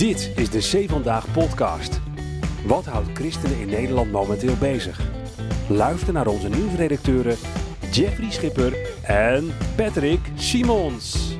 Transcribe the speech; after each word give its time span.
Dit 0.00 0.32
is 0.36 0.50
de 0.50 0.60
Zee 0.60 0.88
Vandaag 0.88 1.32
podcast. 1.32 2.00
Wat 2.64 2.86
houdt 2.86 3.08
christenen 3.14 3.60
in 3.60 3.68
Nederland 3.68 4.10
momenteel 4.10 4.56
bezig? 4.56 5.00
Luister 5.68 6.12
naar 6.12 6.26
onze 6.26 6.48
nieuwsredacteuren 6.48 7.36
Jeffrey 7.92 8.30
Schipper 8.30 8.76
en 9.02 9.56
Patrick 9.76 10.20
Simons. 10.34 11.36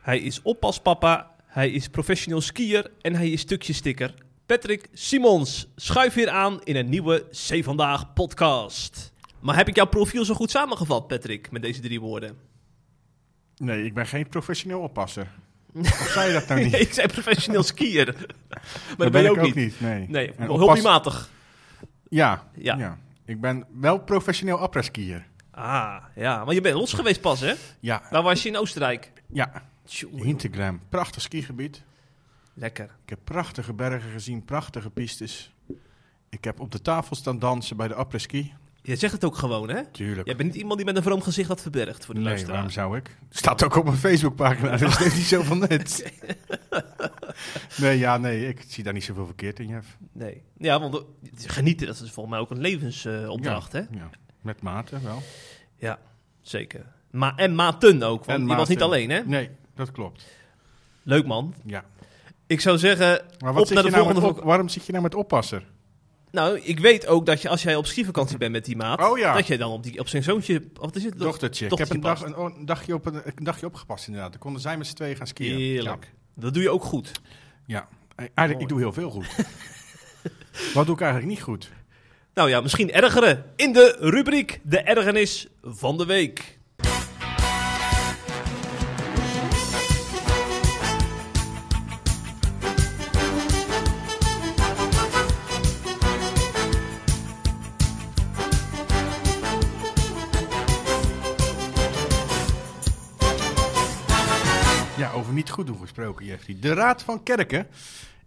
Hij 0.00 0.18
is 0.18 0.42
oppaspapa, 0.42 1.34
hij 1.46 1.70
is 1.70 1.88
professioneel 1.88 2.40
skier 2.40 2.90
en 3.00 3.14
hij 3.14 3.30
is 3.30 3.40
stukjesticker. 3.40 4.14
Patrick 4.46 4.88
Simons, 4.92 5.68
schuif 5.76 6.14
weer 6.14 6.28
aan 6.28 6.60
in 6.64 6.76
een 6.76 6.88
nieuwe 6.88 7.24
C 7.30 7.64
Vandaag 7.64 8.12
podcast. 8.12 9.12
Maar 9.40 9.56
heb 9.56 9.68
ik 9.68 9.76
jouw 9.76 9.86
profiel 9.86 10.24
zo 10.24 10.34
goed 10.34 10.50
samengevat, 10.50 11.06
Patrick, 11.06 11.50
met 11.50 11.62
deze 11.62 11.80
drie 11.80 12.00
woorden? 12.00 12.36
Nee, 13.56 13.84
ik 13.84 13.94
ben 13.94 14.06
geen 14.06 14.28
professioneel 14.28 14.80
oppasser. 14.80 15.28
Of 15.74 16.08
zei 16.12 16.26
je 16.26 16.32
dat 16.32 16.48
nou 16.48 16.60
niet? 16.62 16.72
Nee, 16.72 16.80
ik 16.86 16.92
zei 16.92 17.06
professioneel 17.08 17.62
skier. 17.62 18.06
maar 18.48 18.60
dat 18.88 18.98
dat 18.98 19.12
ben 19.12 19.22
je 19.22 19.30
ook, 19.30 19.36
ik 19.46 19.54
niet. 19.54 19.80
Nee, 19.80 20.06
Nee, 20.08 20.32
En 20.32 20.46
hobbymatig. 20.46 21.30
Ja, 22.08 22.48
Ja. 22.54 22.76
ja. 22.76 22.98
Ik 23.24 23.40
ben 23.40 23.64
wel 23.80 23.98
professioneel 23.98 24.58
après-skier. 24.58 25.26
Ah, 25.50 26.04
ja, 26.14 26.44
maar 26.44 26.54
je 26.54 26.60
bent 26.60 26.74
los 26.74 26.92
geweest 26.92 27.20
pas, 27.20 27.40
hè? 27.40 27.54
Ja, 27.80 28.02
Waar 28.10 28.22
was 28.22 28.42
je 28.42 28.48
in 28.48 28.56
Oostenrijk? 28.56 29.12
ja. 29.32 29.62
Hintergram. 30.12 30.80
Prachtig 30.88 31.22
skigebied. 31.22 31.82
Lekker. 32.54 32.84
Ik 32.84 33.08
heb 33.08 33.18
prachtige 33.24 33.72
bergen 33.72 34.10
gezien, 34.10 34.44
prachtige 34.44 34.90
pistes. 34.90 35.52
Ik 36.28 36.44
heb 36.44 36.60
op 36.60 36.72
de 36.72 36.82
tafel 36.82 37.16
staan 37.16 37.38
dansen 37.38 37.76
bij 37.76 37.88
de 37.88 37.94
après-ski. 37.94 38.52
Je 38.82 38.96
zegt 38.96 39.12
het 39.12 39.24
ook 39.24 39.36
gewoon, 39.36 39.68
hè? 39.70 39.84
Tuurlijk. 39.84 40.26
Jij 40.26 40.36
bent 40.36 40.48
niet 40.48 40.58
iemand 40.58 40.76
die 40.76 40.86
met 40.86 40.96
een 40.96 41.02
vroom 41.02 41.22
gezicht 41.22 41.48
dat 41.48 41.60
verbergt 41.62 42.04
voor 42.04 42.14
de 42.14 42.20
nee, 42.20 42.28
luisteraar. 42.28 42.54
waarom 42.54 42.72
zou 42.72 42.96
ik? 42.96 43.16
Staat 43.30 43.64
ook 43.64 43.76
op 43.76 43.84
mijn 43.84 43.96
Facebookpagina, 43.96 44.70
dus 44.70 44.80
dat 44.80 44.96
heeft 44.96 45.16
niet 45.16 45.24
zoveel 45.24 45.56
nut. 45.56 46.12
nee, 47.80 47.98
ja, 47.98 48.16
nee, 48.18 48.48
ik 48.48 48.64
zie 48.66 48.84
daar 48.84 48.92
niet 48.92 49.04
zoveel 49.04 49.26
verkeerd 49.26 49.60
in, 49.60 49.68
Jeff. 49.68 49.96
Nee. 50.12 50.42
Ja, 50.58 50.80
want 50.80 51.04
genieten, 51.34 51.86
dat 51.86 51.94
is 52.00 52.10
volgens 52.10 52.34
mij 52.34 52.38
ook 52.44 52.50
een 52.50 52.60
levensopdracht, 52.60 53.72
hè? 53.72 53.78
Ja, 53.78 54.10
met 54.40 54.62
mate 54.62 55.00
wel. 55.00 55.22
Ja, 55.76 55.98
zeker. 56.40 56.86
Maar, 57.10 57.34
en 57.36 57.54
Maarten 57.54 58.02
ook, 58.02 58.24
want 58.24 58.50
En 58.50 58.56
was 58.56 58.68
niet 58.68 58.82
alleen, 58.82 59.10
hè? 59.10 59.20
Nee, 59.24 59.50
dat 59.74 59.90
klopt. 59.90 60.26
Leuk, 61.02 61.26
man. 61.26 61.54
Ja. 61.64 61.84
Ik 62.46 62.60
zou 62.60 62.78
zeggen, 62.78 63.24
Maar 63.38 63.52
wat 63.52 63.62
op 63.62 63.66
zit 63.66 63.74
naar 63.76 63.84
je 63.84 63.90
de 63.90 63.96
nou 63.96 64.08
met 64.08 64.16
volgende... 64.16 64.40
op- 64.40 64.46
waarom 64.46 64.68
zit 64.68 64.86
je 64.86 64.92
nou 64.92 65.04
met 65.04 65.14
oppasser? 65.14 65.64
Nou, 66.30 66.60
ik 66.62 66.78
weet 66.78 67.06
ook 67.06 67.26
dat 67.26 67.42
je 67.42 67.48
als 67.48 67.62
jij 67.62 67.76
op 67.76 67.86
skivakantie 67.86 68.38
bent 68.38 68.52
met 68.52 68.64
die 68.64 68.76
maat, 68.76 69.10
Oh 69.10 69.18
ja. 69.18 69.34
dat 69.34 69.46
je 69.46 69.58
dan 69.58 69.70
op, 69.70 69.82
die, 69.82 69.98
op 69.98 70.08
zijn 70.08 70.22
zoontje... 70.22 70.62
Wat 70.74 70.96
is 70.96 71.04
het? 71.04 71.18
Dochtertje. 71.18 71.66
Ik 71.66 71.78
heb 71.78 71.90
een, 71.90 72.00
dag, 72.00 72.22
een, 72.22 72.66
dagje 72.66 72.94
op, 72.94 73.06
een, 73.06 73.22
een 73.24 73.44
dagje 73.44 73.66
opgepast 73.66 74.06
inderdaad. 74.06 74.30
Dan 74.30 74.40
konden 74.40 74.60
zij 74.60 74.76
met 74.76 74.86
z'n 74.86 74.94
tweeën 74.94 75.16
gaan 75.16 75.26
skiën. 75.26 75.56
Heerlijk. 75.56 76.12
Dat 76.34 76.54
doe 76.54 76.62
je 76.62 76.70
ook 76.70 76.84
goed. 76.84 77.12
Ja. 77.66 77.88
ja. 78.16 78.28
Eigenlijk, 78.34 78.60
ik 78.60 78.68
doe 78.68 78.78
heel 78.78 78.92
veel 78.92 79.10
goed. 79.10 79.26
Wat 80.74 80.86
doe 80.86 80.94
ik 80.94 81.00
eigenlijk 81.00 81.30
niet 81.32 81.42
goed? 81.42 81.70
Nou 82.34 82.50
ja, 82.50 82.60
misschien 82.60 82.92
ergeren. 82.92 83.44
In 83.56 83.72
de 83.72 83.96
rubriek 84.00 84.60
De 84.62 84.80
Ergernis 84.80 85.48
van 85.62 85.98
de 85.98 86.06
Week. 86.06 86.57
Goed 105.58 105.94
doen 105.94 106.26
Jeffrey. 106.26 106.56
De 106.60 106.74
Raad 106.74 107.02
van 107.02 107.22
Kerken 107.22 107.66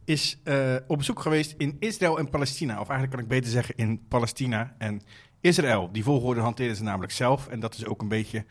is 0.03 0.39
eh, 0.43 0.75
op 0.87 0.97
bezoek 0.97 1.19
geweest 1.19 1.53
in 1.57 1.75
Israël 1.79 2.19
en 2.19 2.29
Palestina. 2.29 2.79
Of 2.79 2.89
eigenlijk 2.89 3.11
kan 3.11 3.19
ik 3.19 3.27
beter 3.27 3.51
zeggen 3.51 3.75
in 3.75 4.07
Palestina 4.07 4.75
en 4.77 5.01
Israël. 5.41 5.89
Die 5.91 6.03
volgorde 6.03 6.41
hanteren 6.41 6.75
ze 6.75 6.83
namelijk 6.83 7.11
zelf. 7.11 7.47
En 7.47 7.59
dat 7.59 7.75
is 7.75 7.85
ook 7.85 8.01
een 8.01 8.07
beetje, 8.07 8.45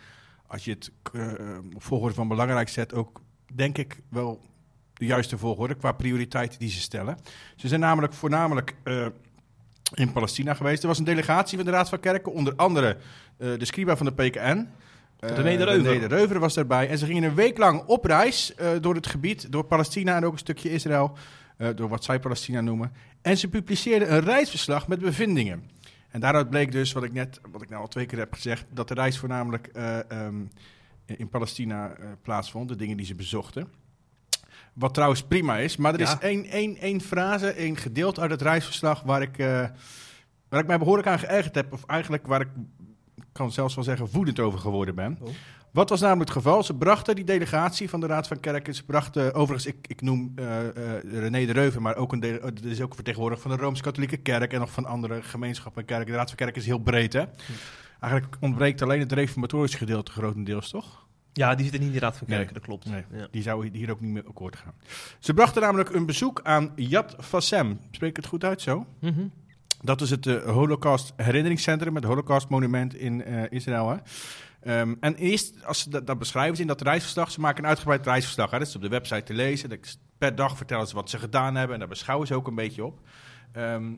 als 0.46 0.64
je 0.64 0.70
het 0.70 0.90
eh, 1.12 1.32
volgorde 1.76 2.14
van 2.14 2.28
belangrijk 2.28 2.69
zet, 2.69 2.94
ook 2.94 3.20
denk 3.52 3.78
ik 3.78 4.00
wel 4.08 4.40
de 4.94 5.06
juiste 5.06 5.38
volgorde 5.38 5.74
qua 5.74 5.92
prioriteiten 5.92 6.58
die 6.58 6.70
ze 6.70 6.80
stellen. 6.80 7.19
Ze 7.56 7.69
zijn 7.69 7.80
namelijk 7.80 8.12
voornamelijk 8.12 8.74
eh, 8.82 9.06
in 9.94 10.12
Palestina 10.12 10.54
geweest. 10.54 10.82
Er 10.82 10.88
was 10.88 10.98
een 10.98 11.04
delegatie 11.04 11.56
van 11.56 11.66
de 11.66 11.72
Raad 11.72 11.88
van 11.88 12.00
Kerken, 12.00 12.32
onder 12.32 12.54
andere 12.56 12.96
de 13.36 13.64
scriba 13.64 13.96
van 13.96 14.06
de 14.06 14.12
PKN. 14.12 14.69
Eh, 15.20 15.36
René 15.36 15.56
de 15.56 15.64
Reuver. 15.64 15.92
René 15.92 16.08
de 16.08 16.14
Reuver 16.14 16.38
was 16.38 16.54
daarbij. 16.54 16.88
En 16.88 16.98
ze 16.98 17.06
gingen 17.06 17.22
een 17.22 17.34
week 17.34 17.58
lang 17.58 17.82
op 17.86 18.04
reis 18.04 18.54
eh, 18.54 18.70
door 18.81 18.94
het 18.94 19.06
gebied, 19.06 19.53
door 19.53 19.64
Palestina 19.64 20.16
en 20.16 20.25
ook 20.25 20.32
een 20.32 20.38
stukje 20.38 20.70
Israël, 20.70 21.16
eh, 21.56 21.69
door 21.75 21.88
wat 21.88 22.04
zij 22.04 22.20
Palestina 22.20 22.60
noemen. 22.60 22.92
En 23.22 23.36
ze 23.36 23.48
publiceerden 23.48 24.12
een 24.12 24.20
reisverslag 24.20 24.88
met 24.88 24.98
bevindingen. 24.98 25.70
En 26.08 26.20
daaruit 26.20 26.50
bleek 26.50 26.72
dus, 26.72 26.92
wat 26.92 27.03
ik 27.03 27.12
net, 27.12 27.41
wat 27.50 27.62
ik 27.62 27.69
nou 27.69 27.82
al 27.82 27.88
twee 27.88 28.06
keer 28.06 28.19
heb 28.19 28.32
gezegd, 28.32 28.66
dat 28.70 28.88
de 28.88 28.94
reis 28.94 29.19
voornamelijk 29.19 29.66
eh, 29.66 30.10
ehm, 30.10 30.44
in 31.06 31.28
Palestina 31.28 31.97
plaatsvond, 32.22 32.69
de 32.69 32.76
dingen 32.76 32.97
die 32.97 33.06
ze 33.06 33.14
bezochten. 33.14 33.69
Wat 34.72 34.94
trouwens 34.94 35.22
prima 35.22 35.56
is, 35.56 35.76
maar 35.76 35.94
er 35.94 36.00
is 36.00 36.16
één, 36.19 36.44
één, 36.44 36.76
één 36.76 37.00
frase, 37.00 37.50
één 37.50 37.76
gedeelte 37.76 38.20
uit 38.20 38.31
het 38.31 38.42
reisverslag 38.42 39.02
waar 39.02 39.22
ik, 39.22 39.37
waar 40.48 40.60
ik 40.60 40.66
mij 40.66 40.78
behoorlijk 40.78 41.08
aan 41.08 41.19
geërgerd 41.19 41.54
heb. 41.54 41.72
Of 41.72 41.84
eigenlijk 41.84 42.26
waar 42.26 42.41
ik 42.41 42.48
kan 43.32 43.53
zelfs 43.53 43.75
wel 43.75 43.84
zeggen, 43.84 44.08
woedend 44.12 44.41
over 44.41 44.58
geworden 44.58 44.94
ben. 44.94 45.19
Oh. 45.22 45.28
Wat 45.70 45.88
was 45.88 46.00
namelijk 46.00 46.28
het 46.28 46.38
geval? 46.42 46.62
Ze 46.62 46.75
brachten 46.75 47.14
die 47.14 47.25
delegatie 47.25 47.88
van 47.88 48.00
de 48.00 48.06
Raad 48.06 48.26
van 48.26 48.41
Kerken, 48.41 48.75
ze 48.75 48.84
brachten, 48.84 49.34
overigens, 49.34 49.75
ik, 49.75 49.86
ik 49.88 50.00
noem 50.03 50.32
eh, 50.34 50.69
eh, 50.69 51.03
René 51.03 51.47
de 51.47 51.53
Reuven, 51.53 51.82
maar 51.82 51.97
ook 51.97 52.12
een 52.12 52.20
dele- 52.20 52.38
er 52.38 52.66
is 52.70 52.81
ook 52.81 52.94
vertegenwoordiger 52.94 53.48
van 53.48 53.56
de 53.56 53.62
Rooms-Katholieke 53.62 54.16
Kerk 54.16 54.53
en 54.53 54.60
nog 54.60 54.72
van 54.72 54.84
andere 54.86 55.22
gemeenschappen 55.22 55.81
en 55.81 55.86
kerken. 55.86 56.06
De 56.06 56.12
Raad 56.12 56.28
van 56.28 56.36
Kerken 56.36 56.60
is 56.60 56.66
heel 56.66 56.78
breed, 56.78 57.12
hè? 57.12 57.25
Eigenlijk 58.00 58.36
ontbreekt 58.41 58.82
alleen 58.82 59.00
het 59.00 59.12
reformatorische 59.12 59.78
gedeelte 59.78 60.12
grotendeels, 60.12 60.70
toch? 60.70 61.06
Ja, 61.32 61.54
die 61.54 61.64
zit 61.64 61.72
niet 61.81 61.82
in 61.88 61.92
de 61.92 61.98
Raad 61.98 62.16
van 62.16 62.26
Kerken, 62.26 62.44
Nee. 62.44 62.54
dat 62.54 62.62
klopt. 62.62 62.87
Nee. 62.87 63.04
Ja. 63.12 63.28
Die 63.31 63.42
zou 63.42 63.69
hier 63.72 63.91
ook 63.91 64.00
niet 64.00 64.10
mee 64.12 64.22
akkoord 64.26 64.56
gaan. 64.56 64.75
Ze 65.19 65.34
brachten 65.34 65.62
namelijk 65.62 65.94
een 65.94 66.06
bezoek 66.06 66.41
aan 66.42 66.72
Yad 66.76 67.14
Vashem. 67.19 67.78
Spreek 67.91 68.10
ik 68.10 68.16
het 68.16 68.26
goed 68.26 68.44
uit 68.44 68.60
zo? 68.60 68.87
Mhm. 69.00 69.20
Dat 69.82 70.00
is 70.00 70.10
het 70.10 70.26
eh, 70.26 70.42
Holocaust 70.42 71.12
herinneringscentrum, 71.16 71.94
het 71.94 72.04
Holocaust 72.04 72.48
monument 72.48 72.94
in 72.94 73.24
eh, 73.24 73.42
Israël. 73.50 74.00
Ehm, 74.62 74.94
en 75.00 75.14
eerst, 75.14 75.64
als 75.64 75.84
dat, 75.84 76.18
beschrijven 76.18 76.56
ze 76.56 76.62
in 76.62 76.68
dat 76.68 76.80
reisverslag, 76.80 77.30
ze 77.30 77.41
maken 77.41 77.62
een 77.62 77.68
uitgebreid 77.68 78.06
reisverslag. 78.06 78.50
Hè? 78.50 78.58
Dat 78.58 78.69
is 78.69 78.76
op 78.76 78.82
de 78.82 78.88
website 78.88 79.22
te 79.22 79.34
lezen. 79.34 79.80
Per 80.19 80.34
dag 80.34 80.56
vertellen 80.56 80.86
ze 80.86 80.94
wat 80.94 81.10
ze 81.10 81.19
gedaan 81.19 81.54
hebben 81.54 81.72
en 81.74 81.78
daar 81.78 81.88
beschouwen 81.88 82.26
ze 82.26 82.34
ook 82.34 82.46
een 82.46 82.54
beetje 82.54 82.84
op. 82.84 83.00
Ehm, 83.52 83.92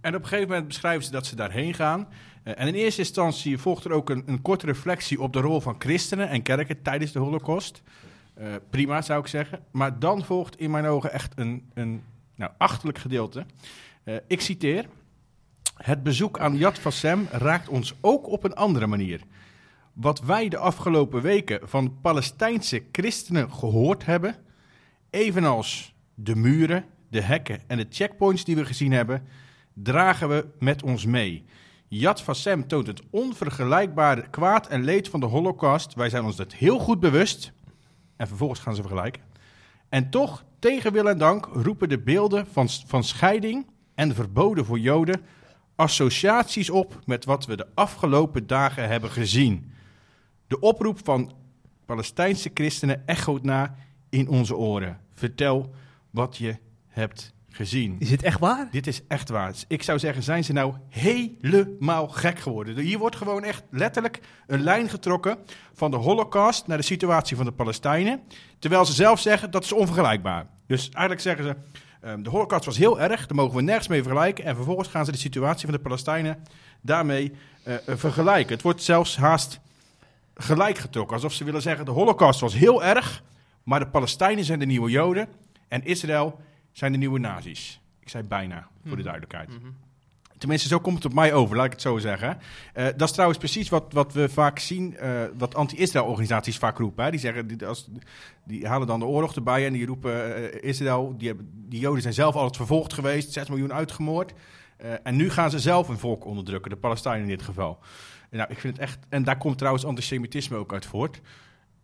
en 0.00 0.14
op 0.14 0.22
een 0.22 0.28
gegeven 0.28 0.48
moment 0.48 0.66
beschrijven 0.66 1.04
ze 1.04 1.10
dat 1.10 1.26
ze 1.26 1.36
daarheen 1.36 1.74
gaan. 1.74 2.08
Eh, 2.42 2.60
en 2.60 2.68
in 2.68 2.74
eerste 2.74 3.00
instantie 3.00 3.58
volgt 3.58 3.84
er 3.84 3.92
ook 3.92 4.10
een, 4.10 4.22
een 4.26 4.42
korte 4.42 4.66
reflectie 4.66 5.20
op 5.20 5.32
de 5.32 5.40
rol 5.40 5.60
van 5.60 5.74
christenen 5.78 6.28
en 6.28 6.42
kerken 6.42 6.82
tijdens 6.82 7.12
de 7.12 7.18
Holocaust. 7.18 7.82
Prima 8.70 9.02
zou 9.02 9.20
ik 9.20 9.26
zeggen. 9.26 9.64
Maar 9.70 9.98
dan 9.98 10.24
volgt 10.24 10.58
in 10.58 10.70
mijn 10.70 10.86
ogen 10.86 11.12
echt 11.12 11.32
een, 11.36 11.70
een 11.74 12.02
nou, 12.34 12.52
achterlijk 12.58 12.98
gedeelte. 12.98 13.46
Ik 14.26 14.40
citeer. 14.40 14.86
Het 15.84 16.02
bezoek 16.02 16.38
aan 16.38 16.56
Yad 16.56 16.78
Vashem 16.78 17.26
raakt 17.30 17.68
ons 17.68 17.94
ook 18.00 18.28
op 18.28 18.44
een 18.44 18.54
andere 18.54 18.86
manier. 18.86 19.20
Wat 19.92 20.20
wij 20.20 20.48
de 20.48 20.56
afgelopen 20.56 21.22
weken 21.22 21.68
van 21.68 22.00
Palestijnse 22.00 22.82
christenen 22.92 23.52
gehoord 23.52 24.04
hebben, 24.04 24.36
evenals 25.10 25.94
de 26.14 26.36
muren, 26.36 26.84
de 27.10 27.20
hekken 27.20 27.62
en 27.66 27.76
de 27.76 27.86
checkpoints 27.90 28.44
die 28.44 28.56
we 28.56 28.64
gezien 28.64 28.92
hebben, 28.92 29.22
dragen 29.72 30.28
we 30.28 30.46
met 30.58 30.82
ons 30.82 31.06
mee. 31.06 31.44
Yad 31.88 32.22
Vashem 32.22 32.66
toont 32.66 32.86
het 32.86 33.02
onvergelijkbare 33.10 34.30
kwaad 34.30 34.66
en 34.66 34.84
leed 34.84 35.08
van 35.08 35.20
de 35.20 35.26
Holocaust. 35.26 35.94
Wij 35.94 36.08
zijn 36.08 36.24
ons 36.24 36.36
dat 36.36 36.52
heel 36.52 36.78
goed 36.78 37.00
bewust. 37.00 37.52
En 38.16 38.28
vervolgens 38.28 38.60
gaan 38.60 38.74
ze 38.74 38.80
vergelijken. 38.80 39.22
En 39.88 40.10
toch, 40.10 40.44
tegen 40.58 40.92
wil 40.92 41.08
en 41.08 41.18
dank, 41.18 41.48
roepen 41.52 41.88
de 41.88 41.98
beelden 41.98 42.46
van, 42.52 42.68
van 42.86 43.04
scheiding 43.04 43.66
en 43.94 44.14
verboden 44.14 44.64
voor 44.64 44.78
Joden 44.78 45.20
associaties 45.76 46.70
op 46.70 47.00
met 47.04 47.24
wat 47.24 47.46
we 47.46 47.56
de 47.56 47.66
afgelopen 47.74 48.46
dagen 48.46 48.88
hebben 48.88 49.10
gezien. 49.10 49.72
De 50.46 50.60
oproep 50.60 51.00
van 51.04 51.32
Palestijnse 51.86 52.50
christenen 52.54 53.06
echoot 53.06 53.42
na 53.42 53.74
in 54.10 54.28
onze 54.28 54.56
oren. 54.56 55.00
Vertel 55.12 55.74
wat 56.10 56.36
je 56.36 56.56
hebt 56.88 57.34
gezien. 57.48 57.96
Is 57.98 58.10
het 58.10 58.22
echt 58.22 58.38
waar? 58.38 58.68
Dit 58.70 58.86
is 58.86 59.06
echt 59.08 59.28
waar. 59.28 59.50
Dus 59.50 59.64
Ik 59.68 59.82
zou 59.82 59.98
zeggen, 59.98 60.22
zijn 60.22 60.44
ze 60.44 60.52
nou 60.52 60.74
helemaal 60.88 62.08
gek 62.08 62.38
geworden? 62.38 62.78
Hier 62.78 62.98
wordt 62.98 63.16
gewoon 63.16 63.44
echt 63.44 63.64
letterlijk 63.70 64.20
een 64.46 64.62
lijn 64.62 64.88
getrokken 64.88 65.38
van 65.72 65.90
de 65.90 65.96
Holocaust 65.96 66.66
naar 66.66 66.76
de 66.76 66.82
situatie 66.82 67.36
van 67.36 67.44
de 67.44 67.52
Palestijnen. 67.52 68.20
Terwijl 68.58 68.84
ze 68.84 68.92
zelf 68.92 69.20
zeggen 69.20 69.50
dat 69.50 69.64
is 69.64 69.72
onvergelijkbaar. 69.72 70.46
Dus 70.66 70.88
eigenlijk 70.88 71.20
zeggen 71.20 71.44
ze, 71.44 71.56
ehm, 72.04 72.22
de 72.22 72.30
Holocaust 72.30 72.64
was 72.64 72.76
heel 72.76 73.00
erg, 73.00 73.26
daar 73.26 73.36
mogen 73.36 73.56
we 73.56 73.62
nergens 73.62 73.88
mee 73.88 74.02
vergelijken. 74.02 74.44
En 74.44 74.54
vervolgens 74.56 74.88
gaan 74.88 75.04
ze 75.04 75.12
de 75.12 75.18
situatie 75.18 75.64
van 75.66 75.74
de 75.74 75.82
Palestijnen 75.82 76.42
daarmee 76.80 77.32
eh, 77.62 77.74
eh, 77.74 77.96
vergelijken. 77.96 78.52
Het 78.52 78.62
wordt 78.62 78.82
zelfs 78.82 79.16
haast 79.16 79.60
gelijk 80.34 80.78
getrokken. 80.78 81.14
Alsof 81.16 81.32
ze 81.32 81.44
willen 81.44 81.62
zeggen, 81.62 81.84
de 81.84 81.90
holocaust 81.90 82.40
was 82.40 82.54
heel 82.54 82.84
erg, 82.84 83.22
maar 83.62 83.80
de 83.80 83.86
Palestijnen 83.86 84.44
zijn 84.44 84.58
de 84.58 84.66
nieuwe 84.66 84.90
Joden 84.90 85.28
en 85.68 85.84
Israël 85.84 86.40
zijn 86.72 86.92
de 86.92 86.98
nieuwe 86.98 87.18
nazi's. 87.18 87.80
Ik 88.00 88.08
zei 88.08 88.22
bijna, 88.22 88.56
voor 88.80 88.96
de 88.96 89.02
Mhm. 89.02 89.02
duidelijkheid. 89.02 89.48
Mhm. 89.48 89.70
Tenminste, 90.38 90.68
zo 90.68 90.78
komt 90.78 90.96
het 90.96 91.04
op 91.04 91.14
mij 91.14 91.32
over, 91.32 91.56
laat 91.56 91.64
ik 91.64 91.72
het 91.72 91.80
zo 91.80 91.98
zeggen. 91.98 92.38
Eh, 92.72 92.84
dat 92.96 93.08
is 93.08 93.12
trouwens 93.12 93.38
precies 93.38 93.68
wat, 93.68 93.92
wat 93.92 94.12
we 94.12 94.28
vaak 94.28 94.58
zien, 94.58 94.96
eh, 94.96 95.10
wat 95.38 95.54
anti-Israël 95.54 96.06
organisaties 96.06 96.58
vaak 96.58 96.78
roepen. 96.78 97.04
Hè. 97.04 97.10
Die, 97.10 97.20
zeggen, 97.20 97.46
die, 97.46 97.66
als, 97.66 97.88
die 98.44 98.66
halen 98.66 98.86
dan 98.86 98.98
de 98.98 99.06
oorlog 99.06 99.34
erbij 99.34 99.66
en 99.66 99.72
die 99.72 99.86
roepen 99.86 100.34
eh, 100.52 100.68
Israël, 100.68 101.14
die, 101.16 101.28
hebben, 101.28 101.50
die 101.68 101.80
Joden 101.80 102.02
zijn 102.02 102.14
zelf 102.14 102.34
altijd 102.34 102.56
vervolgd 102.56 102.92
geweest, 102.92 103.32
6 103.32 103.48
miljoen 103.48 103.72
uitgemoord. 103.72 104.32
En 105.02 105.16
nu 105.16 105.30
gaan 105.30 105.50
ze 105.50 105.58
zelf 105.58 105.88
een 105.88 105.98
volk 105.98 106.24
onderdrukken, 106.24 106.70
de 106.70 106.76
Palestijnen 106.76 107.22
in 107.22 107.28
dit 107.28 107.42
geval. 107.42 107.78
Nou, 108.30 108.50
ik 108.50 108.58
vind 108.58 108.76
het 108.76 108.82
echt, 108.82 108.98
en 109.08 109.24
daar 109.24 109.38
komt 109.38 109.58
trouwens 109.58 109.84
antisemitisme 109.84 110.56
ook 110.56 110.72
uit 110.72 110.86
voort. 110.86 111.20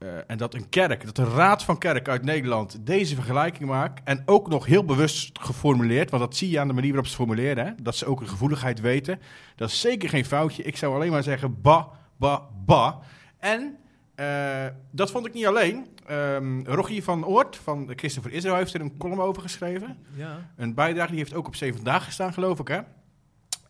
Eh, 0.00 0.08
en 0.26 0.38
dat 0.38 0.54
een 0.54 0.68
kerk, 0.68 1.04
dat 1.04 1.18
een 1.18 1.34
raad 1.34 1.64
van 1.64 1.78
kerk 1.78 2.08
uit 2.08 2.24
Nederland 2.24 2.86
deze 2.86 3.14
vergelijking 3.14 3.68
maakt. 3.68 4.00
En 4.04 4.22
ook 4.26 4.48
nog 4.48 4.66
heel 4.66 4.84
bewust 4.84 5.38
geformuleerd, 5.40 6.10
want 6.10 6.22
dat 6.22 6.36
zie 6.36 6.50
je 6.50 6.60
aan 6.60 6.68
de 6.68 6.74
manier 6.74 6.90
waarop 6.90 7.10
ze 7.10 7.16
formuleren. 7.16 7.66
Hè? 7.66 7.72
Dat 7.82 7.96
ze 7.96 8.06
ook 8.06 8.20
een 8.20 8.28
gevoeligheid 8.28 8.80
weten. 8.80 9.20
Dat 9.56 9.68
is 9.68 9.80
zeker 9.80 10.08
geen 10.08 10.24
foutje. 10.24 10.62
Ik 10.62 10.76
zou 10.76 10.94
alleen 10.94 11.10
maar 11.10 11.22
zeggen 11.22 11.60
ba, 11.60 11.88
ba, 12.16 12.42
ba. 12.64 12.98
En 13.38 13.76
eh, 14.14 14.66
dat 14.90 15.10
vond 15.10 15.26
ik 15.26 15.32
niet 15.32 15.46
alleen. 15.46 15.86
Rogier 16.64 17.02
van 17.02 17.24
Oort 17.24 17.56
van 17.56 17.86
de 17.86 17.94
Christen 17.96 18.22
voor 18.22 18.30
Israël 18.30 18.56
heeft 18.56 18.74
er 18.74 18.80
een 18.80 18.96
column 18.96 19.20
over 19.20 19.42
geschreven. 19.42 19.98
Ja. 20.14 20.50
Een 20.56 20.74
bijdrage 20.74 21.10
die 21.10 21.18
heeft 21.18 21.34
ook 21.34 21.46
op 21.46 21.56
zeven 21.56 21.84
dagen 21.84 22.04
gestaan, 22.04 22.32
geloof 22.32 22.58
ik, 22.58 22.68
hè? 22.68 22.80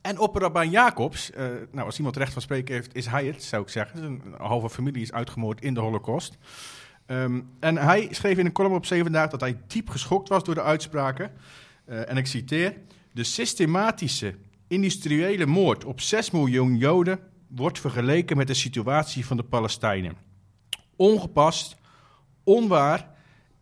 En 0.00 0.18
opperrabijn 0.18 0.70
Jacobs, 0.70 1.30
eh, 1.30 1.46
nou, 1.72 1.86
als 1.86 1.96
iemand 1.96 2.16
recht 2.16 2.32
van 2.32 2.42
spreken 2.42 2.74
heeft, 2.74 2.94
is 2.94 3.06
hij 3.06 3.26
het, 3.26 3.42
zou 3.42 3.62
ik 3.62 3.68
zeggen. 3.68 4.02
Een, 4.02 4.22
een 4.24 4.46
halve 4.46 4.70
familie 4.70 5.02
is 5.02 5.12
uitgemoord 5.12 5.60
in 5.60 5.74
de 5.74 5.80
holocaust. 5.80 6.38
Ehm, 7.06 7.40
en 7.60 7.76
hij 7.76 8.08
schreef 8.10 8.38
in 8.38 8.46
een 8.46 8.52
column 8.52 8.74
op 8.74 8.86
zeven 8.86 9.12
dagen 9.12 9.30
dat 9.30 9.40
hij 9.40 9.56
diep 9.66 9.88
geschokt 9.88 10.28
was 10.28 10.44
door 10.44 10.54
de 10.54 10.62
uitspraken. 10.62 11.32
Eh, 11.84 12.10
en 12.10 12.16
ik 12.16 12.26
citeer, 12.26 12.74
de 13.12 13.24
systematische 13.24 14.34
industriële 14.68 15.46
moord 15.46 15.84
op 15.84 16.00
6 16.00 16.30
miljoen 16.30 16.76
Joden 16.76 17.18
wordt 17.48 17.80
vergeleken 17.80 18.36
met 18.36 18.46
de 18.46 18.54
situatie 18.54 19.26
van 19.26 19.36
de 19.36 19.42
Palestijnen. 19.42 20.16
Ongepast, 20.96 21.76
onwaar 22.44 23.10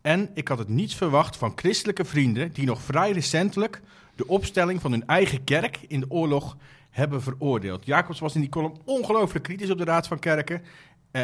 en 0.01 0.29
ik 0.33 0.47
had 0.47 0.57
het 0.57 0.67
niet 0.67 0.95
verwacht 0.95 1.37
van 1.37 1.51
christelijke 1.55 2.05
vrienden 2.05 2.51
die 2.51 2.65
nog 2.65 2.81
vrij 2.81 3.11
recentelijk 3.11 3.81
de 4.19 4.27
opstelling 4.27 4.81
van 4.81 4.91
hun 4.91 5.07
eigen 5.07 5.43
kerk 5.43 5.79
in 5.87 5.99
de 5.99 6.09
oorlog 6.09 6.57
hebben 6.89 7.21
veroordeeld. 7.21 7.85
Jacobs 7.85 8.19
was 8.19 8.35
in 8.35 8.41
die 8.41 8.49
column 8.49 8.77
ongelooflijk 8.85 9.43
kritisch 9.43 9.69
op 9.69 9.77
de 9.77 9.83
Raad 9.83 10.07
van 10.07 10.19
Kerken. 10.19 10.61
Eh, 11.11 11.21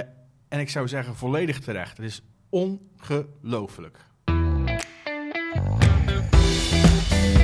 en 0.48 0.60
ik 0.60 0.70
zou 0.70 0.88
zeggen 0.88 1.16
volledig 1.16 1.60
terecht. 1.60 1.98
Het 1.98 2.06
is 2.06 2.22
ongelooflijk. 2.50 3.98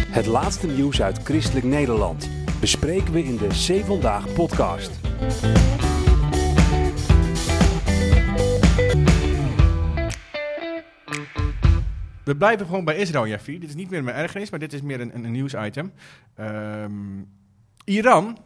Het 0.08 0.26
laatste 0.26 0.68
nieuws 0.68 1.02
uit 1.02 1.24
Christelijk 1.24 1.66
Nederland 1.66 2.30
bespreken 2.60 3.14
we 3.14 3.24
in 3.24 3.38
de 3.38 3.48
C 3.48 3.86
Vandaag 3.86 4.34
podcast. 4.34 4.92
We 12.32 12.38
blijven 12.38 12.66
gewoon 12.66 12.86
bij 12.86 12.96
Israël, 12.96 13.28
Jeffy. 13.28 13.60
Dit 13.60 13.70
is 13.70 13.76
niet 13.76 13.90
meer 13.90 14.04
mijn 14.04 14.16
ergernis, 14.16 14.50
maar 14.50 14.60
dit 14.60 14.74
is 14.74 14.82
meer 14.82 15.02
een, 15.02 15.16
een, 15.16 15.32
nieuwsitem. 15.32 15.94
Ehm, 16.36 17.24
Iran. 17.86 18.38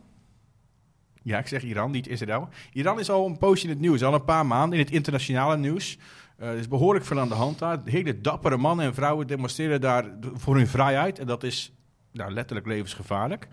Ja, 1.21 1.37
ik 1.37 1.47
zeg 1.47 1.63
Iran, 1.63 1.91
niet 1.91 2.07
Israël. 2.07 2.49
Iran 2.73 2.99
is 2.99 3.09
al 3.09 3.25
een 3.25 3.37
poosje 3.37 3.63
in 3.63 3.69
het 3.69 3.79
nieuws, 3.79 4.03
al 4.03 4.13
een 4.13 4.23
paar 4.23 4.45
maanden 4.45 4.79
in 4.79 4.85
het 4.85 4.93
internationale 4.93 5.57
nieuws. 5.57 5.97
Eh, 6.37 6.49
er 6.49 6.57
is 6.57 6.67
behoorlijk 6.67 7.05
veel 7.05 7.19
aan 7.19 7.27
de 7.27 7.33
hand 7.33 7.59
daar. 7.59 7.81
Hele 7.83 8.21
dappere 8.21 8.57
mannen 8.57 8.85
en 8.85 8.93
vrouwen 8.93 9.27
demonstreren 9.27 9.81
daar 9.81 10.05
voor 10.33 10.55
hun 10.55 10.67
vrijheid. 10.67 11.19
En 11.19 11.27
dat 11.27 11.43
is 11.43 11.73
nou, 12.11 12.31
letterlijk 12.31 12.67
levensgevaarlijk. 12.67 13.47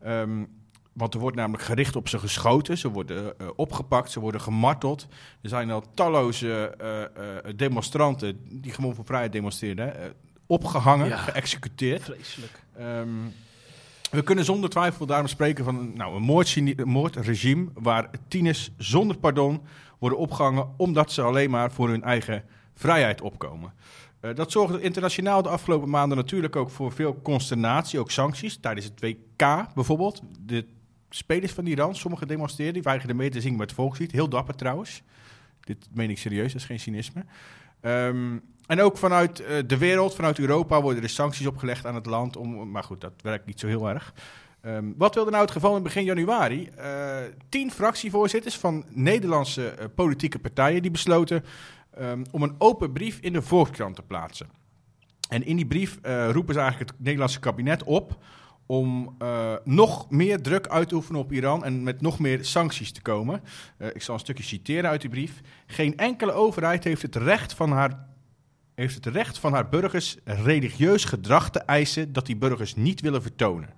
Ehm, 0.00 0.44
want 0.96 1.14
er 1.14 1.20
wordt 1.20 1.36
namelijk 1.36 1.62
gericht 1.62 1.96
op 1.96 2.08
ze 2.08 2.18
geschoten. 2.18 2.78
Ze 2.78 2.90
worden 2.90 3.38
eh, 3.38 3.46
opgepakt, 3.56 4.10
ze 4.10 4.20
worden 4.20 4.40
gemarteld. 4.40 5.06
Er 5.42 5.48
zijn 5.48 5.70
al 5.70 5.84
talloze 5.94 6.74
eh, 6.78 7.02
eh, 7.02 7.08
demonstranten 7.56 8.40
die 8.60 8.72
gewoon 8.72 8.94
voor 8.94 9.04
vrijheid 9.04 9.34
hè, 9.34 9.84
eh, 9.84 10.10
opgehangen, 10.46 11.08
Ja. 11.08 11.16
geëxecuteerd. 11.16 12.02
Vreselijk. 12.02 12.62
Ehm, 12.76 13.08
we 14.10 14.22
kunnen 14.22 14.44
zonder 14.44 14.70
twijfel 14.70 15.06
daarom 15.06 15.26
spreken 15.28 15.64
van 15.64 15.78
een, 15.78 15.92
nou, 15.94 16.16
een, 16.16 16.88
moordregime 16.88 17.68
waar 17.74 18.10
tieners 18.28 18.70
zonder 18.76 19.16
pardon 19.16 19.62
worden 19.98 20.18
opgehangen 20.18 20.68
omdat 20.76 21.12
ze 21.12 21.22
alleen 21.22 21.50
maar 21.50 21.72
voor 21.72 21.88
hun 21.88 22.02
eigen 22.02 22.44
vrijheid 22.74 23.20
opkomen. 23.20 23.72
Eh, 24.20 24.34
dat 24.34 24.52
zorgde 24.52 24.80
internationaal 24.80 25.42
de 25.42 25.48
afgelopen 25.48 25.90
maanden 25.90 26.16
natuurlijk 26.16 26.56
ook 26.56 26.70
voor 26.70 26.92
veel 26.92 27.20
consternatie, 27.22 27.98
ook 27.98 28.10
sancties. 28.10 28.56
Tijdens 28.56 28.86
het 28.86 29.00
WK 29.00 29.74
bijvoorbeeld. 29.74 30.22
De 30.40 30.66
spelers 31.10 31.52
van 31.52 31.66
Iran, 31.66 31.94
sommige 31.94 32.26
demonstreerden, 32.26 32.74
die 32.74 32.82
weigerden 32.82 33.16
mee 33.16 33.30
te 33.30 33.40
zingen 33.40 33.58
met 33.58 33.66
het 33.66 33.78
volkslied. 33.78 34.12
Heel 34.12 34.28
dapper 34.28 34.54
trouwens. 34.54 35.02
Dit 35.60 35.88
meen 35.92 36.10
ik 36.10 36.18
serieus, 36.18 36.52
dat 36.52 36.60
is 36.60 36.66
geen 36.66 36.80
cynisme. 36.80 37.24
Ehm, 37.80 38.38
en 38.66 38.80
ook 38.80 38.96
vanuit 38.96 39.40
eh, 39.40 39.56
de 39.66 39.78
wereld, 39.78 40.14
vanuit 40.14 40.38
Europa, 40.38 40.82
worden 40.82 41.02
er 41.02 41.08
sancties 41.08 41.46
opgelegd 41.46 41.86
aan 41.86 41.94
het 41.94 42.06
land. 42.06 42.36
Om, 42.36 42.70
maar 42.70 42.84
goed, 42.84 43.00
dat 43.00 43.12
werkt 43.22 43.46
niet 43.46 43.60
zo 43.60 43.66
heel 43.66 43.88
erg. 43.88 44.14
Ehm, 44.60 44.84
wat 44.96 45.14
wilde 45.14 45.30
nou 45.30 45.42
het 45.42 45.52
geval 45.52 45.76
in 45.76 45.82
begin 45.82 46.04
januari? 46.04 46.68
Eh, 46.68 47.16
tien 47.48 47.70
fractievoorzitters 47.70 48.56
van 48.56 48.84
Nederlandse 48.88 49.68
eh, 49.68 49.86
politieke 49.94 50.38
partijen 50.38 50.82
die 50.82 50.90
besloten 50.90 51.44
ehm, 51.90 52.24
om 52.30 52.42
een 52.42 52.54
open 52.58 52.92
brief 52.92 53.18
in 53.20 53.32
de 53.32 53.42
Volkskrant 53.42 53.96
te 53.96 54.02
plaatsen. 54.02 54.46
En 55.28 55.46
in 55.46 55.56
die 55.56 55.66
brief 55.66 55.98
roepen 56.32 56.54
ze 56.54 56.60
eigenlijk 56.60 56.90
het 56.90 57.00
Nederlandse 57.00 57.40
kabinet 57.40 57.82
op 57.82 58.18
om 58.66 59.14
eh, 59.18 59.54
nog 59.64 60.10
meer 60.10 60.42
druk 60.42 60.68
uit 60.68 60.88
te 60.88 60.94
oefenen 60.94 61.20
op 61.20 61.32
Iran 61.32 61.64
en 61.64 61.82
met 61.82 62.00
nog 62.00 62.18
meer 62.18 62.44
sancties 62.44 62.92
te 62.92 63.02
komen. 63.02 63.42
Eh, 63.76 63.88
ik 63.92 64.02
zal 64.02 64.14
een 64.14 64.20
stukje 64.20 64.42
citeren 64.42 64.90
uit 64.90 65.00
die 65.00 65.10
brief. 65.10 65.40
Geen 65.66 65.96
enkele 65.96 66.32
overheid 66.32 66.84
heeft 66.84 67.02
het 67.02 67.16
recht 67.16 67.54
van 67.54 67.72
haar, 67.72 68.06
heeft 68.74 68.94
het 68.94 69.06
recht 69.06 69.38
van 69.38 69.52
haar 69.52 69.68
burgers 69.68 70.16
religieus 70.24 71.04
gedrag 71.04 71.50
te 71.50 71.60
eisen 71.60 72.12
dat 72.12 72.26
die 72.26 72.36
burgers 72.36 72.74
niet 72.74 73.00
willen 73.00 73.22
vertonen. 73.22 73.74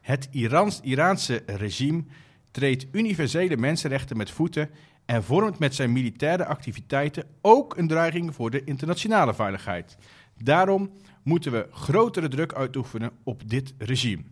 Het 0.00 0.28
Irans, 0.30 0.80
Iraanse 0.80 1.42
regime 1.46 2.04
treedt 2.50 2.86
universele 2.92 3.56
mensenrechten 3.56 4.16
met 4.16 4.30
voeten 4.30 4.70
en 5.04 5.24
vormt 5.24 5.58
met 5.58 5.74
zijn 5.74 5.92
militaire 5.92 6.46
activiteiten 6.46 7.24
ook 7.40 7.76
een 7.76 7.88
dreiging 7.88 8.34
voor 8.34 8.50
de 8.50 8.64
internationale 8.64 9.34
veiligheid. 9.34 9.96
Daarom 10.42 10.90
moeten 11.22 11.52
we 11.52 11.66
grotere 11.70 12.28
druk 12.28 12.54
uitoefenen 12.54 13.10
op 13.22 13.48
dit 13.48 13.74
regime. 13.78 14.22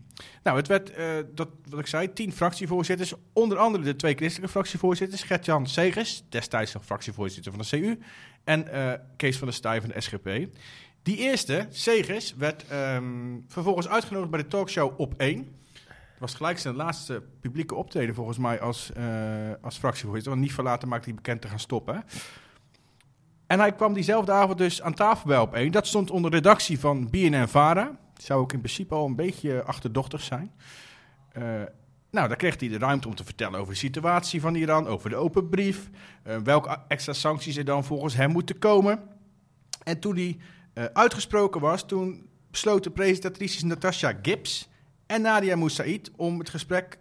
Nou, 0.43 0.57
het 0.57 0.69
werd, 0.69 0.91
eh, 0.91 1.07
dat, 1.35 1.49
wat 1.69 1.81
ik 1.81 1.87
zei, 1.87 2.13
tien 2.13 2.33
fractievoorzitters, 2.33 3.15
onder 3.33 3.59
andere 3.59 3.85
de 3.85 3.97
twee 3.97 4.15
christelijke 4.15 4.53
fractievoorzitters, 4.53 5.23
Gert-Jan 5.23 5.67
Segers, 5.67 6.25
destijds 6.29 6.73
nog 6.73 6.85
fractievoorzitter 6.85 7.53
van 7.53 7.61
de 7.61 7.69
CU, 7.69 7.99
en 8.45 8.73
eh, 8.73 8.93
Kees 9.17 9.39
van 9.39 9.47
der 9.47 9.57
Staaij 9.57 9.81
van 9.81 9.91
de 9.95 10.01
SGP. 10.01 10.29
Die 11.03 11.17
eerste, 11.17 11.67
Segers, 11.71 12.35
werd 12.35 12.67
ehm, 12.69 13.05
vervolgens 13.49 13.89
uitgenodigd 13.89 14.31
bij 14.31 14.43
de 14.43 14.49
talkshow 14.49 15.01
Op 15.01 15.15
1. 15.17 15.39
Het 15.79 16.31
was 16.31 16.35
gelijk 16.35 16.59
zijn 16.59 16.75
laatste 16.75 17.23
publieke 17.41 17.75
optreden 17.75 18.15
volgens 18.15 18.39
mij 18.39 18.61
als, 18.61 18.93
eh, 18.93 19.05
als 19.61 19.79
fractievoorzitter. 19.79 20.31
Want 20.31 20.45
niet 20.45 20.55
veel 20.55 20.65
later 20.65 20.89
maakte 20.89 21.05
hij 21.05 21.15
bekend 21.15 21.41
te 21.41 21.49
gaan 21.49 21.59
stoppen. 21.59 22.05
En 23.47 23.59
hij 23.59 23.73
kwam 23.73 23.93
diezelfde 23.93 24.33
avond 24.33 24.59
dus 24.59 24.83
aan 24.83 24.95
tafel 24.95 25.27
bij 25.29 25.39
Op 25.39 25.55
1. 25.55 25.73
Dat 25.73 25.87
stond 25.87 26.11
onder 26.11 26.31
redactie 26.31 26.79
van 26.79 27.11
BNN-Vara. 27.11 27.99
Zou 28.23 28.41
ook 28.41 28.53
in 28.53 28.61
principe 28.61 28.95
al 28.95 29.07
een 29.07 29.17
beetje 29.17 29.63
achterdochtig 29.63 30.21
zijn. 30.21 30.53
Eh, 31.33 31.43
nou, 32.11 32.29
daar 32.29 32.37
kreeg 32.37 32.61
hij 32.61 32.69
de 32.69 32.79
ruimte 32.79 33.09
om 33.09 33.15
te 33.15 33.25
vertellen 33.25 33.61
over 33.61 33.73
de 33.73 33.79
situatie 33.79 34.41
van 34.41 34.55
Iran, 34.55 34.87
over 34.87 35.11
de 35.11 35.17
open 35.17 35.49
brief, 35.49 35.91
eh, 36.23 36.37
welke 36.37 36.79
extra 36.89 37.13
sancties 37.13 37.57
er 37.57 37.65
dan 37.65 37.85
volgens 37.85 38.15
hem 38.15 38.31
moeten 38.31 38.59
komen. 38.59 39.03
En 39.83 40.01
toen 40.01 40.15
die 40.15 40.41
eh, 40.73 40.85
uitgesproken 40.85 41.61
was, 41.61 41.87
toen 41.87 42.29
besloten 42.51 42.93
presentatrices 42.93 43.63
Natasha 43.63 44.19
Gibbs 44.23 44.69
en 45.07 45.23
Nadia 45.23 45.57
Moussaïd 45.57 46.11
om 46.17 46.39
het 46.39 46.51
gesprek 46.51 46.99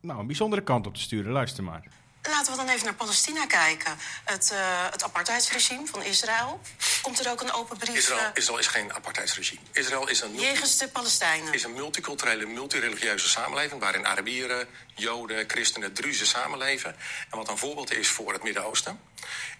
nou, 0.00 0.20
een 0.20 0.26
bijzondere 0.26 0.62
kant 0.62 0.86
op 0.86 0.94
te 0.94 1.00
sturen. 1.00 1.32
Luister 1.32 1.64
maar. 1.64 1.88
Laten 2.28 2.52
we 2.52 2.58
dan 2.58 2.68
even 2.68 2.84
naar 2.84 2.94
Palestina 2.94 3.46
kijken. 3.46 3.98
Het, 4.24 4.50
eh, 4.50 4.58
het 4.90 5.02
apartheidsregime 5.02 5.86
van 5.86 6.02
Israël. 6.02 6.60
Komt 7.02 7.24
er 7.24 7.30
ook 7.30 7.40
een 7.40 7.52
open 7.52 7.76
brief 7.76 7.96
Israël, 7.96 8.20
eh, 8.20 8.30
Israël 8.34 8.58
is 8.58 8.66
geen 8.66 8.92
apartheidsregime. 8.92 9.60
Israël 9.72 10.08
is 10.08 10.20
een, 10.20 10.34
jegens 10.34 10.78
de 10.78 10.88
Palestijnen? 10.88 11.52
is 11.52 11.64
een 11.64 11.72
multiculturele, 11.72 12.46
multireligieuze 12.46 13.28
samenleving... 13.28 13.80
waarin 13.80 14.06
Arabieren, 14.06 14.68
Joden, 14.94 15.44
Christenen, 15.50 15.92
Druzen 15.92 16.26
samenleven. 16.26 16.96
En 17.30 17.38
wat 17.38 17.48
een 17.48 17.58
voorbeeld 17.58 17.92
is 17.92 18.08
voor 18.08 18.32
het 18.32 18.42
Midden-Oosten. 18.42 19.00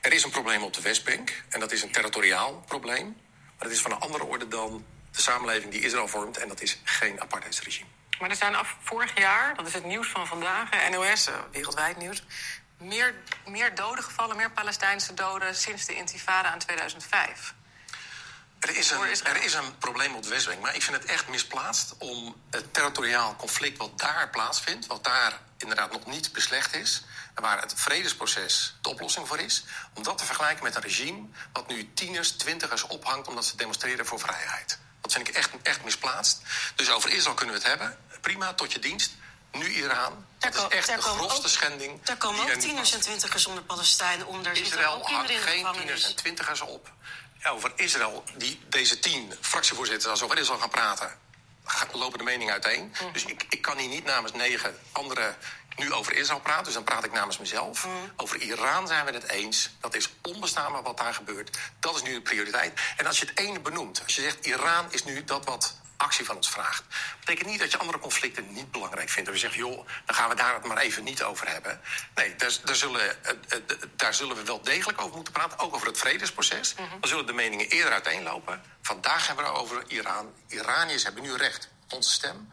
Er 0.01 0.13
is 0.13 0.25
een 0.25 0.31
probleem 0.31 0.63
op 0.63 0.73
de 0.73 0.81
Westbank. 0.81 1.43
En 1.49 1.61
dat 1.61 1.73
is 1.73 1.83
een 1.83 1.93
territoriaal 1.93 2.65
probleem. 2.67 3.17
Maar 3.45 3.69
dat 3.69 3.71
is 3.71 3.81
van 3.81 3.91
een 3.91 4.01
andere 4.01 4.25
orde 4.25 4.49
dan 4.49 4.85
de 5.13 5.21
samenleving 5.21 5.73
die 5.73 5.81
Israël 5.81 6.09
vormt. 6.09 6.37
En 6.37 6.49
dat 6.49 6.61
is 6.61 6.79
geen 6.85 7.21
apartheidsregime. 7.21 7.89
Maar 8.19 8.31
er 8.31 8.37
zijn 8.37 8.55
af 8.55 8.77
vorig 8.83 9.19
jaar, 9.19 9.55
dat 9.55 9.67
is 9.67 9.73
het 9.73 9.85
nieuws 9.85 10.09
van 10.09 10.27
vandaag, 10.27 10.71
eh, 10.71 10.89
NOS, 10.89 11.27
eh, 11.27 11.35
wereldwijd 11.53 11.97
nieuws. 11.97 12.23
meer, 12.79 13.15
meer 13.47 13.75
doden 13.75 14.05
gevallen, 14.05 14.37
meer 14.37 14.51
Palestijnse 14.51 15.15
doden 15.15 15.55
sinds 15.55 15.87
de 15.87 15.95
intifada 15.95 16.53
in 16.53 16.59
2005. 16.59 17.55
Er 18.61 18.77
is, 18.77 18.91
een, 18.91 19.01
er 19.25 19.45
is 19.45 19.55
een 19.55 19.79
probleem 19.79 20.15
op 20.15 20.23
de 20.23 20.29
Westbank, 20.29 20.61
maar 20.61 20.75
ik 20.75 20.83
vind 20.83 20.97
het 20.97 21.05
echt 21.05 21.29
misplaatst 21.29 21.95
om 21.99 22.43
het 22.51 22.75
territoriaal 22.75 23.37
conflict 23.37 23.79
wat 23.79 23.99
daar 23.99 24.31
plaatsvindt, 24.31 24.87
wat 24.87 25.05
daar 25.05 25.41
inderdaad 25.59 25.93
nog 25.93 26.07
niet 26.07 26.33
beslecht 26.33 26.75
is, 26.75 27.05
en 27.35 27.43
waar 27.43 27.61
het 27.61 27.73
vredesproces 27.77 28.77
de 28.81 28.89
oplossing 28.89 29.29
voor 29.29 29.39
is, 29.39 29.65
om 29.95 30.03
dat 30.03 30.19
te 30.19 30.25
vergelijken 30.25 30.65
met 30.65 30.75
een 30.75 30.83
regime 30.83 31.27
wat 31.53 31.69
nu 31.69 31.93
tieners, 31.95 32.31
twintigers 32.31 32.83
ophangt 32.83 33.29
omdat 33.29 33.45
ze 33.45 33.57
demonstreren 33.57 34.07
voor 34.07 34.21
vrijheid. 34.21 34.79
Dat 35.01 35.13
vind 35.13 35.29
ik 35.29 35.35
echt, 35.35 35.51
echt 35.63 35.85
misplaatst. 35.85 36.41
Dus 36.75 36.91
over 36.91 37.11
Israël 37.11 37.35
kunnen 37.35 37.55
we 37.55 37.61
het 37.61 37.71
hebben. 37.71 37.99
Prima, 38.27 38.55
tot 38.55 38.73
je 38.73 38.79
dienst. 38.79 39.13
Nu 39.53 39.69
Iran. 39.75 40.27
Daar 40.39 40.53
Dat 40.53 40.73
is 40.73 40.79
echt 40.79 40.87
de 41.05 41.11
ook- 41.11 41.47
schending. 41.49 42.03
Daar 42.03 42.17
komen 42.17 42.41
ook 42.41 42.49
er 42.49 42.59
tieners 42.59 42.93
en 42.93 43.01
twintigers 43.01 43.47
onder 43.47 43.63
Palestijnen 43.63 44.27
zitten 44.45 44.65
Israël 44.65 45.01
hangt 45.03 45.31
geen 45.31 45.67
tieners 45.73 46.05
en 46.05 46.17
twintigers 46.17 46.61
op. 46.61 46.93
Ja, 47.39 47.51
over 47.51 47.73
Israël, 47.77 48.25
die, 48.37 48.61
deze 48.69 48.99
tien 48.99 49.35
fractievoorzitters, 49.41 50.11
als 50.11 50.23
over 50.23 50.39
Israël 50.39 50.59
gaan 50.59 50.69
praten, 50.69 51.19
lopen 51.93 52.19
de 52.19 52.25
meningen 52.25 52.53
uiteen. 52.53 52.95
Dus 53.13 53.25
ik, 53.25 53.47
ik 53.49 53.63
kan 53.63 53.79
hier 53.79 53.89
niet 53.89 54.05
namens 54.05 54.33
negen 54.33 54.79
anderen 54.93 55.37
nu 55.77 55.93
over 55.93 56.13
Israël 56.13 56.41
praten. 56.41 56.65
Dus 56.65 56.75
dan 56.75 56.85
praat 56.85 57.05
ik 57.05 57.13
namens 57.13 57.39
mezelf. 57.39 57.87
Over 58.17 58.41
Iran 58.41 58.87
zijn 58.87 59.05
we 59.05 59.11
het 59.13 59.29
eens. 59.29 59.71
Dat 59.81 59.95
is 59.95 60.09
onbestaanbaar 60.23 60.83
wat 60.83 60.97
daar 60.97 61.15
gebeurt. 61.15 61.59
Dat 61.81 61.97
is 61.97 62.03
nu 62.03 62.13
de 62.13 62.21
prioriteit. 62.23 62.81
En 62.97 63.07
als 63.07 63.19
je 63.19 63.27
het 63.27 63.39
ene 63.39 63.61
benoemt, 63.61 64.03
als 64.05 64.15
je 64.15 64.23
zegt 64.23 64.47
Iran 64.47 64.87
is 64.93 65.05
nu 65.05 65.25
dat 65.25 65.45
wat 65.45 65.75
actie 65.97 66.25
van 66.25 66.37
ons 66.37 66.51
vraagt. 66.51 66.85
betekent 67.21 67.49
niet 67.49 67.59
dat 67.61 67.71
je 67.71 67.79
andere 67.79 67.99
conflicten 67.99 68.53
niet 68.53 68.71
belangrijk 68.71 69.09
vindt. 69.09 69.29
Dat 69.29 69.41
je 69.41 69.47
zegt, 69.47 69.55
joh, 69.59 69.87
dan 70.07 70.15
gaan 70.17 70.29
we 70.29 70.35
daar 70.35 70.55
het 70.55 70.65
maar 70.65 70.77
even 70.77 71.05
niet 71.05 71.23
over 71.23 71.49
hebben. 71.49 71.81
Nee, 72.15 72.35
daar, 72.37 72.53
daar, 72.65 72.75
zullen, 72.75 73.01
eh, 73.01 73.31
eh, 73.49 73.59
daar 73.97 74.15
zullen 74.15 74.37
we 74.37 74.43
wel 74.45 74.61
degelijk 74.63 75.01
over 75.01 75.15
moeten 75.15 75.33
praten. 75.33 75.59
Ook 75.59 75.75
over 75.75 75.87
het 75.87 75.99
vredesproces. 75.99 76.75
Dan 77.01 77.09
zullen 77.09 77.27
de 77.27 77.33
meningen 77.33 77.67
eerder 77.69 77.93
uiteenlopen. 77.93 78.61
Vandaag 78.83 79.27
hebben 79.27 79.45
we 79.45 79.51
het 79.51 79.61
over 79.61 79.83
Iran. 79.89 80.27
Iraniërs 80.49 81.03
hebben 81.05 81.23
nu 81.23 81.33
recht, 81.37 81.69
onze 81.95 82.13
stem, 82.13 82.49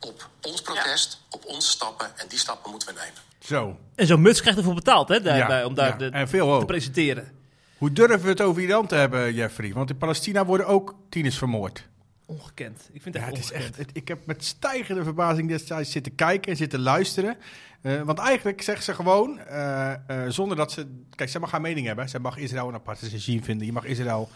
op 0.00 0.28
ons 0.42 0.62
protest, 0.62 1.20
op 1.30 1.44
onze 1.44 1.68
stappen. 1.70 2.18
En 2.18 2.28
die 2.28 2.38
stappen 2.38 2.70
moeten 2.70 2.88
we 2.88 2.94
nemen. 3.00 3.20
Zo. 3.40 3.78
En 3.94 4.06
zo'n 4.06 4.20
muts 4.22 4.40
krijgt 4.40 4.58
ervoor 4.58 4.74
betaald, 4.74 5.08
hè? 5.08 5.20
Daarbij, 5.20 5.58
Ja, 5.58 5.64
om 5.66 5.74
daar 5.74 5.88
ja. 5.88 5.96
de- 5.96 6.10
En 6.10 6.28
veel 6.28 6.46
te 6.46 6.52
ook. 6.52 6.66
presenteren. 6.66 7.34
Hoe 7.78 7.92
durven 7.92 8.20
we 8.22 8.28
het 8.28 8.40
over 8.40 8.62
Iran 8.62 8.86
te 8.86 8.94
hebben, 8.94 9.34
Jeffrey? 9.34 9.72
Want 9.72 9.90
in 9.90 9.98
Palestina 9.98 10.44
worden 10.44 10.66
ook 10.66 10.94
tieners 11.10 11.38
vermoord. 11.38 11.86
Ongekend. 12.26 12.88
Ik 12.92 13.02
vind 13.02 13.14
Ja, 13.14 13.20
het 13.20 13.30
het 13.36 13.44
is 13.44 13.52
echt, 13.52 13.76
het- 13.76 13.90
ik 13.92 14.08
heb 14.08 14.26
met 14.26 14.44
stijgende 14.44 15.04
verbazing 15.04 15.48
destijds 15.48 15.90
zitten 15.90 16.14
kijken 16.14 16.50
en 16.50 16.56
zitten 16.56 16.80
luisteren. 16.80 17.36
Eh, 17.80 18.02
want 18.02 18.18
eigenlijk 18.18 18.62
zegt 18.62 18.84
ze 18.84 18.94
gewoon, 18.94 19.38
eh, 19.38 19.92
eh, 19.92 20.30
zonder 20.30 20.56
dat 20.56 20.72
ze... 20.72 20.86
Kijk, 21.14 21.30
ze 21.30 21.38
mag 21.38 21.50
haar 21.50 21.60
mening 21.60 21.86
hebben. 21.86 22.08
Ze 22.08 22.18
mag 22.20 22.36
Israël 22.36 22.68
een 22.68 22.74
apart 22.74 23.00
regime 23.00 23.42
vinden. 23.42 23.66
Je 23.66 23.72
mag 23.72 23.84
Israël 23.84 24.28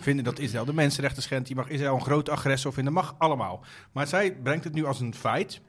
vinden 0.00 0.24
dat 0.24 0.38
Israël 0.38 0.64
de 0.64 0.72
mensenrechten 0.72 1.22
schendt. 1.22 1.48
Je 1.48 1.54
mag 1.54 1.68
Israël 1.68 1.94
een 1.94 2.00
grote 2.00 2.30
agressor 2.30 2.72
vinden. 2.72 2.92
mag 2.92 3.14
allemaal. 3.18 3.64
Maar 3.92 4.06
zij 4.06 4.32
brengt 4.32 4.64
het 4.64 4.72
nu 4.74 4.84
als 4.84 5.00
een 5.00 5.14
feit. 5.14 5.60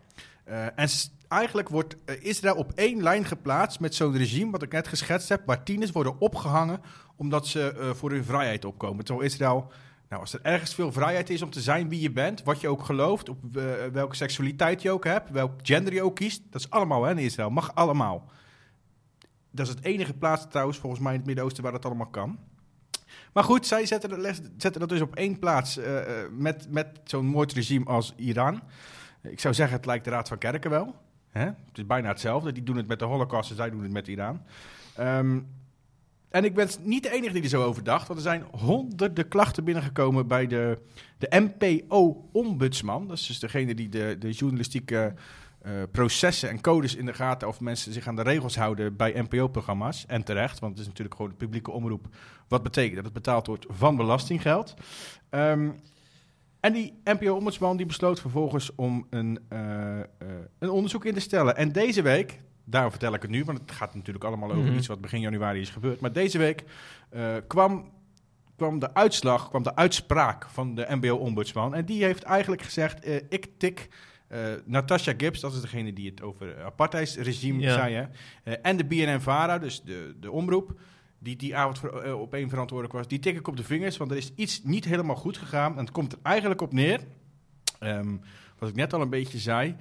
En 0.75 0.89
eigenlijk 1.27 1.69
wordt 1.69 1.95
Israël 2.21 2.55
op 2.55 2.71
één 2.75 3.03
lijn 3.03 3.25
geplaatst 3.25 3.79
met 3.79 3.95
zo'n 3.95 4.17
regime, 4.17 4.51
wat 4.51 4.61
ik 4.61 4.71
net 4.71 4.87
geschetst 4.87 5.29
heb, 5.29 5.41
waar 5.45 5.63
tieners 5.63 5.91
worden 5.91 6.19
opgehangen 6.19 6.81
omdat 7.15 7.47
ze 7.47 7.91
voor 7.95 8.11
hun 8.11 8.23
vrijheid 8.23 8.65
opkomen. 8.65 9.05
Terwijl 9.05 9.27
Israël, 9.27 9.71
nou, 10.09 10.21
als 10.21 10.33
er 10.33 10.39
ergens 10.41 10.75
veel 10.75 10.91
vrijheid 10.91 11.29
is 11.29 11.41
om 11.41 11.49
te 11.49 11.61
zijn 11.61 11.89
wie 11.89 12.01
je 12.01 12.11
bent, 12.11 12.43
wat 12.43 12.61
je 12.61 12.67
ook 12.67 12.83
gelooft, 12.83 13.29
op 13.29 13.57
eh, 13.57 13.63
welke 13.91 14.15
seksualiteit 14.15 14.81
je 14.81 14.91
ook 14.91 15.03
hebt, 15.03 15.29
welk 15.29 15.51
gender 15.63 15.93
je 15.93 16.03
ook 16.03 16.15
kiest, 16.15 16.41
dat 16.49 16.61
is 16.61 16.69
allemaal 16.69 17.03
hè, 17.03 17.11
in 17.11 17.17
Israël, 17.17 17.49
mag 17.49 17.75
allemaal. 17.75 18.31
Dat 19.51 19.67
is 19.67 19.73
het 19.73 19.83
enige 19.83 20.13
plaats 20.13 20.47
trouwens, 20.49 20.77
volgens 20.77 21.01
mij 21.01 21.11
in 21.11 21.17
het 21.17 21.27
Midden-Oosten, 21.27 21.63
waar 21.63 21.71
dat 21.71 21.85
allemaal 21.85 22.09
kan. 22.09 22.39
Maar 23.33 23.43
goed, 23.43 23.65
zij 23.65 23.85
zetten, 23.85 24.23
zetten 24.57 24.79
dat 24.79 24.89
dus 24.89 25.01
op 25.01 25.15
één 25.15 25.39
plaats 25.39 25.77
eh, 25.77 26.21
eh, 26.21 26.31
met, 26.31 26.71
met 26.71 26.99
zo'n 27.03 27.25
moordregime 27.25 27.85
als 27.85 28.13
Iran. 28.15 28.61
Ik 29.21 29.39
zou 29.39 29.53
zeggen, 29.53 29.77
het 29.77 29.85
lijkt 29.85 30.03
de 30.03 30.09
Raad 30.09 30.27
van 30.27 30.37
Kerken 30.37 30.69
wel. 30.69 30.95
Hè? 31.29 31.45
Het 31.45 31.77
is 31.77 31.85
bijna 31.85 32.07
hetzelfde. 32.07 32.51
Die 32.51 32.63
doen 32.63 32.77
het 32.77 32.87
met 32.87 32.99
de 32.99 33.05
Holocaust 33.05 33.49
en 33.49 33.55
zij 33.55 33.69
doen 33.69 33.83
het 33.83 33.91
met 33.91 34.07
Iran. 34.07 34.41
Ehm, 34.95 35.39
en 36.29 36.43
ik 36.43 36.53
ben 36.53 36.69
niet 36.81 37.03
de 37.03 37.11
enige 37.11 37.33
die 37.33 37.43
er 37.43 37.49
zo 37.49 37.63
over 37.63 37.83
dacht. 37.83 38.07
Want 38.07 38.19
er 38.19 38.25
zijn 38.25 38.43
honderden 38.51 39.27
klachten 39.27 39.63
binnengekomen 39.63 40.27
bij 40.27 40.47
de, 40.47 40.77
de 41.17 41.49
MPO-ombudsman. 41.59 43.07
Dat 43.07 43.17
is 43.17 43.27
dus 43.27 43.39
degene 43.39 43.75
die 43.75 43.89
de, 43.89 44.15
de 44.19 44.31
journalistieke 44.31 45.13
eh, 45.61 45.71
processen 45.91 46.49
en 46.49 46.61
codes 46.61 46.95
in 46.95 47.05
de 47.05 47.13
gaten... 47.13 47.47
of 47.47 47.59
mensen 47.59 47.93
zich 47.93 48.07
aan 48.07 48.15
de 48.15 48.21
regels 48.21 48.55
houden 48.55 48.95
bij 48.95 49.21
NPO-programma's. 49.21 50.05
En 50.05 50.23
terecht, 50.23 50.59
want 50.59 50.71
het 50.71 50.81
is 50.81 50.87
natuurlijk 50.87 51.15
gewoon 51.15 51.31
de 51.31 51.37
publieke 51.37 51.71
omroep. 51.71 52.07
Wat 52.47 52.63
betekent 52.63 52.95
dat 52.95 53.03
het 53.03 53.13
betaald 53.13 53.47
wordt 53.47 53.65
van 53.69 53.95
belastinggeld. 53.95 54.73
Ehm, 55.29 55.69
en 56.59 56.73
die 56.73 56.99
NPO-ombudsman 57.03 57.77
die 57.77 57.85
besloot 57.85 58.19
vervolgens 58.19 58.75
om 58.75 59.07
een, 59.09 59.39
eh, 59.49 59.99
eh, 59.99 60.05
een 60.59 60.69
onderzoek 60.69 61.05
in 61.05 61.13
te 61.13 61.19
stellen. 61.19 61.57
En 61.57 61.71
deze 61.71 62.01
week, 62.01 62.39
daarom 62.69 62.91
vertel 62.91 63.13
ik 63.13 63.21
het 63.21 63.31
nu, 63.31 63.43
want 63.43 63.59
het 63.59 63.71
gaat 63.71 63.95
natuurlijk 63.95 64.25
allemaal 64.25 64.51
over 64.51 64.63
Mhm. 64.63 64.75
iets 64.77 64.87
wat 64.87 65.01
begin 65.01 65.19
januari 65.19 65.59
is 65.61 65.69
gebeurd. 65.69 65.99
Maar 65.99 66.11
deze 66.13 66.37
week 66.37 66.63
eh, 67.09 67.35
kwam, 67.47 67.91
kwam 68.55 68.79
de 68.79 68.93
uitslag, 68.93 69.49
kwam 69.49 69.63
de 69.63 69.75
uitspraak 69.75 70.45
van 70.49 70.75
de 70.75 70.85
NPO-ombudsman. 70.89 71.75
En 71.75 71.85
die 71.85 72.03
heeft 72.03 72.23
eigenlijk 72.23 72.61
gezegd, 72.61 72.99
eh, 73.03 73.15
ik 73.29 73.47
tik... 73.57 73.89
eh 74.27 74.39
Natasha 74.65 75.13
Gibbs, 75.17 75.39
dat 75.39 75.53
is 75.53 75.61
degene 75.61 75.93
die 75.93 76.09
het 76.09 76.21
over 76.21 76.47
het 76.47 76.59
apartheidsregime 76.65 77.61
Ja. 77.61 77.73
zei. 77.73 77.93
Hè? 78.43 78.51
En 78.53 78.77
de 78.77 78.85
BNN-VARA, 78.85 79.57
dus 79.57 79.81
de, 79.81 80.15
de 80.19 80.31
omroep, 80.31 80.79
die 81.19 81.35
die 81.35 81.55
avond 81.55 81.79
voor, 81.79 82.13
op 82.13 82.33
één 82.33 82.49
verantwoordelijk 82.49 82.97
was, 82.97 83.07
die 83.07 83.19
tik 83.19 83.35
ik 83.37 83.47
op 83.47 83.57
de 83.57 83.63
vingers, 83.63 83.97
want 83.97 84.11
er 84.11 84.17
is 84.17 84.31
iets 84.35 84.63
niet 84.63 84.85
helemaal 84.85 85.15
goed 85.15 85.37
gegaan. 85.37 85.71
En 85.73 85.79
het 85.79 85.91
komt 85.91 86.11
er 86.11 86.19
eigenlijk 86.21 86.61
op 86.61 86.73
neer, 86.73 86.99
ehm, 87.79 88.15
wat 88.57 88.69
ik 88.69 88.75
net 88.75 88.93
al 88.93 89.01
een 89.01 89.09
beetje 89.09 89.37
zei. 89.39 89.75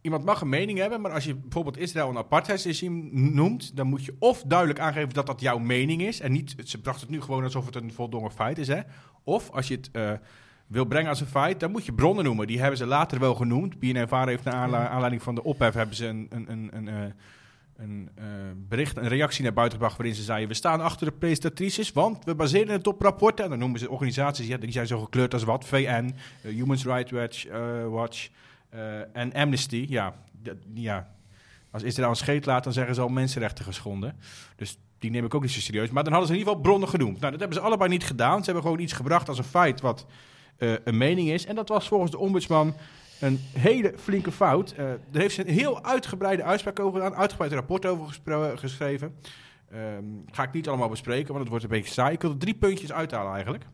Iemand 0.00 0.24
mag 0.24 0.40
een 0.40 0.48
mening 0.48 0.78
hebben, 0.78 1.00
maar 1.00 1.12
als 1.12 1.24
je 1.24 1.34
bijvoorbeeld 1.34 1.78
Israël 1.78 2.08
een 2.08 2.16
apartheidsregime 2.16 3.08
noemt, 3.12 3.76
dan 3.76 3.86
moet 3.86 4.04
je 4.04 4.16
of 4.18 4.42
duidelijk 4.46 4.78
aangeven 4.78 5.14
dat 5.14 5.26
dat 5.26 5.40
jouw 5.40 5.58
mening 5.58 6.02
is. 6.02 6.20
En 6.20 6.32
niet, 6.32 6.54
ze 6.64 6.80
bracht 6.80 7.00
het 7.00 7.10
nu 7.10 7.20
gewoon 7.20 7.42
alsof 7.42 7.66
het 7.66 7.74
een 7.74 7.92
voldongen 7.92 8.30
feit 8.30 8.58
is. 8.58 8.68
Hè? 8.68 8.80
Of 9.24 9.50
als 9.50 9.68
je 9.68 9.74
het 9.74 9.90
eh, 9.92 10.12
wil 10.66 10.84
brengen 10.84 11.08
als 11.08 11.20
een 11.20 11.26
feit, 11.26 11.60
dan 11.60 11.70
moet 11.70 11.84
je 11.84 11.92
bronnen 11.92 12.24
noemen. 12.24 12.46
Die 12.46 12.60
hebben 12.60 12.78
ze 12.78 12.86
later 12.86 13.20
wel 13.20 13.34
genoemd. 13.34 13.78
BNNVARA 13.78 14.30
heeft 14.30 14.44
naar 14.44 14.54
aanla- 14.54 14.88
aanleiding 14.88 15.22
van 15.22 15.34
de 15.34 15.44
ophef 15.44 15.74
hebben 15.74 15.96
ze 15.96 16.06
een, 16.06 16.26
een, 16.30 16.52
een, 16.52 16.70
een, 16.72 16.88
eh, 16.88 16.94
een 17.76 18.08
eh, 18.14 18.24
bericht, 18.56 18.96
een 18.96 19.08
reactie 19.08 19.42
naar 19.42 19.52
buiten 19.52 19.78
gebracht 19.78 19.98
waarin 19.98 20.16
ze 20.16 20.22
zeiden: 20.22 20.48
We 20.48 20.54
staan 20.54 20.80
achter 20.80 21.06
de 21.06 21.12
presentatrices, 21.12 21.92
want 21.92 22.24
we 22.24 22.34
baseren 22.34 22.72
het 22.72 22.86
op 22.86 23.00
rapporten. 23.00 23.44
En 23.44 23.50
dan 23.50 23.58
noemen 23.58 23.78
ze 23.78 23.90
organisaties 23.90 24.46
ja, 24.46 24.56
die 24.56 24.72
zijn 24.72 24.86
zo 24.86 25.00
gekleurd 25.00 25.32
als 25.32 25.44
wat: 25.44 25.64
VN, 25.64 26.14
Human 26.42 26.76
Rights 26.76 27.10
Watch, 27.10 27.46
Watch 27.88 28.28
en 29.12 29.32
Amnesty. 29.32 29.86
Ja, 29.88 30.14
ja, 30.74 31.08
als 31.70 31.82
Israël 31.82 32.10
een 32.10 32.16
scheet 32.16 32.46
laat, 32.46 32.64
dan 32.64 32.72
zeggen 32.72 32.94
ze 32.94 33.00
al 33.00 33.08
mensenrechten 33.08 33.64
geschonden. 33.64 34.16
Dus 34.56 34.78
die 34.98 35.10
neem 35.10 35.24
ik 35.24 35.34
ook 35.34 35.42
niet 35.42 35.50
zo 35.50 35.60
serieus. 35.60 35.90
Maar 35.90 36.04
dan 36.04 36.12
hadden 36.12 36.30
ze 36.30 36.34
in 36.34 36.38
ieder 36.38 36.54
geval 36.54 36.70
bronnen 36.70 36.88
genoemd. 36.88 37.18
Nou, 37.20 37.30
dat 37.30 37.40
hebben 37.40 37.58
ze 37.58 37.64
allebei 37.64 37.90
niet 37.90 38.04
gedaan. 38.04 38.38
Ze 38.38 38.44
hebben 38.44 38.62
gewoon 38.62 38.78
iets 38.78 38.92
gebracht 38.92 39.28
als 39.28 39.38
een 39.38 39.44
feit 39.44 39.80
wat 39.80 40.06
eh, 40.56 40.72
een 40.84 40.96
mening 40.96 41.28
is. 41.28 41.46
En 41.46 41.54
dat 41.54 41.68
was 41.68 41.88
volgens 41.88 42.10
de 42.10 42.18
ombudsman 42.18 42.74
een 43.20 43.40
hele 43.52 43.94
flinke 43.96 44.32
fout. 44.32 44.70
Eh 44.70 44.84
daar 45.10 45.22
heeft 45.22 45.34
ze 45.34 45.48
een 45.48 45.54
heel 45.54 45.84
uitgebreide 45.84 46.42
uitspraak 46.42 46.80
over 46.80 47.00
gedaan, 47.00 47.18
uitgebreid 47.18 47.52
rapport 47.52 47.86
over 47.86 48.18
geschreven. 48.58 49.14
Ehm, 49.70 50.04
ga 50.30 50.42
ik 50.42 50.52
niet 50.52 50.68
allemaal 50.68 50.88
bespreken, 50.88 51.26
want 51.26 51.38
het 51.38 51.48
wordt 51.48 51.64
een 51.64 51.70
beetje 51.70 51.92
saai. 51.92 52.14
Ik 52.14 52.22
wil 52.22 52.30
er 52.30 52.38
drie 52.38 52.54
puntjes 52.54 52.92
uithalen 52.92 53.32
eigenlijk. 53.32 53.64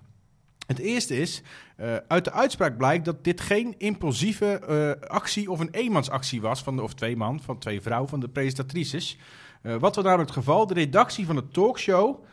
Het 0.67 0.79
eerste 0.79 1.17
is, 1.17 1.43
eh, 1.77 1.97
uit 2.09 2.25
de 2.25 2.33
uitspraak 2.33 2.77
blijkt 2.77 3.05
dat 3.05 3.25
dit 3.25 3.41
geen 3.41 3.75
impulsieve 3.79 4.59
eh, 4.59 5.09
actie 5.09 5.51
of 5.51 5.61
een 5.61 5.71
eenmansactie 5.71 6.41
was, 6.41 6.63
van 6.63 6.77
de, 6.77 6.83
of 6.83 6.95
twee 6.95 7.17
man, 7.17 7.41
van 7.41 7.59
twee 7.59 7.81
vrouwen, 7.81 8.09
van 8.09 8.21
de 8.21 8.29
presentatrices. 8.29 9.19
Eh, 9.63 9.77
wat 9.77 9.95
was 9.95 10.05
namelijk 10.05 10.29
het 10.29 10.39
geval? 10.39 10.67
De 10.67 10.75
redactie 10.75 11.27
van 11.27 11.37
de 11.37 11.49
talkshow 11.49 12.25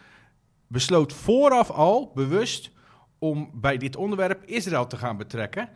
besloot 0.67 1.13
vooraf 1.13 1.69
al 1.69 2.11
bewust 2.15 2.71
om 3.19 3.49
bij 3.53 3.77
dit 3.77 3.95
onderwerp 3.95 4.43
Israël 4.45 4.87
te 4.87 4.97
gaan 4.97 5.17
betrekken, 5.17 5.69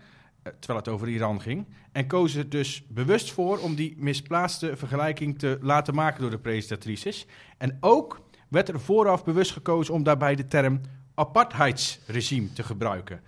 terwijl 0.44 0.80
het 0.80 0.88
over 0.88 1.08
Iran 1.08 1.42
ging. 1.42 1.66
En 1.92 2.08
kozen 2.08 2.40
er 2.40 2.50
dus 2.50 2.84
bewust 2.88 3.32
voor 3.32 3.58
om 3.58 3.76
die 3.76 3.96
misplaatste 3.98 4.78
vergelijking 4.78 5.40
te 5.40 5.58
laten 5.62 5.96
maken 5.96 6.22
door 6.22 6.30
de 6.30 6.40
presentatrices. 6.40 7.26
En 7.58 7.78
ook 7.80 8.22
werd 8.48 8.70
er 8.70 8.80
vooraf 8.80 9.24
bewust 9.24 9.52
gekozen 9.52 9.94
om 9.94 10.04
daarbij 10.04 10.36
de 10.36 10.48
term 10.48 10.82
apartheidsregime 11.16 12.54
te 12.54 12.64
gebruiken. 12.64 13.22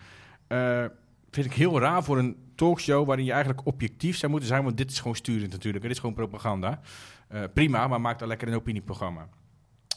Eh, 0.48 0.86
vind 1.32 1.46
ik 1.46 1.53
heel 1.53 1.79
raar 1.79 2.03
voor 2.03 2.17
een 2.17 2.38
talkshow 2.56 3.06
waarin 3.06 3.25
je 3.25 3.32
eigenlijk 3.32 3.67
objectief 3.67 4.17
zou 4.17 4.32
moeten 4.32 4.50
zijn, 4.50 4.63
want 4.63 4.77
dit 4.77 4.91
is 4.91 5.00
gewoon 5.00 5.15
sturend 5.15 5.51
natuurlijk. 5.51 5.84
Dit 5.84 5.91
is 5.91 6.00
gewoon 6.00 6.15
propaganda. 6.15 6.79
Eh, 7.27 7.44
prima, 7.53 7.88
maar 7.88 8.01
maak 8.01 8.20
dan 8.20 8.27
lekker 8.27 8.48
een 8.48 8.56
opinieprogramma. 8.56 9.27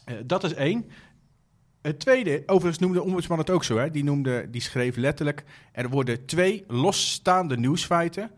Eh, 0.05 0.15
dat 0.25 0.45
is 0.45 0.55
één. 0.55 0.91
Het 1.83 2.01
tweede, 2.01 2.43
overigens 2.47 2.79
noemde 2.79 2.99
de 2.99 3.05
ombudsman 3.05 3.39
het 3.39 3.51
ook 3.51 3.65
zo, 3.65 3.79
hè? 3.79 3.91
Die, 3.91 4.05
noemde, 4.05 4.51
die 4.51 4.61
schreef 4.61 4.97
letterlijk: 4.97 5.45
er 5.73 5.89
worden 5.89 6.27
twee 6.27 6.65
losstaande 6.69 7.57
nieuwsfeiten 7.57 8.31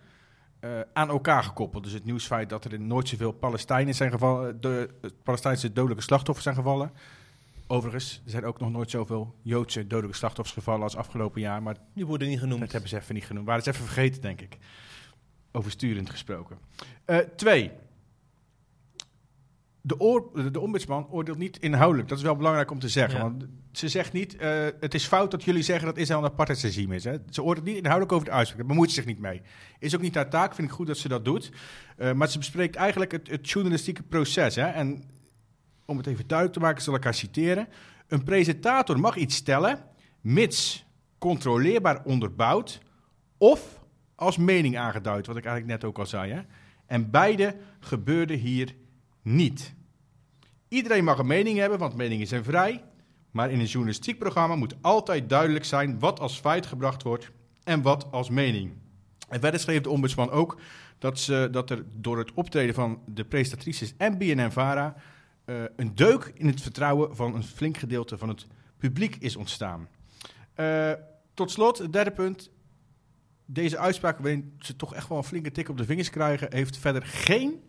aan 0.93 1.09
elkaar 1.09 1.43
gekoppeld. 1.43 1.85
Dus 1.85 1.93
het 1.93 2.05
nieuwsfeit 2.05 2.49
dat 2.49 2.65
er 2.65 2.81
nooit 2.81 3.09
zoveel 3.09 3.33
Palestijnen 3.33 3.95
zijn 3.95 4.11
gevallen, 4.11 4.61
de 4.61 4.89
Palestijnse 5.23 5.73
dodelijke 5.73 6.03
slachtoffers 6.03 6.45
zijn 6.45 6.57
gevallen. 6.57 6.93
Overigens, 7.73 8.21
er 8.25 8.31
zijn 8.31 8.45
ook 8.45 8.59
nog 8.59 8.71
nooit 8.71 8.91
zoveel 8.91 9.35
Joodse 9.43 9.87
dodelijke 9.87 10.17
slachtoffers 10.17 10.57
gevallen 10.57 10.83
als 10.83 10.97
afgelopen 10.97 11.41
jaar. 11.41 11.63
Maar 11.63 11.77
Die 11.95 12.07
worden 12.07 12.29
niet 12.29 12.39
genoemd. 12.39 12.61
dat 12.61 12.73
hebben 12.73 12.91
ze 12.91 12.97
even 12.97 13.15
niet 13.15 13.25
genoemd. 13.25 13.47
Waren 13.47 13.63
ze 13.63 13.71
even 13.71 13.85
vergeten, 13.85 14.21
denk 14.21 14.41
ik. 14.41 14.59
Oversturend 15.53 16.11
gesproken. 16.11 16.59
Eh, 17.05 17.19
twee. 17.19 17.71
De, 19.81 20.01
oor, 20.01 20.53
de 20.53 20.61
ombudsman 20.61 21.09
oordeelt 21.11 21.39
niet 21.39 21.59
inhoudelijk. 21.59 22.09
Dat 22.09 22.19
is 22.19 22.25
wel 22.25 22.37
belangrijk 22.37 22.71
om 22.71 22.79
te 22.79 22.89
zeggen. 22.89 23.19
Ja. 23.19 23.25
Want 23.25 23.47
ze 23.73 23.89
zegt 23.89 24.13
niet, 24.13 24.37
eh, 24.37 24.67
het 24.81 24.95
is 24.95 25.07
fout 25.07 25.31
dat 25.31 25.45
jullie 25.45 25.63
zeggen 25.63 25.87
dat 25.87 25.97
Israël 25.97 26.21
een 26.25 26.31
apartheidsregime 26.31 26.95
is. 26.95 27.05
Hè. 27.05 27.17
Ze 27.31 27.43
oordeelt 27.43 27.67
niet 27.67 27.77
inhoudelijk 27.77 28.13
over 28.13 28.27
de 28.27 28.33
uitspraak. 28.33 28.59
Daar 28.61 28.69
bemoeit 28.69 28.91
ze 28.91 28.95
zich 28.95 29.07
niet 29.07 29.19
mee. 29.19 29.43
Is 29.79 29.95
ook 29.95 30.01
niet 30.01 30.15
haar 30.15 30.31
taak, 30.31 30.55
vind 30.55 30.69
ik 30.69 30.75
goed 30.75 30.87
dat 30.87 30.99
ze 30.99 31.09
dat 31.09 31.25
doet. 31.25 31.51
Eh, 31.97 32.13
maar 32.13 32.29
ze 32.29 32.39
bespreekt 32.39 32.77
eigenlijk 32.77 33.13
het, 33.13 33.31
het 33.31 33.51
journalistieke 33.51 34.03
proces. 34.03 34.55
Hè. 34.55 34.67
En 34.67 35.05
om 35.85 35.97
het 35.97 36.07
even 36.07 36.27
duidelijk 36.27 36.59
te 36.59 36.65
maken, 36.65 36.83
zal 36.83 36.95
ik 36.95 37.05
haar 37.05 37.15
citeren. 37.15 37.69
Een 38.09 38.25
presentator 38.25 39.01
mag 39.01 39.17
iets 39.17 39.37
stellen, 39.37 39.85
mits 40.21 40.87
controleerbaar 41.19 42.05
onderbouwd 42.05 42.81
of 43.39 43.81
als 44.15 44.37
mening 44.37 44.79
aangeduid, 44.79 45.27
wat 45.27 45.37
ik 45.37 45.45
eigenlijk 45.45 45.81
net 45.81 45.91
ook 45.91 45.99
al 45.99 46.07
zei. 46.07 46.33
Hè? 46.33 46.41
En 46.87 47.11
beide 47.11 47.57
gebeurde 47.81 48.35
hier 48.35 48.75
niet. 49.23 49.75
Iedereen 50.69 51.05
mag 51.05 51.19
een 51.19 51.27
mening 51.27 51.59
hebben, 51.59 51.79
want 51.79 51.97
meningen 51.97 52.27
zijn 52.27 52.45
vrij. 52.45 52.85
Maar 53.31 53.51
in 53.51 53.61
een 53.61 53.67
journalistiek 53.67 54.19
programma 54.19 54.57
moet 54.57 54.75
altijd 54.81 55.29
duidelijk 55.29 55.65
zijn 55.65 55.99
wat 55.99 56.21
als 56.21 56.41
feit 56.41 56.67
gebracht 56.67 57.03
wordt 57.03 57.31
en 57.65 57.83
wat 57.83 58.07
als 58.11 58.31
mening. 58.31 58.73
En 59.29 59.41
verder 59.41 59.61
schreef 59.61 59.81
de 59.81 59.91
ombudsman 59.91 60.31
ook 60.31 60.61
dat, 60.99 61.19
ze, 61.19 61.49
dat 61.51 61.71
er 61.71 61.85
door 61.97 62.19
het 62.19 62.33
optreden 62.35 62.75
van 62.75 63.01
de 63.07 63.25
presentatrices 63.25 63.95
en 63.97 64.19
BNN-VARA 64.19 64.95
eh, 65.45 65.63
een 65.77 65.95
deuk 65.95 66.33
in 66.35 66.47
het 66.47 66.61
vertrouwen 66.61 67.17
van 67.17 67.35
een 67.35 67.43
flink 67.45 67.77
gedeelte 67.77 68.19
van 68.19 68.29
het 68.29 68.47
publiek 68.79 69.17
is 69.17 69.37
ontstaan. 69.37 69.89
Eh, 70.55 70.93
tot 71.35 71.51
slot, 71.51 71.79
het 71.79 71.93
derde 71.93 72.11
punt. 72.11 72.51
Deze 73.47 73.79
uitspraak, 73.79 74.19
waarin 74.19 74.55
ze 74.59 74.77
toch 74.77 74.95
echt 74.95 75.09
wel 75.09 75.19
een 75.19 75.25
flinke 75.25 75.51
tik 75.53 75.69
op 75.69 75.77
de 75.77 75.85
vingers 75.85 76.11
krijgen, 76.11 76.55
heeft 76.55 76.77
verder 76.77 77.03
geen 77.07 77.63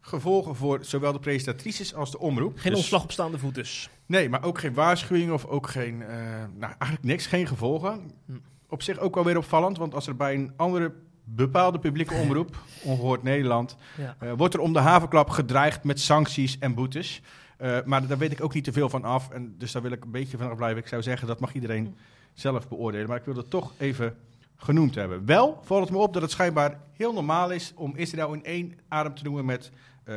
gevolgen 0.00 0.56
voor 0.56 0.84
zowel 0.84 1.12
de 1.12 1.18
presentatrices 1.18 1.94
als 1.94 2.10
de 2.10 2.18
omroep. 2.18 2.58
Geen 2.58 2.70
Dus- 2.70 2.80
ontslag 2.80 3.02
op 3.02 3.12
staande 3.12 3.38
voet 3.38 3.54
dus. 3.54 3.90
Nee, 4.06 4.28
maar 4.28 4.44
ook 4.44 4.58
geen 4.58 4.74
waarschuwing 4.74 5.32
of 5.32 5.44
ook 5.44 5.66
geen, 5.68 6.02
eh, 6.02 6.16
nou 6.54 6.72
eigenlijk 6.78 7.02
niks, 7.02 7.26
geen 7.26 7.46
gevolgen. 7.46 8.10
Hm. 8.26 8.32
Op 8.68 8.82
zich 8.82 8.98
ook 8.98 9.14
wel 9.14 9.24
weer 9.24 9.36
opvallend, 9.36 9.78
want 9.78 9.94
als 9.94 10.06
er 10.06 10.16
bij 10.16 10.34
een 10.34 10.52
andere 10.56 10.94
bepaalde 11.24 11.78
publieke 11.78 12.14
omroep, 12.14 12.56
ongehoord 12.84 13.22
Nederland, 13.22 13.76
Ja. 13.98 14.16
eh, 14.18 14.32
wordt 14.36 14.54
er 14.54 14.60
om 14.60 14.72
de 14.72 14.78
havenklap 14.78 15.30
gedreigd 15.30 15.84
met 15.84 16.00
sancties 16.00 16.58
en 16.58 16.74
boetes. 16.74 17.22
Eh, 17.56 17.78
maar 17.84 18.06
daar 18.06 18.18
weet 18.18 18.32
ik 18.32 18.44
ook 18.44 18.54
niet 18.54 18.64
te 18.64 18.72
veel 18.72 18.88
van 18.88 19.04
af, 19.04 19.30
en 19.30 19.54
dus 19.58 19.72
daar 19.72 19.82
wil 19.82 19.92
ik 19.92 20.04
een 20.04 20.10
beetje 20.10 20.36
van 20.38 20.50
afblijven. 20.50 20.78
Ik 20.82 20.88
zou 20.88 21.02
zeggen, 21.02 21.26
dat 21.28 21.40
mag 21.40 21.52
iedereen 21.54 21.96
zelf 22.34 22.68
beoordelen, 22.68 23.08
maar 23.08 23.16
ik 23.18 23.24
wil 23.24 23.36
het 23.36 23.50
toch 23.50 23.72
even 23.78 24.16
genoemd 24.56 24.94
hebben. 24.94 25.26
Wel 25.26 25.60
valt 25.64 25.80
het 25.82 25.90
me 25.90 25.96
op 25.98 26.12
dat 26.12 26.22
het 26.22 26.30
schijnbaar 26.30 26.80
heel 26.96 27.12
normaal 27.12 27.50
is 27.50 27.72
om 27.76 27.96
Israël 27.96 28.32
in 28.32 28.44
één 28.44 28.78
adem 28.88 29.14
te 29.14 29.24
noemen 29.24 29.44
met 29.44 29.70
eh 30.04 30.14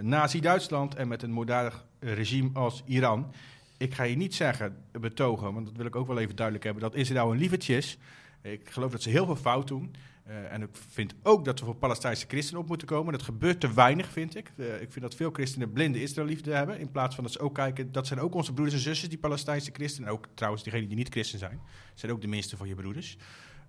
Nazi-Duitsland 0.00 0.94
en 0.94 1.08
met 1.08 1.22
een 1.22 1.30
moorddadig 1.32 1.84
regime 2.00 2.50
als 2.52 2.82
Iran. 2.86 3.32
Ik 3.76 3.94
ga 3.94 4.02
je 4.02 4.16
niet 4.16 4.34
zeggen, 4.34 4.76
betogen, 5.00 5.54
want 5.54 5.66
dat 5.66 5.76
wil 5.76 5.86
ik 5.86 5.96
ook 5.96 6.06
wel 6.06 6.18
even 6.18 6.36
duidelijk 6.36 6.64
hebben, 6.64 6.82
dat 6.82 6.94
Israël 6.94 7.32
een 7.32 7.38
lievertje 7.38 7.76
is. 7.76 7.98
Ik 8.42 8.70
geloof 8.70 8.90
dat 8.90 9.02
ze 9.02 9.10
heel 9.10 9.24
veel 9.26 9.36
fout 9.36 9.68
doen. 9.68 9.94
Eh, 10.22 10.52
en 10.52 10.62
ik 10.62 10.68
vind 10.72 11.14
ook 11.22 11.44
dat 11.44 11.58
we 11.58 11.64
voor 11.64 11.74
Palestijnse 11.74 12.26
christenen 12.28 12.62
op 12.62 12.68
moeten 12.68 12.86
komen. 12.86 13.12
Dat 13.12 13.22
gebeurt 13.22 13.60
te 13.60 13.72
weinig, 13.72 14.08
vind 14.08 14.36
ik. 14.36 14.52
Eh, 14.56 14.80
ik 14.80 14.92
vind 14.92 15.00
dat 15.00 15.14
veel 15.14 15.30
christenen 15.30 15.72
blinde 15.72 16.02
Israëliefde 16.02 16.52
hebben. 16.52 16.78
In 16.78 16.90
plaats 16.90 17.14
van 17.14 17.24
dat 17.24 17.32
ze 17.32 17.40
ook 17.40 17.54
kijken, 17.54 17.92
dat 17.92 18.06
zijn 18.06 18.20
ook 18.20 18.34
onze 18.34 18.52
broeders 18.52 18.76
en 18.76 18.82
zusters, 18.82 19.10
die 19.10 19.18
Palestijnse 19.18 19.70
christenen. 19.72 20.08
En 20.08 20.14
ook 20.14 20.26
trouwens 20.34 20.62
diegenen 20.62 20.88
die 20.88 20.96
niet 20.96 21.08
christen 21.08 21.38
zijn. 21.38 21.60
Zijn 21.94 22.12
ook 22.12 22.20
de 22.20 22.26
minste 22.26 22.56
van 22.56 22.68
je 22.68 22.74
broeders. 22.74 23.16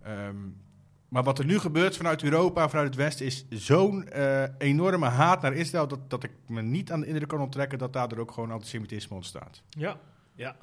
Ehm, 0.01 0.38
maar 1.08 1.23
wat 1.23 1.39
er 1.39 1.45
nu 1.45 1.60
gebeurt 1.60 1.97
vanuit 1.97 2.23
Europa, 2.23 2.69
vanuit 2.69 2.88
het 2.88 2.95
Westen, 2.95 3.25
is 3.25 3.45
zo'n 3.49 4.08
eh, 4.08 4.43
enorme 4.58 5.06
haat 5.06 5.41
naar 5.41 5.54
Israël. 5.54 5.88
Dat, 5.88 6.10
dat 6.10 6.23
ik 6.23 6.32
me 6.47 6.62
niet 6.62 6.91
aan 6.91 6.99
de 6.99 7.08
indruk 7.08 7.28
kan 7.28 7.41
onttrekken 7.41 7.78
dat 7.78 7.93
daardoor 7.93 8.19
ook 8.19 8.32
gewoon 8.32 8.51
antisemitisme 8.51 9.15
ontstaat. 9.15 9.62
Ja. 9.69 9.99
ja. 10.36 10.56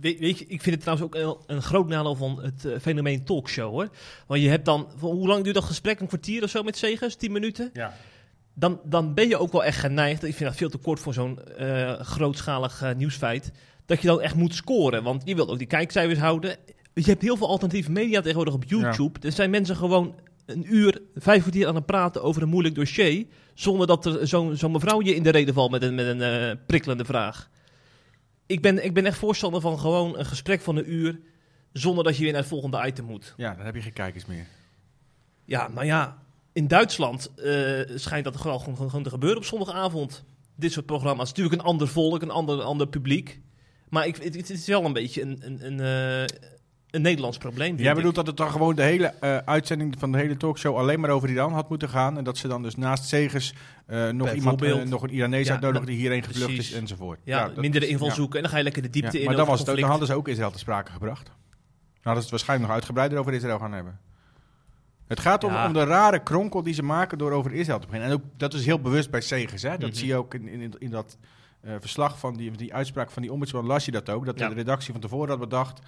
We- 0.00 0.16
weet 0.18 0.38
je, 0.38 0.46
ik 0.46 0.62
vind 0.62 0.74
het 0.74 0.80
trouwens 0.80 1.06
ook 1.06 1.14
een, 1.48 1.56
een 1.56 1.62
groot 1.62 1.88
nadeel 1.88 2.14
van 2.14 2.42
het 2.42 2.64
eh, 2.64 2.78
fenomeen 2.80 3.24
talkshow 3.24 3.70
hoor. 3.70 3.88
Want 4.26 4.42
je 4.42 4.48
hebt 4.48 4.64
dan, 4.64 4.88
hoe 4.98 5.26
lang 5.26 5.42
duurt 5.42 5.54
dat 5.54 5.64
gesprek? 5.64 6.00
Een 6.00 6.06
kwartier 6.06 6.42
of 6.42 6.50
zo 6.50 6.62
met 6.62 6.76
Segers? 6.76 7.14
Tien 7.16 7.32
minuten? 7.32 7.70
Ja. 7.72 7.94
Dan, 8.54 8.80
dan 8.84 9.14
ben 9.14 9.28
je 9.28 9.36
ook 9.36 9.52
wel 9.52 9.64
echt 9.64 9.78
geneigd, 9.78 10.24
ik 10.24 10.34
vind 10.34 10.48
dat 10.50 10.58
veel 10.58 10.68
te 10.68 10.78
kort 10.78 11.00
voor 11.00 11.14
zo'n 11.14 11.44
eh, 11.44 12.00
grootschalig 12.00 12.82
eh, 12.82 12.94
nieuwsfeit, 12.94 13.52
dat 13.86 14.00
je 14.00 14.06
dan 14.06 14.20
echt 14.20 14.34
moet 14.34 14.54
scoren. 14.54 15.02
Want 15.02 15.22
je 15.24 15.34
wilt 15.34 15.48
ook 15.50 15.58
die 15.58 15.66
kijkcijfers 15.66 16.18
houden. 16.18 16.56
Je 16.94 17.02
hebt 17.04 17.22
heel 17.22 17.36
veel 17.36 17.48
alternatieve 17.48 17.90
media 17.90 18.20
tegenwoordig 18.20 18.54
op 18.54 18.64
YouTube. 18.64 19.18
Er 19.26 19.32
zijn 19.32 19.50
mensen 19.50 19.76
gewoon 19.76 20.14
een 20.46 20.74
uur, 20.74 21.00
vijf 21.14 21.40
kwartier 21.40 21.66
aan 21.68 21.74
het 21.74 21.86
praten 21.86 22.22
over 22.22 22.42
een 22.42 22.48
moeilijk 22.48 22.74
dossier, 22.74 23.26
zonder 23.54 23.86
dat 23.86 24.06
er 24.06 24.26
zo'n 24.28 24.56
zo'n 24.56 24.72
mevrouw 24.72 25.02
je 25.02 25.14
in 25.14 25.22
de 25.22 25.30
reden 25.30 25.54
valt 25.54 25.70
met 25.70 25.82
een, 25.82 25.94
met 25.94 26.06
een 26.20 26.58
prikkelende 26.66 27.04
vraag. 27.04 27.50
Ik 28.46 28.62
ben, 28.62 28.84
ik 28.84 28.94
ben 28.94 29.06
echt 29.06 29.18
voorstander 29.18 29.60
van 29.60 29.78
gewoon 29.78 30.18
een 30.18 30.26
gesprek 30.26 30.60
van 30.60 30.76
een 30.76 30.92
uur, 30.92 31.20
zonder 31.72 32.04
dat 32.04 32.16
je 32.16 32.22
weer 32.22 32.32
naar 32.32 32.40
het 32.40 32.50
volgende 32.50 32.86
item 32.86 33.04
moet. 33.04 33.34
ja, 33.36 33.54
dan 33.54 33.64
heb 33.64 33.74
je 33.74 33.82
geen 33.82 33.92
kijkers 33.92 34.26
meer. 34.26 34.46
Ja, 35.44 35.68
nou 35.68 35.86
ja, 35.86 36.22
in 36.52 36.68
Duitsland 36.68 37.30
eh, 37.34 37.80
schijnt 37.94 38.24
dat 38.24 38.36
gewoon, 38.36 38.60
gewoon, 38.60 38.76
gewoon 38.76 39.02
te 39.02 39.10
gebeuren 39.10 39.38
op 39.38 39.44
zondagavond. 39.44 40.24
Dit 40.54 40.72
soort 40.72 40.86
programma's. 40.86 41.28
Natuurlijk 41.28 41.54
een 41.54 41.66
ander 41.66 41.88
volk, 41.88 42.22
een 42.22 42.30
ander, 42.30 42.62
ander 42.62 42.88
publiek. 42.88 43.40
Maar 43.88 44.06
ik, 44.06 44.16
het, 44.16 44.34
het 44.34 44.50
is 44.50 44.66
wel 44.66 44.84
een 44.84 44.92
beetje 44.92 45.22
een, 45.22 45.38
een, 45.40 45.66
een, 45.66 45.80
eh, 45.80 46.38
een 46.92 47.02
Nederlands 47.02 47.38
probleem. 47.38 47.76
Jij 47.76 47.90
ik. 47.90 47.94
bedoelt 47.96 48.14
dat 48.14 48.26
het 48.26 48.36
dan 48.36 48.50
gewoon 48.50 48.74
de 48.74 48.82
hele 48.82 49.06
eh, 49.06 49.36
uitzending 49.36 49.94
van 49.98 50.12
de 50.12 50.18
hele 50.18 50.36
talkshow 50.36 50.76
alleen 50.76 51.00
maar 51.00 51.10
over 51.10 51.30
Iran 51.30 51.52
had 51.52 51.68
moeten 51.68 51.88
gaan. 51.88 52.18
En 52.18 52.24
dat 52.24 52.38
ze 52.38 52.48
dan 52.48 52.62
dus 52.62 52.76
naast 52.76 53.04
Zegers 53.08 53.54
eh, 53.86 54.08
nog 54.08 54.32
iemand, 54.32 54.62
eh, 54.62 54.82
nog 54.82 55.02
een 55.02 55.10
Iranees 55.10 55.46
Ja, 55.46 55.52
uitnodigen 55.52 55.84
nou, 55.86 55.96
die 55.96 56.00
hierheen 56.06 56.22
gevlucht 56.22 56.50
is 56.58 56.72
enzovoort. 56.72 57.18
Ja, 57.24 57.46
dat 57.48 57.56
minder 57.56 57.80
de 57.80 57.86
inval 57.86 58.06
ja. 58.08 58.14
zoeken 58.14 58.36
en 58.36 58.42
dan 58.42 58.50
ga 58.50 58.56
je 58.58 58.62
lekker 58.64 58.82
de 58.82 58.90
diepte 58.90 59.12
Ja, 59.16 59.18
in. 59.22 59.26
Maar 59.26 59.36
dan, 59.36 59.46
was 59.46 59.58
het, 59.58 59.78
dan 59.78 59.88
hadden 59.88 60.06
ze 60.06 60.14
ook 60.14 60.28
Israël 60.28 60.50
te 60.50 60.58
sprake 60.58 60.92
gebracht. 60.92 61.24
Dan 61.24 61.34
hadden 62.12 62.14
ze 62.14 62.20
het 62.20 62.30
waarschijnlijk 62.30 62.68
nog 62.68 62.76
uitgebreider 62.78 63.18
over 63.18 63.32
Israël 63.32 63.58
gaan 63.58 63.72
hebben. 63.72 63.98
Het 65.06 65.20
gaat 65.20 65.44
om, 65.44 65.52
Ja. 65.52 65.66
om 65.66 65.72
de 65.72 65.84
rare 65.84 66.22
kronkel 66.22 66.62
die 66.62 66.74
ze 66.74 66.82
maken 66.82 67.18
door 67.18 67.32
over 67.32 67.52
Israël 67.52 67.78
te 67.78 67.86
beginnen. 67.86 68.10
En 68.10 68.14
ook, 68.16 68.22
dat 68.36 68.54
is 68.54 68.66
heel 68.66 68.80
bewust 68.80 69.10
bij 69.10 69.20
Segers. 69.20 69.62
Hè? 69.62 69.70
Dat 69.78 69.88
Mhm. 69.90 69.98
zie 69.98 70.06
je 70.06 70.16
ook 70.16 70.34
in, 70.34 70.48
in, 70.48 70.74
in 70.78 70.90
dat 70.90 71.16
verslag 71.80 72.18
van 72.18 72.36
die, 72.36 72.50
die 72.50 72.74
uitspraak 72.74 73.10
van 73.10 73.22
die 73.22 73.32
ombudsman. 73.32 73.66
Las 73.66 73.84
je 73.84 73.90
dat 73.90 74.10
ook? 74.10 74.24
Dat 74.24 74.38
Ja. 74.38 74.48
de 74.48 74.54
redactie 74.54 74.92
van 74.92 75.00
tevoren 75.00 75.28
had 75.28 75.38
bedacht. 75.38 75.80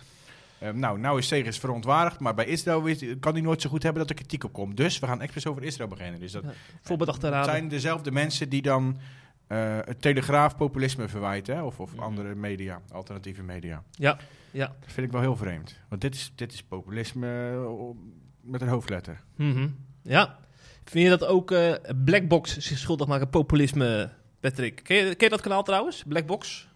Eh, 0.58 0.70
nou, 0.70 0.98
nou 0.98 1.18
is 1.18 1.26
Segers 1.26 1.58
verontwaardigd, 1.58 2.20
maar 2.20 2.34
bij 2.34 2.46
Israël 2.46 2.82
kan 3.20 3.32
hij 3.32 3.42
nooit 3.42 3.62
zo 3.62 3.70
goed 3.70 3.82
hebben 3.82 4.00
dat 4.00 4.10
er 4.10 4.16
kritiek 4.16 4.44
op 4.44 4.52
komt. 4.52 4.76
Dus 4.76 4.98
we 4.98 5.06
gaan 5.06 5.20
expres 5.20 5.46
over 5.46 5.62
Israël 5.62 5.88
beginnen. 5.88 6.20
Dus 6.20 6.32
dat, 6.32 6.42
Ja, 6.42 6.50
Voorbedachte 6.80 7.26
het 7.26 7.34
raden. 7.34 7.50
zijn 7.50 7.68
dezelfde 7.68 8.10
mensen 8.10 8.48
die 8.48 8.62
dan 8.62 8.98
eh, 9.46 9.78
het 9.84 10.00
telegraaf 10.02 10.56
populisme 10.56 11.08
verwijten. 11.08 11.56
Hè? 11.56 11.62
Of, 11.62 11.80
of 11.80 11.98
andere 11.98 12.34
media, 12.34 12.80
alternatieve 12.92 13.42
media. 13.42 13.82
Ja, 13.90 14.18
ja. 14.50 14.66
Dat 14.66 14.92
vind 14.92 15.06
ik 15.06 15.12
wel 15.12 15.20
heel 15.20 15.36
vreemd. 15.36 15.78
Want 15.88 16.00
dit 16.00 16.14
is, 16.14 16.32
dit 16.34 16.52
is 16.52 16.62
populisme 16.62 17.50
eh, 17.50 17.96
met 18.40 18.60
een 18.60 18.68
hoofdletter. 18.68 19.20
Mhm. 19.36 19.68
ja. 20.02 20.38
Vind 20.84 21.04
je 21.04 21.10
dat 21.16 21.24
ook 21.24 21.50
eh, 21.50 21.72
Blackbox 22.04 22.58
zich 22.58 22.78
schuldig 22.78 23.06
maken 23.06 23.30
populisme, 23.30 24.10
Patrick? 24.40 24.80
Ken 24.82 24.96
je, 24.96 25.02
ken 25.02 25.24
je 25.24 25.28
dat 25.28 25.40
kanaal 25.40 25.62
trouwens? 25.62 26.04
Blackbox? 26.06 26.68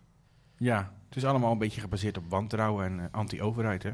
Ja, 0.56 0.92
het 1.08 1.16
is 1.16 1.24
allemaal 1.24 1.52
een 1.52 1.58
beetje 1.58 1.80
gebaseerd 1.80 2.16
op 2.16 2.24
wantrouwen 2.28 2.84
en 2.84 3.00
eh, 3.00 3.04
anti-overheid. 3.10 3.82
Hè? 3.82 3.90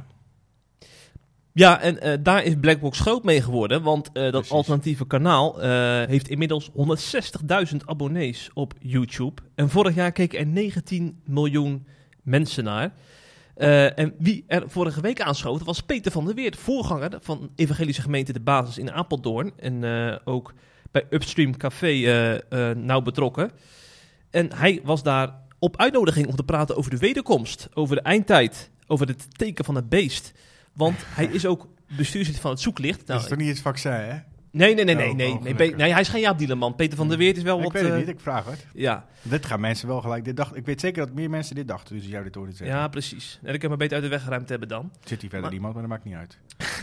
Ja, 1.53 1.81
en 1.81 2.01
eh, 2.01 2.19
daar 2.23 2.45
is 2.45 2.55
Blackbox 2.61 3.01
groot 3.01 3.25
mee 3.25 3.43
geworden, 3.43 3.83
want 3.83 4.07
eh, 4.07 4.23
dat 4.23 4.31
Precies. 4.31 4.51
alternatieve 4.51 5.07
kanaal 5.07 5.61
heeft 6.07 6.29
inmiddels 6.29 6.71
160.000 6.71 7.77
abonnees 7.85 8.51
op 8.55 8.75
YouTube. 8.81 9.43
En 9.55 9.71
vorig 9.71 9.95
jaar 9.95 10.13
keken 10.13 10.39
er 10.39 10.47
19 10.47 11.21
miljoen 11.25 11.87
mensen 12.23 12.65
naar. 12.65 12.93
En 13.95 14.15
wie 14.19 14.45
er 14.47 14.71
vorige 14.71 15.01
week 15.01 15.21
aanschoten 15.21 15.67
was 15.67 15.83
Peter 15.83 16.13
van 16.13 16.25
der 16.25 16.35
Weert, 16.35 16.57
voorganger 16.57 17.19
van 17.21 17.51
Evangelische 17.55 18.03
Gemeente 18.03 18.33
De 18.33 18.41
Basis 18.41 18.79
in 18.79 18.93
Apeldoorn. 18.93 19.53
En 19.57 19.85
ook 20.25 20.55
bij 20.91 21.07
Upstream 21.11 21.57
Café 21.57 22.43
nauw 22.77 23.01
betrokken. 23.03 23.51
En 24.31 24.53
hij 24.53 24.81
was 24.85 25.03
daar 25.03 25.44
op 25.65 25.77
uitnodiging 25.77 26.27
om 26.27 26.37
te 26.37 26.45
praten 26.45 26.77
over 26.77 26.91
de 26.91 26.97
wederkomst, 26.99 27.69
over 27.75 27.97
de 27.97 28.03
eindtijd, 28.03 28.71
over 28.87 29.07
het 29.07 29.39
teken 29.39 29.65
van 29.65 29.75
het 29.75 29.89
beest. 29.89 30.33
Want 30.73 30.97
hij 31.07 31.25
is 31.27 31.47
ook 31.47 31.69
bestuurslid 31.97 32.41
van 32.41 32.51
het 32.51 32.61
zoeklicht. 32.61 32.99
dat 32.99 33.07
Nou, 33.09 33.21
is 33.21 33.29
toch 33.29 33.39
niet 33.39 33.49
het 33.49 33.61
vaccin, 33.61 33.91
hè? 33.93 34.19
nee, 34.51 34.75
nee, 34.75 34.85
nee, 34.85 34.95
Oh, 34.95 34.99
nee, 34.99 35.09
oh, 35.33 35.43
nee, 35.43 35.55
nee, 35.55 35.75
nee. 35.75 35.93
Hij 35.93 36.01
is 36.01 36.09
geen 36.09 36.21
Jaap 36.21 36.39
Dieleman. 36.39 36.75
Peter 36.75 36.97
van 36.97 37.09
der 37.09 37.19
Weert 37.19 37.37
is 37.37 37.43
wel 37.43 37.57
ik 37.59 37.63
wat... 37.63 37.73
weet 37.73 37.83
het 37.83 37.91
eh, 37.93 37.99
niet, 37.99 38.09
ik 38.09 38.21
vraag 38.21 38.45
het. 38.45 38.67
Ja, 38.75 39.07
Dit 39.23 39.47
gaan 39.47 39.61
mensen 39.61 39.89
wel 39.89 40.01
gelijk. 40.01 40.25
Dit 40.25 40.37
dacht, 40.37 40.57
ik 40.57 40.67
weet 40.67 40.81
zeker 40.81 41.07
dat 41.07 41.15
meer 41.15 41.31
mensen 41.31 41.55
dit 41.55 41.69
dachten, 41.69 41.97
dus 41.97 42.07
jou 42.07 42.25
dit 42.25 42.35
hoorde 42.35 42.53
zeggen. 42.53 42.77
ja, 42.77 42.89
precies. 42.89 43.39
En 43.43 43.55
ik 43.55 43.63
heb 43.63 43.71
me 43.71 43.77
beter 43.77 43.95
uit 43.95 44.03
de 44.05 44.11
weg 44.11 44.23
geruimd 44.23 44.49
hebben 44.49 44.69
dan. 44.69 44.91
Zit 45.05 45.21
hier 45.21 45.31
verder 45.31 45.41
Maar- 45.41 45.53
iemand, 45.53 45.73
maar 45.75 45.83
dat 45.83 45.91
maakt 45.91 46.05
niet 46.05 46.15
uit. 46.15 46.39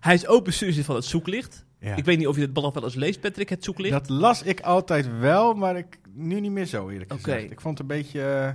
Hij 0.00 0.14
is 0.14 0.26
open 0.26 0.44
bestuurslid 0.44 0.84
van 0.84 0.94
het 0.94 1.04
Zoeklicht. 1.04 1.64
Ja. 1.84 1.96
Ik 1.96 2.04
weet 2.04 2.18
niet 2.18 2.26
of 2.26 2.36
je 2.36 2.42
het 2.42 2.52
blad 2.52 2.74
wel 2.74 2.84
eens 2.84 2.94
leest, 2.94 3.20
Patrick, 3.20 3.48
het 3.48 3.64
Zoeklicht. 3.64 3.92
Dat 3.92 4.08
las 4.08 4.42
ik 4.42 4.60
altijd 4.60 5.18
wel, 5.18 5.54
maar 5.54 5.76
ik, 5.76 5.98
nu 6.12 6.40
niet 6.40 6.50
meer 6.52 6.66
zo 6.66 6.88
eerlijk 6.88 7.12
gezegd. 7.12 7.50
Ik 7.50 7.60
vond 7.60 7.78
het 7.78 7.90
een 7.90 7.96
beetje 7.96 8.22
eh, 8.22 8.48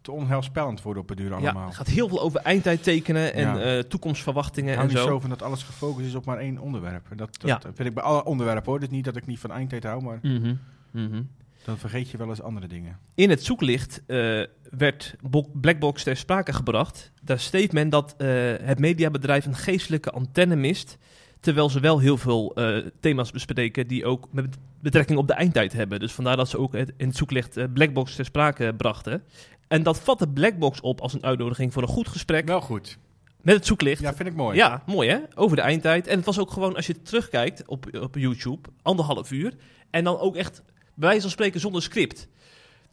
te 0.00 0.12
onheilspellend 0.12 0.82
worden 0.82 1.02
op 1.02 1.08
het 1.08 1.18
duur 1.18 1.32
allemaal. 1.32 1.54
ja, 1.62 1.66
het 1.66 1.74
gaat 1.76 1.86
heel 1.86 2.08
veel 2.08 2.20
over 2.20 2.40
eindtijd 2.40 2.82
tekenen 2.82 3.34
en 3.34 3.40
Ja. 3.58 3.60
eh, 3.76 3.78
toekomstverwachtingen 3.82 4.76
en 4.76 4.90
zo. 4.90 5.06
zo 5.06 5.20
van 5.20 5.30
dat 5.30 5.42
alles 5.42 5.62
gefocust 5.62 6.06
is 6.06 6.14
op 6.14 6.24
maar 6.24 6.38
één 6.38 6.58
onderwerp. 6.58 7.06
En 7.10 7.16
Dat, 7.16 7.38
vind 7.74 7.88
ik 7.88 7.94
bij 7.94 8.02
alle 8.02 8.24
onderwerpen 8.24 8.70
hoor. 8.70 8.80
Dus 8.80 8.88
niet 8.88 9.04
dat 9.04 9.16
ik 9.16 9.26
niet 9.26 9.38
van 9.38 9.50
eindtijd 9.52 9.84
hou, 9.84 10.02
maar 10.02 10.18
Mhm, 10.22 10.54
mhm. 10.90 11.22
dan 11.64 11.78
vergeet 11.78 12.10
je 12.10 12.16
wel 12.16 12.28
eens 12.28 12.42
andere 12.42 12.66
dingen. 12.66 12.98
In 13.14 13.30
het 13.30 13.44
zoeklicht 13.44 14.02
eh, 14.06 14.42
werd 14.70 15.14
Bo- 15.30 15.50
Blackbox 15.52 16.02
ter 16.02 16.16
sprake 16.16 16.52
gebracht. 16.52 17.12
Daar 17.22 17.40
steeft 17.40 17.72
men 17.72 17.88
dat 17.88 18.14
het 18.62 18.78
mediabedrijf 18.78 19.46
een 19.46 19.56
geestelijke 19.56 20.10
antenne 20.10 20.56
mist. 20.56 20.98
Terwijl 21.44 21.70
ze 21.70 21.80
wel 21.80 21.98
heel 21.98 22.16
veel 22.16 22.54
eh, 22.54 22.76
thema's 23.00 23.30
bespreken 23.30 23.86
die 23.86 24.04
ook 24.04 24.28
met 24.30 24.56
betrekking 24.80 25.18
op 25.18 25.26
de 25.26 25.32
eindtijd 25.32 25.72
hebben. 25.72 26.00
Dus 26.00 26.12
vandaar 26.12 26.36
dat 26.36 26.48
ze 26.48 26.58
ook 26.58 26.72
het, 26.72 26.92
in 26.96 27.06
het 27.08 27.16
zoeklicht 27.16 27.56
eh, 27.56 27.64
Blackbox 27.72 28.14
ter 28.14 28.24
sprake 28.24 28.74
brachten. 28.76 29.22
En 29.68 29.82
dat 29.82 30.00
vatte 30.00 30.28
Blackbox 30.28 30.80
op 30.80 31.00
als 31.00 31.12
een 31.12 31.24
uitnodiging 31.24 31.72
voor 31.72 31.82
een 31.82 31.88
goed 31.88 32.08
gesprek 32.08 32.46
Wel 32.46 32.60
goed. 32.60 32.98
met 33.42 33.54
het 33.54 33.66
zoeklicht. 33.66 34.02
Ja, 34.02 34.14
vind 34.14 34.28
ik 34.28 34.34
mooi. 34.34 34.56
Ja, 34.56 34.82
mooi 34.86 35.08
hè? 35.08 35.18
Over 35.34 35.56
de 35.56 35.62
eindtijd. 35.62 36.06
En 36.06 36.16
het 36.16 36.26
was 36.26 36.38
ook 36.38 36.50
gewoon, 36.50 36.76
als 36.76 36.86
je 36.86 37.02
terugkijkt 37.02 37.62
op, 37.66 37.86
op 38.00 38.14
YouTube, 38.16 38.68
anderhalf 38.82 39.30
uur. 39.30 39.54
En 39.90 40.04
dan 40.04 40.18
ook 40.18 40.36
echt, 40.36 40.62
bij 40.74 41.08
wijze 41.08 41.20
van 41.20 41.30
spreken, 41.30 41.60
zonder 41.60 41.82
script. 41.82 42.28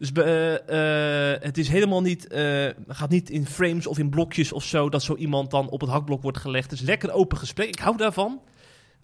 Dus 0.02 0.12
eh, 0.12 1.34
eh, 1.34 1.42
het 1.42 1.58
is 1.58 1.70
helemaal 1.70 2.02
niet, 2.02 2.28
eh, 2.28 2.68
gaat 2.88 3.10
niet 3.10 3.30
in 3.30 3.46
frames 3.46 3.88
of 3.88 3.98
in 3.98 4.10
blokjes 4.10 4.52
of 4.52 4.64
zo, 4.64 4.90
dat 4.90 5.04
zo 5.04 5.16
iemand 5.16 5.52
dan 5.52 5.70
op 5.70 5.82
het 5.82 5.90
hakblok 5.90 6.22
wordt 6.22 6.38
gelegd. 6.38 6.72
Het 6.72 6.80
is 6.80 6.86
lekker 6.86 7.12
open 7.12 7.38
gesprek. 7.38 7.68
Ik 7.68 7.80
hou 7.80 7.98
daarvan. 7.98 8.42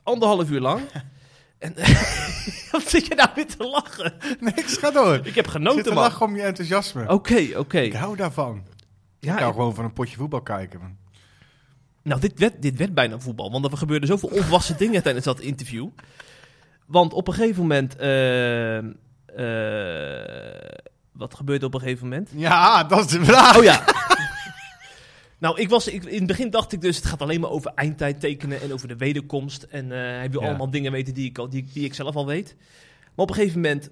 Anderhalf 0.04 0.50
uur 0.50 0.60
lang. 0.60 0.82
En 1.58 1.74
wat 2.72 2.84
zit 2.88 3.08
je 3.08 3.16
nou 3.16 3.30
weer 3.36 3.48
te 3.48 3.64
lachen? 3.64 4.14
Niks, 4.40 4.78
ga 4.78 4.92
door. 4.92 5.16
Ik 5.16 5.36
heb 5.36 5.46
Ik 5.46 5.52
genoten, 5.52 5.84
te 5.84 5.94
man. 5.94 6.04
lachen 6.04 6.26
om 6.26 6.36
je 6.36 6.42
enthousiasme. 6.42 7.10
Oké, 7.10 7.48
oké. 7.58 7.80
Ik 7.80 7.94
hou 7.94 8.16
daarvan. 8.16 8.64
Ja, 9.20 9.34
ik 9.34 9.40
hou 9.40 9.54
gewoon 9.54 9.76
van 9.76 9.86
een 9.86 9.94
potje 9.94 10.18
voetbal 10.18 10.42
kijken. 10.42 10.80
man. 10.80 10.98
Nou, 12.02 12.22
dit 12.22 12.40
werd, 12.40 12.62
dit 12.62 12.78
werd 12.78 12.94
bijna 12.94 13.20
voetbal. 13.20 13.52
Want 13.52 13.72
er 13.72 13.78
gebeurden 13.78 14.08
zoveel 14.08 14.30
onwassen 14.30 14.78
dingen 14.84 15.04
tijdens 15.04 15.26
dat 15.26 15.40
interview. 15.40 15.88
Want 16.86 17.14
op 17.14 17.28
een 17.28 17.34
gegeven 17.34 17.62
moment... 17.62 17.96
eh, 17.96 18.78
wat 21.18 21.36
gebeurde 21.36 21.66
op 21.66 21.74
een 21.74 21.80
gegeven 21.80 22.08
moment? 22.08 22.30
Ja, 22.36 22.84
dat 22.84 23.00
is 23.00 23.12
de 23.12 23.26
vraag. 23.26 23.58
Oh 23.58 23.64
ja. 23.64 23.84
nou, 25.40 25.60
ik 25.60 25.70
was, 25.70 25.88
ik, 25.88 26.04
in 26.04 26.18
het 26.18 26.28
begin 26.28 26.50
dacht 26.50 26.72
ik 26.74 26.82
dus... 26.82 26.96
het 26.96 27.06
gaat 27.06 27.22
alleen 27.22 27.40
maar 27.40 27.50
over 27.50 27.72
eindtijd 27.76 28.20
tekenen 28.20 28.62
en 28.62 28.74
over 28.74 28.88
de 28.88 28.96
wederkomst. 28.98 29.64
En 29.64 29.92
eh, 29.92 29.98
hij 29.98 30.30
wil 30.32 30.42
Ja. 30.42 30.48
allemaal 30.48 30.70
dingen 30.70 30.92
weten 30.92 31.14
die 31.14 31.30
ik, 31.30 31.38
al, 31.38 31.50
die, 31.50 31.68
die 31.74 31.86
ik 31.86 31.94
zelf 31.94 32.16
al 32.16 32.26
weet. 32.26 32.56
Maar 33.02 33.26
op 33.26 33.30
een 33.30 33.36
gegeven 33.36 33.62
moment... 33.62 33.90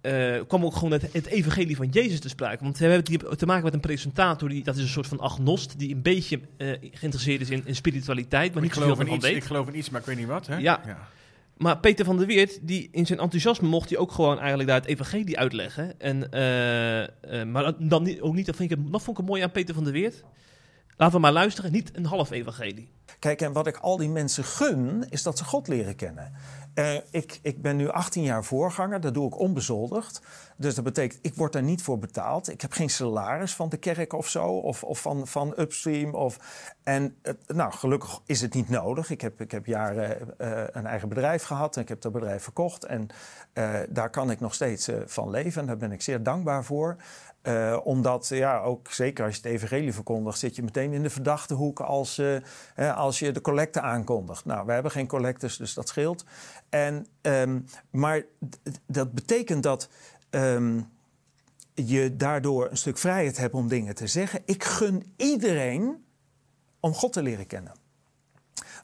eh, 0.00 0.40
kwam 0.46 0.64
ook 0.64 0.74
gewoon 0.74 0.92
het, 0.92 1.12
het 1.12 1.26
evangelie 1.26 1.76
van 1.76 1.88
Jezus 1.88 2.20
te 2.20 2.28
sprake. 2.28 2.62
Want 2.62 2.78
we 2.78 2.84
hebben 2.84 3.00
het 3.00 3.08
hier 3.08 3.36
te 3.36 3.46
maken 3.46 3.64
met 3.64 3.74
een 3.74 3.80
presentator... 3.80 4.48
Die, 4.48 4.64
dat 4.64 4.76
is 4.76 4.82
een 4.82 4.88
soort 4.88 5.06
van 5.06 5.20
agnost... 5.20 5.78
die 5.78 5.94
een 5.94 6.02
beetje 6.02 6.40
eh, 6.56 6.68
geïnteresseerd 6.80 7.40
is 7.40 7.50
in, 7.50 7.62
in 7.64 7.74
spiritualiteit... 7.74 8.54
maar 8.54 8.62
ik 8.64 8.68
niet 8.74 8.78
zoveel 8.82 8.96
van 9.06 9.14
iets, 9.14 9.24
weet. 9.26 9.36
ik 9.36 9.44
geloof 9.44 9.68
in 9.68 9.78
iets, 9.78 9.90
maar 9.90 10.00
ik 10.00 10.06
weet 10.06 10.16
niet 10.16 10.26
wat. 10.26 10.46
Hè? 10.46 10.56
Ja. 10.56 10.80
Maar 11.60 11.78
Peter 11.78 12.04
van 12.04 12.16
der 12.16 12.26
Weert, 12.26 12.58
die 12.62 12.88
in 12.92 13.06
zijn 13.06 13.18
enthousiasme 13.18 13.68
mocht 13.68 13.88
hij 13.88 13.98
ook 13.98 14.12
gewoon 14.12 14.38
eigenlijk 14.38 14.68
daar 14.68 14.78
het 14.80 14.88
evangelie 14.88 15.38
uitleggen. 15.38 16.00
En, 16.00 16.30
eh, 16.30 17.02
eh, 17.02 17.46
maar 17.46 17.74
dan 17.78 18.02
niet, 18.02 18.20
ook 18.20 18.34
niet, 18.34 18.46
dat, 18.46 18.56
vind 18.56 18.70
ik, 18.70 18.92
dat 18.92 19.02
vond 19.02 19.18
ik 19.18 19.26
mooi 19.26 19.42
aan 19.42 19.50
Peter 19.50 19.74
van 19.74 19.84
der 19.84 19.92
Weert. 19.92 20.24
Laten 20.96 21.14
we 21.14 21.20
maar 21.20 21.32
luisteren, 21.32 21.72
niet 21.72 21.90
een 21.96 22.04
half 22.06 22.30
evangelie. 22.30 22.92
Kijk, 23.18 23.40
en 23.40 23.52
wat 23.52 23.66
ik 23.66 23.76
al 23.76 23.96
die 23.96 24.08
mensen 24.08 24.44
gun, 24.44 25.04
is 25.10 25.22
dat 25.22 25.38
ze 25.38 25.44
God 25.44 25.68
leren 25.68 25.96
kennen. 25.96 26.32
Eh, 26.74 26.94
ik, 27.10 27.38
ik 27.42 27.62
ben 27.62 27.76
nu 27.76 27.88
18 27.88 28.22
jaar 28.22 28.44
voorganger, 28.44 29.00
dat 29.00 29.14
doe 29.14 29.26
ik 29.26 29.38
onbezoldigd. 29.38 30.22
Dus 30.60 30.74
dat 30.74 30.84
betekent, 30.84 31.18
ik 31.22 31.34
word 31.34 31.52
daar 31.52 31.62
niet 31.62 31.82
voor 31.82 31.98
betaald. 31.98 32.50
Ik 32.50 32.60
heb 32.60 32.72
geen 32.72 32.90
salaris 32.90 33.54
van 33.54 33.68
de 33.68 33.76
kerk 33.76 34.12
of 34.12 34.28
zo, 34.28 34.46
of, 34.46 34.84
of 34.84 35.00
van, 35.00 35.26
van 35.26 35.54
Upstream. 35.56 36.14
Of, 36.14 36.38
en 36.82 37.16
eh, 37.22 37.34
nou, 37.46 37.72
gelukkig 37.72 38.20
is 38.26 38.40
het 38.40 38.54
niet 38.54 38.68
nodig. 38.68 39.10
Ik 39.10 39.20
heb, 39.20 39.40
ik 39.40 39.50
heb 39.50 39.66
jaren 39.66 40.38
eh, 40.38 40.62
een 40.70 40.86
eigen 40.86 41.08
bedrijf 41.08 41.42
gehad 41.42 41.76
en 41.76 41.82
ik 41.82 41.88
heb 41.88 42.00
dat 42.00 42.12
bedrijf 42.12 42.42
verkocht. 42.42 42.84
En 42.84 43.08
eh, 43.52 43.74
daar 43.88 44.10
kan 44.10 44.30
ik 44.30 44.40
nog 44.40 44.54
steeds 44.54 44.88
eh, 44.88 44.96
van 45.06 45.30
leven 45.30 45.60
en 45.60 45.66
daar 45.66 45.76
ben 45.76 45.92
ik 45.92 46.02
zeer 46.02 46.22
dankbaar 46.22 46.64
voor. 46.64 46.96
Eh, 47.42 47.78
omdat, 47.84 48.28
ja, 48.28 48.60
ook 48.60 48.92
zeker 48.92 49.24
als 49.24 49.34
je 49.34 49.40
het 49.42 49.50
evangelie 49.50 49.94
verkondigt, 49.94 50.38
zit 50.38 50.56
je 50.56 50.62
meteen 50.62 50.92
in 50.92 51.02
de 51.02 51.10
verdachte 51.10 51.54
hoek 51.54 51.80
als, 51.80 52.18
eh, 52.18 52.96
als 52.96 53.18
je 53.18 53.32
de 53.32 53.40
collecte 53.40 53.80
aankondigt. 53.80 54.44
Nou, 54.44 54.66
we 54.66 54.72
hebben 54.72 54.90
geen 54.90 55.06
collectes, 55.06 55.56
dus 55.56 55.74
dat 55.74 55.88
scheelt. 55.88 56.24
En, 56.68 57.06
ehm, 57.20 57.60
maar 57.90 58.22
dat 58.86 59.12
betekent 59.12 59.62
dat 59.62 59.88
ehm, 60.30 60.80
je 61.74 62.16
daardoor 62.16 62.70
een 62.70 62.76
stuk 62.76 62.98
vrijheid 62.98 63.36
hebt 63.36 63.54
om 63.54 63.68
dingen 63.68 63.94
te 63.94 64.06
zeggen. 64.06 64.42
Ik 64.44 64.64
gun 64.64 65.12
iedereen 65.16 66.04
om 66.80 66.94
God 66.94 67.12
te 67.12 67.22
leren 67.22 67.46
kennen. 67.46 67.72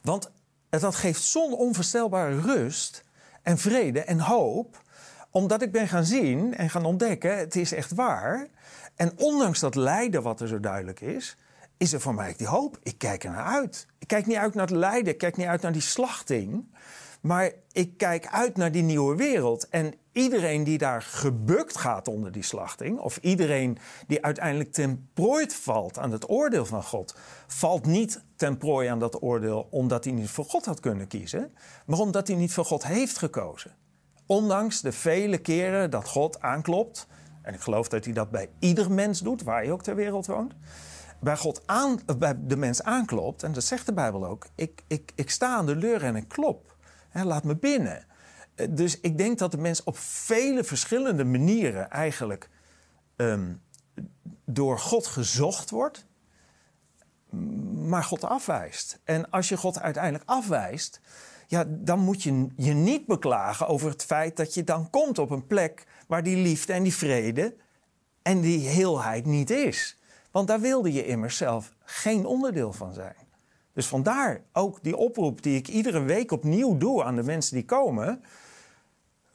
Want 0.01 0.31
dat 0.69 0.95
geeft 0.95 1.21
zo'n 1.21 1.53
onvoorstelbare 1.53 2.41
rust 2.41 3.03
en 3.41 3.57
vrede 3.57 4.01
en 4.01 4.19
hoop 4.19 4.85
omdat 5.31 5.61
ik 5.61 5.71
ben 5.71 5.87
gaan 5.87 6.05
zien 6.05 6.55
en 6.55 6.69
gaan 6.69 6.85
ontdekken, 6.85 7.37
het 7.37 7.55
is 7.55 7.71
echt 7.71 7.93
waar. 7.93 8.47
En 8.95 9.11
ondanks 9.17 9.59
dat 9.59 9.75
lijden 9.75 10.23
wat 10.23 10.41
er 10.41 10.47
zo 10.47 10.59
duidelijk 10.59 11.01
is, 11.01 11.37
is 11.77 11.93
er 11.93 12.01
voor 12.01 12.13
mij 12.13 12.33
die 12.37 12.47
hoop. 12.47 12.79
Ik 12.83 12.97
kijk 12.97 13.23
er 13.23 13.31
naar 13.31 13.45
uit. 13.45 13.87
Ik 13.99 14.07
kijk 14.07 14.25
niet 14.25 14.37
uit 14.37 14.53
naar 14.53 14.67
het 14.67 14.75
lijden, 14.75 15.13
ik 15.13 15.17
kijk 15.17 15.37
niet 15.37 15.47
uit 15.47 15.61
naar 15.61 15.71
die 15.71 15.81
slachting. 15.81 16.75
Maar 17.21 17.51
ik 17.71 17.97
kijk 17.97 18.27
uit 18.27 18.57
naar 18.57 18.71
die 18.71 18.83
nieuwe 18.83 19.15
wereld. 19.15 19.69
En 19.69 19.93
iedereen 20.17 20.63
die 20.63 20.77
daar 20.77 21.01
gebukt 21.01 21.77
gaat 21.77 22.07
onder 22.07 22.31
die 22.31 22.43
slachting, 22.43 22.99
of 22.99 23.17
iedereen 23.17 23.77
die 24.07 24.23
uiteindelijk 24.23 24.71
ten 24.71 25.09
prooi 25.13 25.45
valt 25.49 25.99
aan 25.99 26.11
het 26.11 26.29
oordeel 26.29 26.65
van 26.65 26.83
God, 26.83 27.15
valt 27.47 27.85
niet 27.85 28.23
ten 28.35 28.57
prooi 28.57 28.87
aan 28.87 28.99
dat 28.99 29.21
oordeel 29.21 29.67
omdat 29.69 30.03
hij 30.03 30.13
niet 30.13 30.29
voor 30.29 30.45
God 30.45 30.65
had 30.65 30.79
kunnen 30.79 31.07
kiezen, 31.07 31.53
maar 31.85 31.99
omdat 31.99 32.27
hij 32.27 32.35
niet 32.35 32.53
voor 32.53 32.65
God 32.65 32.85
heeft 32.85 33.17
gekozen. 33.17 33.75
Ondanks 34.25 34.81
de 34.81 34.91
vele 34.91 35.37
keren 35.37 35.91
dat 35.91 36.07
God 36.07 36.41
aanklopt, 36.41 37.07
en 37.41 37.53
ik 37.53 37.59
geloof 37.59 37.87
dat 37.87 38.05
hij 38.05 38.13
dat 38.13 38.31
bij 38.31 38.49
ieder 38.59 38.91
mens 38.91 39.19
doet, 39.19 39.43
waar 39.43 39.65
je 39.65 39.71
ook 39.71 39.83
ter 39.83 39.95
wereld 39.95 40.25
woont, 40.25 40.53
bij, 41.19 41.37
God 41.37 41.61
aan, 41.65 41.99
bij 42.17 42.35
de 42.39 42.57
mens 42.57 42.83
aanklopt, 42.83 43.43
en 43.43 43.51
dat 43.51 43.63
zegt 43.63 43.85
de 43.85 43.93
Bijbel 43.93 44.25
ook, 44.25 44.47
ik, 44.55 44.83
ik, 44.87 45.11
ik 45.15 45.29
sta 45.29 45.55
aan 45.55 45.65
de 45.65 45.77
deur 45.77 46.03
en 46.03 46.15
ik 46.15 46.27
klop. 46.27 46.75
Laat 47.11 47.43
me 47.43 47.55
binnen. 47.55 48.05
Dus 48.69 48.99
ik 48.99 49.17
denk 49.17 49.37
dat 49.37 49.51
de 49.51 49.57
mens 49.57 49.83
op 49.83 49.97
vele 49.97 50.63
verschillende 50.63 51.23
manieren 51.23 51.89
eigenlijk 51.89 52.49
ehm, 53.15 53.53
door 54.45 54.79
God 54.79 55.07
gezocht 55.07 55.69
wordt, 55.69 56.05
maar 57.73 58.03
God 58.03 58.23
afwijst. 58.23 58.99
En 59.03 59.29
als 59.29 59.49
je 59.49 59.57
God 59.57 59.79
uiteindelijk 59.79 60.23
afwijst, 60.29 61.01
ja, 61.47 61.65
dan 61.67 61.99
moet 61.99 62.23
je 62.23 62.47
je 62.55 62.73
niet 62.73 63.05
beklagen 63.05 63.67
over 63.67 63.89
het 63.89 64.03
feit 64.03 64.37
dat 64.37 64.53
je 64.53 64.63
dan 64.63 64.89
komt 64.89 65.19
op 65.19 65.29
een 65.29 65.47
plek 65.47 65.85
waar 66.07 66.23
die 66.23 66.37
liefde 66.37 66.73
en 66.73 66.83
die 66.83 66.95
vrede 66.95 67.55
en 68.21 68.41
die 68.41 68.67
heelheid 68.67 69.25
niet 69.25 69.49
is. 69.49 69.99
Want 70.31 70.47
daar 70.47 70.59
wilde 70.59 70.93
je 70.93 71.05
immers 71.05 71.37
zelf 71.37 71.73
geen 71.83 72.25
onderdeel 72.25 72.73
van 72.73 72.93
zijn. 72.93 73.27
Dus 73.73 73.87
vandaar 73.87 74.41
ook 74.53 74.83
die 74.83 74.97
oproep 74.97 75.41
die 75.41 75.57
ik 75.57 75.67
iedere 75.67 76.01
week 76.01 76.31
opnieuw 76.31 76.77
doe 76.77 77.03
aan 77.03 77.15
de 77.15 77.23
mensen 77.23 77.55
die 77.55 77.65
komen. 77.65 78.23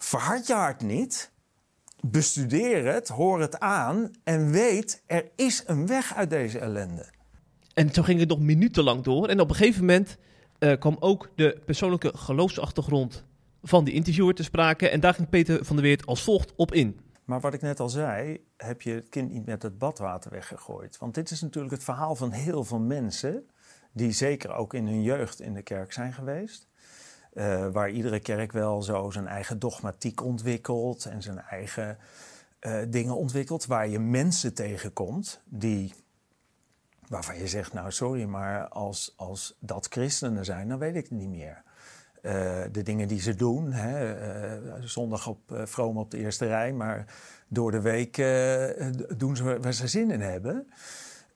Verhard 0.03 0.47
je 0.47 0.53
hart 0.53 0.81
niet. 0.81 1.33
Bestudeer 2.01 2.93
het, 2.93 3.09
hoor 3.09 3.41
het 3.41 3.61
aan 3.61 4.11
en 4.25 4.51
weet 4.51 5.03
er 5.07 5.31
is 5.37 5.62
een 5.67 5.87
weg 5.87 6.15
uit 6.15 6.31
deze 6.31 6.59
ellende. 6.59 7.12
En 7.75 7.93
zo 7.93 8.03
ging 8.03 8.21
het 8.21 8.29
nog 8.29 8.38
minutenlang 8.38 9.03
door. 9.03 9.29
En 9.29 9.41
op 9.41 9.49
een 9.49 9.57
gegeven 9.57 9.81
moment 9.81 10.17
eh, 10.59 10.79
kwam 10.79 10.97
ook 11.01 11.31
de 11.35 11.62
persoonlijke 11.65 12.12
geloofsachtergrond 12.17 13.25
van 13.62 13.85
die 13.85 13.95
interviewer 13.95 14.35
te 14.35 14.43
sprake. 14.43 14.88
En 14.88 15.01
daar 15.01 15.15
ging 15.15 15.29
Peter 15.29 15.65
van 15.65 15.77
der 15.77 15.85
Weert 15.85 16.07
als 16.07 16.23
volgt 16.23 16.53
op 16.57 16.73
in. 16.73 17.01
Maar 17.25 17.41
wat 17.41 17.55
ik 17.55 17.61
net 17.61 17.81
al 17.81 17.88
zei, 17.88 18.45
heb 18.57 18.83
je 18.83 18.93
het 18.93 19.09
kind 19.09 19.33
niet 19.33 19.47
met 19.47 19.62
het 19.62 19.79
badwater 19.79 20.31
weggegooid. 20.31 20.99
Want 20.99 21.15
dit 21.15 21.31
is 21.31 21.41
natuurlijk 21.41 21.75
het 21.75 21.85
verhaal 21.85 22.15
van 22.15 22.31
heel 22.31 22.65
veel 22.65 22.81
mensen, 22.81 23.47
die 23.93 24.12
zeker 24.12 24.53
ook 24.55 24.75
in 24.75 24.87
hun 24.87 25.03
jeugd 25.03 25.41
in 25.41 25.55
de 25.55 25.62
kerk 25.62 25.93
zijn 25.93 26.12
geweest. 26.12 26.71
Eh, 27.33 27.68
waar 27.68 27.90
iedere 27.90 28.21
kerk 28.21 28.53
wel 28.53 28.83
zo 28.83 29.11
zijn 29.11 29.27
eigen 29.27 29.59
dogmatiek 29.59 30.23
ontwikkelt 30.25 31.05
en 31.05 31.23
zijn 31.23 31.38
eigen 31.38 31.99
eh, 32.59 32.79
dingen 32.88 33.16
ontwikkelt. 33.16 33.66
Waar 33.66 33.88
je 33.88 33.99
mensen 33.99 34.55
tegenkomt 34.55 35.40
die, 35.45 35.95
waarvan 37.09 37.38
je 37.38 37.49
zegt, 37.49 37.73
nou 37.73 37.92
sorry, 37.92 38.25
maar 38.25 38.68
als, 38.68 39.14
als 39.16 39.57
dat 39.61 39.87
christenen 39.90 40.45
zijn, 40.45 40.68
dan 40.68 40.79
weet 40.79 40.97
ik 40.97 41.03
het 41.03 41.18
niet 41.18 41.29
meer. 41.29 41.62
Uh, 42.23 42.33
de 42.73 42.83
dingen 42.83 43.09
die 43.09 43.21
ze 43.21 43.35
doen. 43.35 43.73
Hè, 43.73 44.87
zondag 44.88 45.27
op, 45.27 45.53
uh, 45.79 45.97
op 45.97 46.11
de 46.11 46.18
eerste 46.18 46.47
rij, 46.47 46.73
maar 46.73 47.14
door 47.49 47.71
de 47.71 47.81
week 47.81 48.16
doen 49.18 49.37
ze 49.37 49.61
waar 49.61 49.73
ze 49.73 49.88
zin 49.88 50.11
in 50.11 50.21
hebben. 50.21 50.66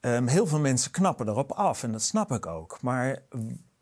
Um, 0.00 0.26
heel 0.26 0.46
veel 0.46 0.61
mensen 0.61 0.90
knappen 0.90 1.28
erop 1.28 1.52
af 1.52 1.82
en 1.82 1.92
dat 1.92 2.02
snap 2.02 2.30
ik 2.30 2.46
ook. 2.46 2.82
Maar 2.82 3.22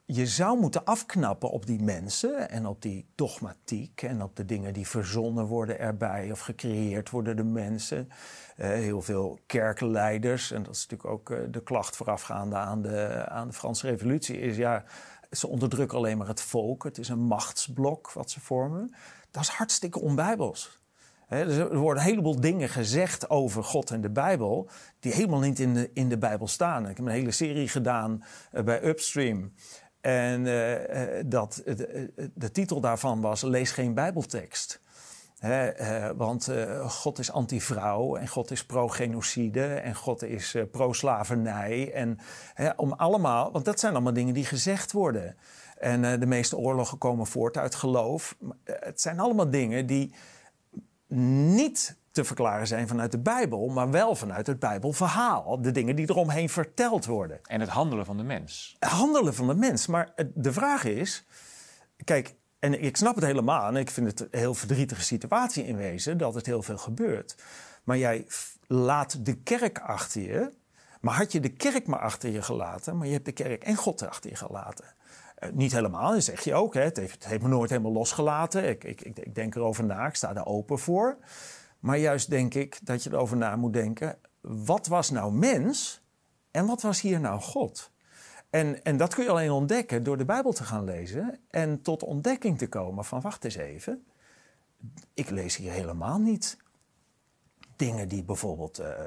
je 0.07 0.27
zou 0.27 0.59
moeten 0.61 0.85
afknappen 0.85 1.51
op 1.51 1.67
die 1.67 1.83
mensen 1.83 2.51
en 2.51 2.67
op 2.67 2.83
die 2.83 3.07
dogmatiek 3.15 4.03
en 4.03 4.23
op 4.23 4.37
de 4.37 4.45
dingen 4.45 4.73
die 4.73 4.89
verzonnen 4.89 5.47
worden 5.47 5.79
erbij 5.79 6.31
of 6.31 6.41
gecreëerd 6.41 7.11
worden 7.11 7.37
door 7.37 7.47
mensen. 7.47 8.09
Eh, 8.57 8.69
heel 8.69 9.03
veel 9.03 9.39
kerkenleiders, 9.47 10.51
en 10.51 10.63
dat 10.63 10.75
is 10.75 10.87
natuurlijk 10.87 11.11
ook 11.11 11.31
eh, 11.31 11.39
de 11.51 11.63
klacht 11.63 11.97
voorafgaande 11.97 12.57
aan 12.57 12.83
de, 12.83 13.27
aan 13.29 13.49
de 13.49 13.55
Franse 13.55 13.87
Revolutie, 13.87 14.39
is 14.39 14.57
ja, 14.57 14.85
ze 15.31 15.49
onderdrukken 15.49 15.99
alleen 15.99 16.19
maar 16.19 16.29
het 16.29 16.41
volk. 16.41 16.85
Het 16.85 16.99
is 16.99 17.09
een 17.09 17.23
machtsblok 17.23 18.13
wat 18.13 18.31
ze 18.31 18.41
vormen. 18.41 18.95
Dat 19.31 19.43
is 19.43 19.49
hartstikke 19.49 20.01
onbijbels. 20.01 20.83
Dus 21.29 21.57
er 21.57 21.77
worden 21.77 22.03
een 22.03 22.09
heleboel 22.09 22.41
dingen 22.41 22.69
gezegd 22.69 23.31
over 23.31 23.65
God 23.65 23.91
en 23.91 24.01
de 24.01 24.11
Bijbel, 24.11 24.69
die 25.01 25.13
helemaal 25.13 25.41
niet 25.41 25.59
in 25.59 25.75
de, 25.75 25.91
in 25.95 26.09
de 26.09 26.19
Bijbel 26.19 26.47
staan. 26.47 26.89
Ik 26.89 26.97
heb 26.97 27.07
een 27.07 27.13
hele 27.13 27.31
serie 27.31 27.69
gedaan 27.69 28.25
eh, 28.51 28.65
bij 28.65 28.85
Upstream. 28.85 29.53
En 30.05 30.47
eh, 30.47 31.19
eh, 31.19 31.25
dat, 31.27 31.63
de, 31.65 32.31
de 32.35 32.51
titel 32.51 32.81
daarvan 32.81 33.21
was 33.21 33.43
Lees 33.43 33.71
geen 33.71 33.95
Bijbeltekst. 33.95 34.81
Eh, 35.39 36.11
want 36.17 36.49
eh, 36.49 36.89
God 36.91 37.19
is 37.19 37.33
anti-vrouw 37.33 38.17
en 38.17 38.29
God 38.29 38.51
is 38.51 38.67
pro-genocide 38.67 39.65
en 39.75 39.95
God 39.95 40.23
is 40.23 40.55
eh, 40.55 40.63
pro-slavernij. 40.71 41.93
En 41.93 42.19
om 42.77 42.93
allemaal, 42.93 43.53
want 43.53 43.65
dat 43.65 43.81
zijn 43.81 43.93
allemaal 43.93 44.13
dingen 44.13 44.35
die 44.35 44.45
gezegd 44.45 44.93
worden. 44.93 45.37
En 45.79 46.05
eh, 46.05 46.21
de 46.21 46.27
meeste 46.27 46.57
oorlogen 46.57 46.99
komen 46.99 47.27
voort 47.27 47.57
uit 47.57 47.75
geloof. 47.75 48.37
Eh, 48.65 48.75
Het 48.81 49.01
zijn 49.01 49.21
allemaal 49.21 49.51
dingen 49.51 49.87
die 49.87 50.15
niet 51.57 51.97
te 52.15 52.25
verklaren 52.25 52.67
zijn 52.67 52.89
vanuit 52.89 53.13
de 53.13 53.19
Bijbel, 53.19 53.69
maar 53.69 53.91
wel 53.91 54.15
vanuit 54.15 54.47
het 54.47 54.59
Bijbelverhaal. 54.59 55.63
De 55.63 55.71
dingen 55.71 55.97
die 55.97 56.11
eromheen 56.11 56.49
verteld 56.49 57.05
worden 57.05 57.41
En 57.43 57.61
het 57.61 57.69
handelen 57.69 58.05
van 58.05 58.17
de 58.17 58.23
mens. 58.23 58.77
handelen 58.79 59.35
van 59.35 59.47
de 59.47 59.55
mens. 59.55 59.87
Maar 59.87 60.13
de 60.35 60.53
vraag 60.53 60.85
is, 60.85 61.25
kijk, 62.05 62.35
en 62.59 62.83
ik 62.83 62.97
snap 62.97 63.15
het 63.15 63.25
helemaal 63.25 63.69
en 63.69 63.77
ik 63.77 63.91
vind 63.91 64.07
het 64.07 64.21
een 64.21 64.39
heel 64.39 64.55
verdrietige 64.55 65.03
situatie 65.03 65.67
in 65.67 65.77
wezen 65.77 66.19
dat 66.19 66.35
het 66.35 66.47
heel 66.47 66.63
veel 66.63 66.79
gebeurt. 66.79 67.37
Maar 67.85 67.99
jij 67.99 68.27
laat 68.67 69.27
de 69.27 69.35
kerk 69.35 69.79
achter 69.79 70.23
je, 70.23 70.53
maar 71.01 71.15
had 71.15 71.33
je 71.33 71.41
de 71.41 71.53
kerk 71.53 71.87
maar 71.87 72.01
achter 72.01 72.31
je 72.31 72.43
gelaten, 72.43 72.97
maar 72.97 73.07
je 73.07 73.13
hebt 73.13 73.25
de 73.25 73.33
kerk 73.33 73.65
en 73.65 73.77
God 73.77 74.09
achter 74.09 74.31
je 74.31 74.37
gelaten. 74.37 74.85
Eh, 75.35 75.51
niet 75.53 75.73
helemaal, 75.73 76.13
dat 76.13 76.25
zeg 76.25 76.41
je 76.41 76.55
ook. 76.55 76.75
Hè. 76.75 76.83
Het, 76.83 76.97
heeft, 76.97 77.15
het 77.15 77.27
heeft 77.27 77.43
me 77.43 77.49
nooit 77.49 77.71
helemaal 77.71 77.93
losgelaten. 77.93 78.69
Ik, 78.69 78.85
ik, 78.85 79.01
ik, 79.01 79.19
ik 79.19 79.35
denk 79.35 79.55
erover 79.55 79.85
na, 79.85 80.07
ik 80.07 80.15
sta 80.15 80.33
daar 80.33 80.47
open 80.47 80.79
voor. 80.79 81.17
Maar 81.85 81.99
juist 81.99 82.31
denk 82.31 82.55
ik 82.55 82.79
dat 82.83 83.03
je 83.03 83.11
erover 83.11 83.37
na 83.37 83.57
moet 83.57 83.73
denken: 83.73 84.19
wat 84.41 84.87
was 84.87 85.11
nou 85.11 85.33
mens 85.33 86.03
en 86.51 86.67
wat 86.67 86.83
was 86.83 87.01
hier 87.01 87.21
nou 87.21 87.41
God? 87.41 87.91
En, 88.51 88.85
en 88.85 88.97
dat 88.97 89.15
kun 89.15 89.25
je 89.25 89.31
alleen 89.31 89.51
ontdekken 89.51 90.03
door 90.03 90.17
de 90.17 90.25
Bijbel 90.25 90.53
te 90.53 90.65
gaan 90.65 90.85
lezen 90.85 91.39
en 91.51 91.83
tot 91.83 92.03
ontdekking 92.03 92.59
te 92.59 92.69
komen 92.69 93.05
van 93.05 93.21
wacht 93.21 93.45
eens 93.45 93.55
even, 93.55 94.05
ik 95.15 95.31
lees 95.31 95.57
hier 95.57 95.73
helemaal 95.73 96.19
niet 96.19 96.57
dingen 97.77 98.09
die 98.09 98.25
bijvoorbeeld 98.25 98.79
eh, 98.79 99.03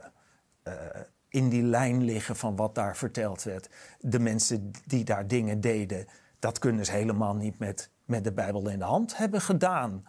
eh, 0.63 0.73
in 1.29 1.49
die 1.49 1.63
lijn 1.63 2.03
liggen 2.03 2.35
van 2.35 2.55
wat 2.55 2.75
daar 2.75 2.97
verteld 2.97 3.43
werd. 3.43 3.69
De 3.99 4.19
mensen 4.19 4.71
die 4.85 5.03
daar 5.03 5.27
dingen 5.27 5.61
deden, 5.61 6.07
dat 6.39 6.59
kunnen 6.59 6.85
ze 6.85 6.91
helemaal 6.91 7.35
niet 7.35 7.59
met, 7.59 7.89
met 8.05 8.23
de 8.23 8.33
Bijbel 8.33 8.69
in 8.69 8.79
de 8.79 8.85
hand 8.85 9.17
hebben 9.17 9.41
gedaan. 9.41 10.05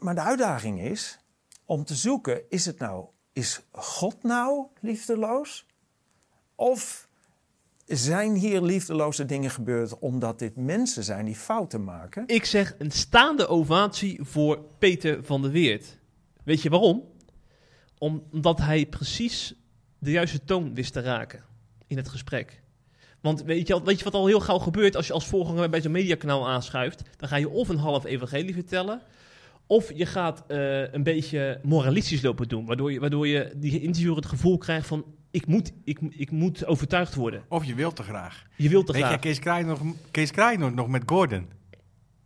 Maar 0.00 0.14
de 0.14 0.22
uitdaging 0.22 0.80
is 0.80 1.18
om 1.64 1.84
te 1.84 1.94
zoeken, 1.94 2.42
is 2.48 2.66
het 2.66 2.78
nou, 2.78 3.06
is 3.32 3.60
God 3.72 4.22
nou 4.22 4.66
liefdeloos? 4.80 5.66
Of 6.54 7.08
zijn 7.86 8.34
hier 8.34 8.60
liefdeloze 8.60 9.24
dingen 9.24 9.50
gebeurd 9.50 9.98
omdat 9.98 10.38
dit 10.38 10.56
mensen 10.56 11.04
zijn 11.04 11.24
die 11.24 11.36
fouten 11.36 11.84
maken? 11.84 12.24
Ik 12.26 12.44
zeg 12.44 12.74
een 12.78 12.90
staande 12.90 13.46
ovatie 13.46 14.18
voor 14.22 14.64
Peter 14.78 15.24
van 15.24 15.42
der 15.42 15.50
Weert. 15.50 15.98
Weet 16.44 16.62
je 16.62 16.70
waarom? 16.70 17.04
Omdat 17.98 18.58
hij 18.58 18.86
precies 18.86 19.54
de 19.98 20.10
juiste 20.10 20.44
toon 20.44 20.74
wist 20.74 20.92
te 20.92 21.00
raken 21.00 21.44
in 21.86 21.96
het 21.96 22.08
gesprek. 22.08 22.62
Want 23.20 23.42
weet 23.42 23.66
je, 23.66 23.82
weet 23.82 23.98
je 23.98 24.04
wat 24.04 24.14
al 24.14 24.26
heel 24.26 24.40
gauw 24.40 24.58
gebeurt 24.58 24.96
als 24.96 25.06
je 25.06 25.12
als 25.12 25.26
voorganger 25.26 25.70
bij 25.70 25.80
zo'n 25.80 25.92
mediakanaal 25.92 26.48
aanschuift? 26.48 27.02
Dan 27.16 27.28
ga 27.28 27.36
je 27.36 27.48
of 27.48 27.68
een 27.68 27.78
half 27.78 28.04
evangelie 28.04 28.54
vertellen, 28.54 29.02
of 29.66 29.92
je 29.94 30.06
gaat 30.06 30.44
eh, 30.46 30.92
een 30.92 31.02
beetje 31.02 31.60
moralistisch 31.62 32.22
lopen 32.22 32.48
doen. 32.48 32.66
Waardoor 32.66 32.92
je, 32.92 33.00
waardoor 33.00 33.26
je 33.26 33.52
die 33.56 33.80
interviewer 33.80 34.16
het 34.16 34.26
gevoel 34.26 34.58
krijgt 34.58 34.86
van, 34.86 35.04
ik 35.30 35.46
moet, 35.46 35.72
ik, 35.84 35.98
ik 36.10 36.30
moet 36.30 36.66
overtuigd 36.66 37.14
worden. 37.14 37.42
Of 37.48 37.64
je 37.64 37.74
wilt 37.74 37.96
te 37.96 38.02
graag. 38.02 38.46
Je 38.56 38.68
wilt 38.68 38.86
te 38.86 38.92
Weet 38.92 39.00
je, 39.00 39.06
graag. 39.06 39.20
Kees 39.20 39.38
Kraai 39.38 39.64
nog, 39.64 39.80
Kees 40.10 40.30
Kraai 40.30 40.56
nog, 40.56 40.74
nog 40.74 40.88
met 40.88 41.02
Gordon. 41.06 41.48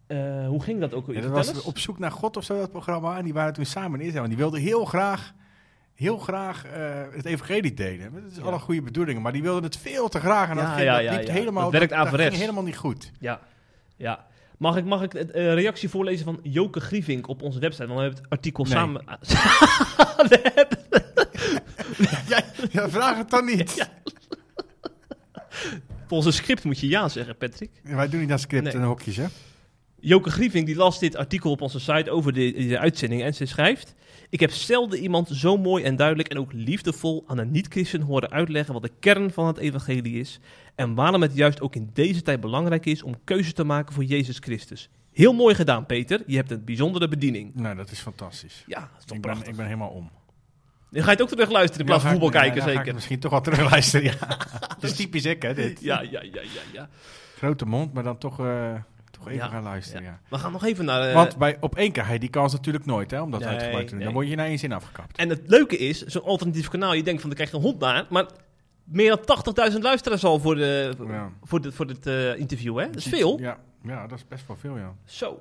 Eh, 0.06 0.46
hoe 0.46 0.62
ging 0.62 0.80
dat 0.80 0.94
ook? 0.94 1.06
Ja, 1.12 1.20
dat 1.20 1.30
was 1.30 1.48
eens. 1.48 1.62
op 1.62 1.78
zoek 1.78 1.98
naar 1.98 2.12
God 2.12 2.36
of 2.36 2.44
zo, 2.44 2.58
dat 2.58 2.70
programma. 2.70 3.18
En 3.18 3.24
die 3.24 3.32
waren 3.32 3.52
toen 3.52 3.64
samen 3.66 4.00
in 4.00 4.06
Israël. 4.06 4.22
En 4.24 4.28
die 4.28 4.38
wilden 4.38 4.60
heel 4.60 4.84
graag, 4.84 5.34
heel 5.94 6.18
graag 6.18 6.64
eh, 6.64 7.02
het 7.12 7.24
evangelie 7.24 7.74
delen. 7.74 8.12
Dat 8.12 8.30
is 8.30 8.36
Ja. 8.36 8.42
alle 8.42 8.58
goede 8.58 8.82
bedoelingen. 8.82 9.22
Maar 9.22 9.32
die 9.32 9.42
wilden 9.42 9.62
het 9.62 9.76
veel 9.76 10.08
te 10.08 10.20
graag. 10.20 10.48
En 10.50 10.56
dat, 10.56 10.66
ging, 10.66 10.90
dat 10.90 11.18
liep 11.18 11.28
helemaal... 11.28 11.62
Dat 11.62 11.72
werkt 11.72 11.88
dat, 11.88 11.98
dat 11.98 12.06
averechts. 12.06 12.30
ging 12.34 12.40
helemaal 12.48 12.64
niet 12.64 12.76
goed. 12.76 13.12
Ja, 13.20 13.40
ja. 13.96 14.26
Mag 14.58 14.76
ik, 14.76 14.84
mag 14.84 15.02
ik 15.02 15.14
een 15.14 15.32
eh, 15.32 15.54
reactie 15.54 15.88
voorlezen 15.88 16.24
van 16.24 16.40
Joke 16.42 16.80
Grievink 16.80 17.28
op 17.28 17.42
onze 17.42 17.58
website? 17.58 17.86
Want 17.86 17.98
we 17.98 18.04
hebben 18.04 18.22
het 18.22 18.30
artikel 18.30 18.64
Nee. 18.64 18.72
samen... 18.72 19.04
We 20.28 20.50
hebben- 20.54 20.78
ja, 22.28 22.42
ja, 22.70 22.88
vraag 22.90 23.16
het 23.16 23.30
dan 23.30 23.44
niet. 23.44 23.88
Volgens 26.06 26.26
een 26.36 26.42
script 26.42 26.64
moet 26.64 26.78
je 26.78 26.88
ja 26.88 27.08
zeggen, 27.08 27.36
Patrick. 27.36 27.70
Wij 27.82 28.08
doen 28.08 28.20
niet 28.20 28.30
aan 28.30 28.38
script 28.38 28.64
Nee. 28.64 28.72
en 28.72 28.82
hokjes, 28.82 29.16
hè? 29.16 29.26
Joke 30.00 30.30
Grievink 30.30 30.66
die 30.66 30.76
las 30.76 30.98
dit 30.98 31.16
artikel 31.16 31.50
op 31.50 31.60
onze 31.60 31.80
site 31.80 32.10
over 32.10 32.32
de, 32.32 32.52
de 32.52 32.78
uitzending 32.78 33.22
en 33.22 33.34
ze 33.34 33.46
schrijft... 33.46 33.94
Ik 34.30 34.40
heb 34.40 34.50
zelden 34.50 34.98
iemand 34.98 35.28
zo 35.32 35.56
mooi 35.56 35.84
en 35.84 35.96
duidelijk 35.96 36.28
en 36.28 36.38
ook 36.38 36.52
liefdevol 36.52 37.24
aan 37.26 37.38
een 37.38 37.50
niet-christen 37.50 38.00
horen 38.00 38.30
uitleggen 38.30 38.72
wat 38.74 38.82
de 38.82 38.90
kern 39.00 39.30
van 39.30 39.46
het 39.46 39.58
evangelie 39.58 40.20
is 40.20 40.38
en 40.78 40.94
waarom 40.94 41.22
het 41.22 41.34
juist 41.36 41.60
ook 41.60 41.74
in 41.74 41.90
deze 41.92 42.22
tijd 42.22 42.40
belangrijk 42.40 42.86
is 42.86 43.02
om 43.02 43.14
keuze 43.24 43.52
te 43.52 43.64
maken 43.64 43.94
voor 43.94 44.04
Jezus 44.04 44.38
Christus. 44.40 44.88
Heel 45.12 45.32
mooi 45.32 45.54
gedaan, 45.54 45.86
Peter. 45.86 46.22
Je 46.26 46.36
hebt 46.36 46.50
een 46.50 46.64
bijzondere 46.64 47.08
bediening. 47.08 47.54
Nou, 47.54 47.76
dat 47.76 47.90
is 47.90 47.98
fantastisch. 48.00 48.64
Ja, 48.66 48.80
dat 48.80 48.88
is 48.98 49.04
toch 49.04 49.16
Ik 49.16 49.22
ben, 49.22 49.30
prachtig. 49.30 49.48
ik 49.48 49.56
ben 49.56 49.64
helemaal 49.66 49.88
om. 49.88 50.10
Dan 50.90 51.02
ga 51.02 51.10
je 51.10 51.16
het 51.16 51.22
ook 51.22 51.28
terug 51.28 51.50
luisteren 51.50 51.80
in 51.80 51.86
plaats 51.86 52.02
van 52.02 52.12
Ja, 52.14 52.18
voetbal 52.20 52.40
ja, 52.40 52.46
kijken, 52.46 52.56
dan 52.60 52.66
ga 52.68 52.72
ik 52.72 52.78
zeker. 52.78 52.94
misschien 52.94 53.18
toch 53.20 53.30
wel 53.30 53.40
terugluisteren, 53.40 54.04
ja. 54.06 54.36
dat 54.80 54.82
is 54.82 54.94
typisch 54.96 55.24
ik, 55.24 55.42
hè, 55.42 55.54
dit. 55.54 55.80
Ja, 55.80 56.00
ja, 56.00 56.22
ja, 56.22 56.40
ja, 56.42 56.60
ja. 56.72 56.88
Grote 57.36 57.64
mond, 57.66 57.92
maar 57.92 58.02
dan 58.02 58.18
toch, 58.18 58.40
eh, 58.40 58.74
toch 59.10 59.28
even 59.28 59.48
gaan 59.48 59.62
luisteren, 59.62 60.02
ja. 60.02 60.20
We 60.28 60.38
gaan 60.38 60.52
nog 60.52 60.64
even 60.64 60.84
naar... 60.84 61.08
eh, 61.08 61.14
Want 61.14 61.36
bij, 61.36 61.56
op 61.60 61.76
één 61.76 61.92
keer 61.92 62.12
je 62.12 62.18
die 62.18 62.28
kans 62.28 62.52
natuurlijk 62.52 62.86
nooit, 62.86 63.10
hè, 63.10 63.20
om 63.20 63.30
dat 63.30 63.40
Nee, 63.40 63.58
te 63.58 63.70
doen. 63.84 63.94
nee. 63.96 64.04
Dan 64.04 64.12
word 64.12 64.28
je 64.28 64.36
na 64.36 64.44
één 64.44 64.58
zin 64.58 64.72
afgekapt. 64.72 65.16
En 65.18 65.28
het 65.28 65.40
leuke 65.46 65.76
is, 65.78 66.02
zo'n 66.04 66.22
alternatief 66.22 66.68
kanaal, 66.68 66.92
je 66.94 67.02
denkt 67.02 67.20
van, 67.20 67.30
daar 67.30 67.38
krijg 67.38 67.50
je 67.50 67.56
een 67.56 67.70
hond 67.70 67.80
naar. 67.80 68.06
Maar 68.10 68.26
meer 68.90 69.20
dan 69.24 69.72
80.000 69.72 69.78
luisteraars 69.80 70.24
al 70.24 70.38
voor, 70.40 70.54
de, 70.54 70.92
Ja. 71.06 71.32
voor, 71.42 71.60
dit 71.60 71.74
voor 71.74 71.86
dit 71.86 72.06
eh, 72.06 72.38
interview, 72.38 72.78
hè? 72.78 72.86
Dat 72.86 72.96
is 72.96 73.06
veel. 73.06 73.40
Ja, 73.40 73.58
ja, 73.82 74.06
dat 74.06 74.18
is 74.18 74.26
best 74.28 74.46
wel 74.46 74.56
veel, 74.56 74.76
ja. 74.76 74.94
Zo. 75.04 75.40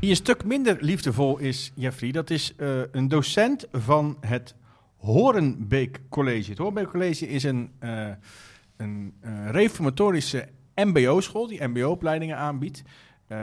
Die 0.00 0.10
een 0.10 0.16
stuk 0.16 0.44
minder 0.44 0.76
liefdevol 0.80 1.38
is, 1.38 1.72
Jeffrey, 1.74 2.10
dat 2.10 2.30
is 2.30 2.54
eh, 2.56 2.80
een 2.92 3.08
docent 3.08 3.66
van 3.72 4.16
het 4.20 4.54
Horenbeek 4.96 6.00
College. 6.08 6.48
Het 6.50 6.58
Horenbeek 6.58 6.90
College 6.90 7.28
is 7.28 7.42
een, 7.42 7.70
eh, 7.78 8.08
een 8.76 9.14
reformatorische 9.50 10.48
mbo-school 10.74 11.46
die 11.46 11.66
mbo-opleidingen 11.66 12.36
aanbiedt 12.36 12.82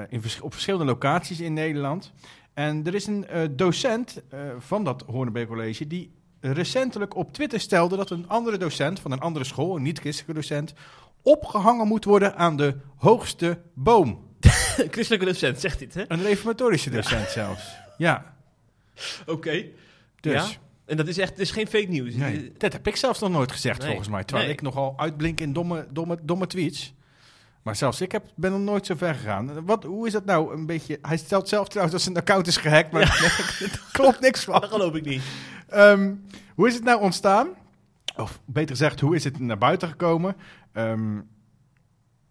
in 0.10 0.22
vers- 0.22 0.42
op 0.42 0.52
verschillende 0.54 0.86
locaties 0.86 1.40
in 1.40 1.54
Nederland. 1.54 2.14
En 2.54 2.86
er 2.86 2.96
is 2.96 3.08
een 3.08 3.26
docent 3.56 4.24
van 4.58 4.84
dat 4.84 5.04
Horenbeek 5.08 5.48
College 5.48 5.88
die 5.88 6.12
recentelijk 6.54 7.16
op 7.16 7.34
Twitter 7.34 7.60
stelde 7.60 7.96
dat 7.98 8.10
een 8.10 8.28
andere 8.30 8.58
docent 8.58 9.00
van 9.00 9.12
een 9.12 9.20
andere 9.20 9.46
school, 9.46 9.76
een 9.76 9.82
niet-christelijke 9.82 10.34
docent, 10.42 10.74
opgehangen 11.22 11.88
moet 11.88 12.06
worden 12.06 12.36
aan 12.36 12.58
de 12.58 12.76
hoogste 12.98 13.60
boom. 13.74 14.24
Een 14.78 14.92
christelijke 14.96 15.26
docent 15.26 15.60
zegt 15.60 15.80
dit, 15.80 15.94
hè? 15.94 16.04
Een 16.08 16.22
reformatorische 16.24 16.90
docent 16.90 17.30
zelfs. 17.30 17.64
Ja, 17.98 18.34
Oké. 19.26 19.64
dus. 20.20 20.34
Ja? 20.34 20.46
En 20.86 20.98
dat 20.98 21.08
is 21.08 21.18
echt, 21.18 21.30
het 21.30 21.40
is 21.40 21.52
geen 21.52 21.68
fake 21.68 21.88
news. 21.90 22.14
Nee, 22.16 22.52
dat 22.58 22.74
heb 22.74 22.88
ik 22.88 22.96
zelfs 22.96 23.20
nog 23.20 23.30
nooit 23.30 23.52
gezegd 23.52 23.78
Nee. 23.80 23.88
volgens 23.88 24.10
mij. 24.10 24.24
Terwijl 24.24 24.48
Nee. 24.48 24.56
ik 24.56 24.62
nogal 24.64 24.94
uitblink 24.98 25.40
in 25.40 25.54
domme, 25.54 25.88
domme, 25.92 26.18
domme 26.22 26.48
tweets. 26.48 26.94
Maar 27.64 27.76
zelfs 27.76 28.02
ik 28.02 28.12
heb, 28.12 28.24
ben 28.36 28.52
nog 28.52 28.60
nooit 28.60 28.86
zo 28.86 28.96
ver 28.96 29.16
gegaan. 29.16 29.66
Wat, 29.66 29.84
hoe 29.84 30.08
is 30.08 30.14
dat 30.14 30.26
nou 30.26 30.54
een 30.54 30.66
beetje... 30.66 31.00
Hij 31.02 31.18
stelt 31.18 31.50
zelf 31.50 31.68
trouwens 31.68 31.96
dat 31.96 32.04
zijn 32.06 32.18
account 32.18 32.48
is 32.48 32.58
gehackt, 32.58 32.92
maar 32.92 33.02
er 33.62 33.82
klopt 33.92 34.20
niks 34.20 34.46
Dat 34.46 34.60
van. 34.60 34.70
geloof 34.70 34.96
ik 34.96 35.06
niet. 35.06 35.22
Ehm, 35.76 36.14
hoe 36.56 36.68
is 36.68 36.74
het 36.74 36.84
nou 36.84 37.02
ontstaan? 37.02 37.48
Of 38.18 38.40
beter 38.46 38.76
gezegd, 38.76 39.00
hoe 39.00 39.16
is 39.16 39.24
het 39.24 39.40
naar 39.40 39.58
buiten 39.58 39.88
gekomen? 39.88 40.36
Ehm, 40.72 41.20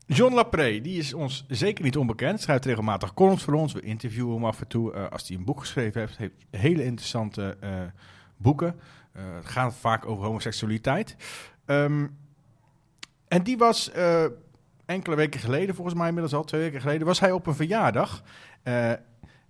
John 0.07 0.35
Lapré, 0.35 0.81
die 0.81 0.99
is 0.99 1.15
ons 1.15 1.45
zeker 1.49 1.85
niet 1.85 1.97
onbekend. 1.97 2.41
Schrijft 2.41 2.65
regelmatig 2.65 3.15
columns 3.15 3.43
voor 3.43 3.55
ons. 3.55 3.73
We 3.73 3.81
interviewen 3.81 4.35
hem 4.35 4.45
af 4.45 4.61
en 4.61 4.67
toe 4.67 4.93
eh, 4.93 5.09
als 5.09 5.29
hij 5.29 5.37
een 5.37 5.45
boek 5.45 5.61
geschreven 5.61 6.01
heeft. 6.01 6.17
Heeft 6.17 6.35
hele 6.51 6.85
interessante 6.85 7.57
eh, 7.61 7.71
boeken. 8.37 8.81
Eh, 9.13 9.23
het 9.35 9.47
gaat 9.47 9.75
vaak 9.75 10.07
over 10.07 10.25
homoseksualiteit. 10.25 11.17
Ehm, 11.65 12.07
En 13.29 13.43
die 13.43 13.59
was 13.59 13.91
enkele 14.87 15.17
weken 15.17 15.41
geleden, 15.41 15.75
volgens 15.75 15.97
mij 15.97 16.07
inmiddels 16.07 16.35
al 16.35 16.45
twee 16.45 16.61
weken 16.61 16.81
geleden, 16.81 17.07
was 17.07 17.21
hij 17.21 17.33
op 17.33 17.47
een 17.47 17.55
verjaardag. 17.55 18.23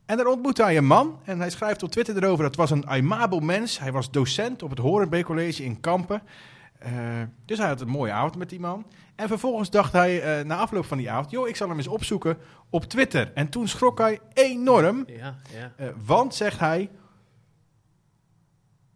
En 0.06 0.16
daar 0.16 0.26
ontmoette 0.26 0.62
hij 0.62 0.76
een 0.76 0.86
man. 0.86 1.18
En 1.24 1.38
hij 1.38 1.50
schrijft 1.50 1.82
op 1.82 1.90
Twitter 1.90 2.16
erover, 2.16 2.44
dat 2.44 2.56
was 2.56 2.70
een 2.70 2.86
aimabel 2.86 3.40
mens. 3.40 3.78
Hij 3.78 3.92
was 3.92 4.10
docent 4.10 4.62
op 4.62 4.70
het 4.70 4.78
Horenbeek 4.78 5.24
College 5.24 5.64
in 5.64 5.80
Kampen. 5.80 6.22
Eh, 6.78 6.92
dus 7.44 7.58
hij 7.58 7.68
had 7.68 7.80
een 7.80 7.88
mooie 7.88 8.12
avond 8.12 8.36
met 8.36 8.48
die 8.48 8.60
man. 8.60 8.86
En 9.14 9.28
vervolgens 9.28 9.70
dacht 9.70 9.92
hij 9.92 10.22
eh, 10.22 10.44
na 10.44 10.56
afloop 10.56 10.84
van 10.84 10.98
die 10.98 11.10
avond... 11.10 11.30
joh, 11.30 11.48
ik 11.48 11.56
zal 11.56 11.68
hem 11.68 11.76
eens 11.76 11.88
opzoeken 11.88 12.38
op 12.70 12.84
Twitter. 12.84 13.32
En 13.34 13.48
toen 13.48 13.68
schrok 13.68 13.98
hij 13.98 14.20
enorm. 14.32 15.04
Ja, 15.06 15.38
ja. 15.52 15.72
eh, 15.76 15.88
want, 16.04 16.34
zegt 16.34 16.58
hij... 16.58 16.90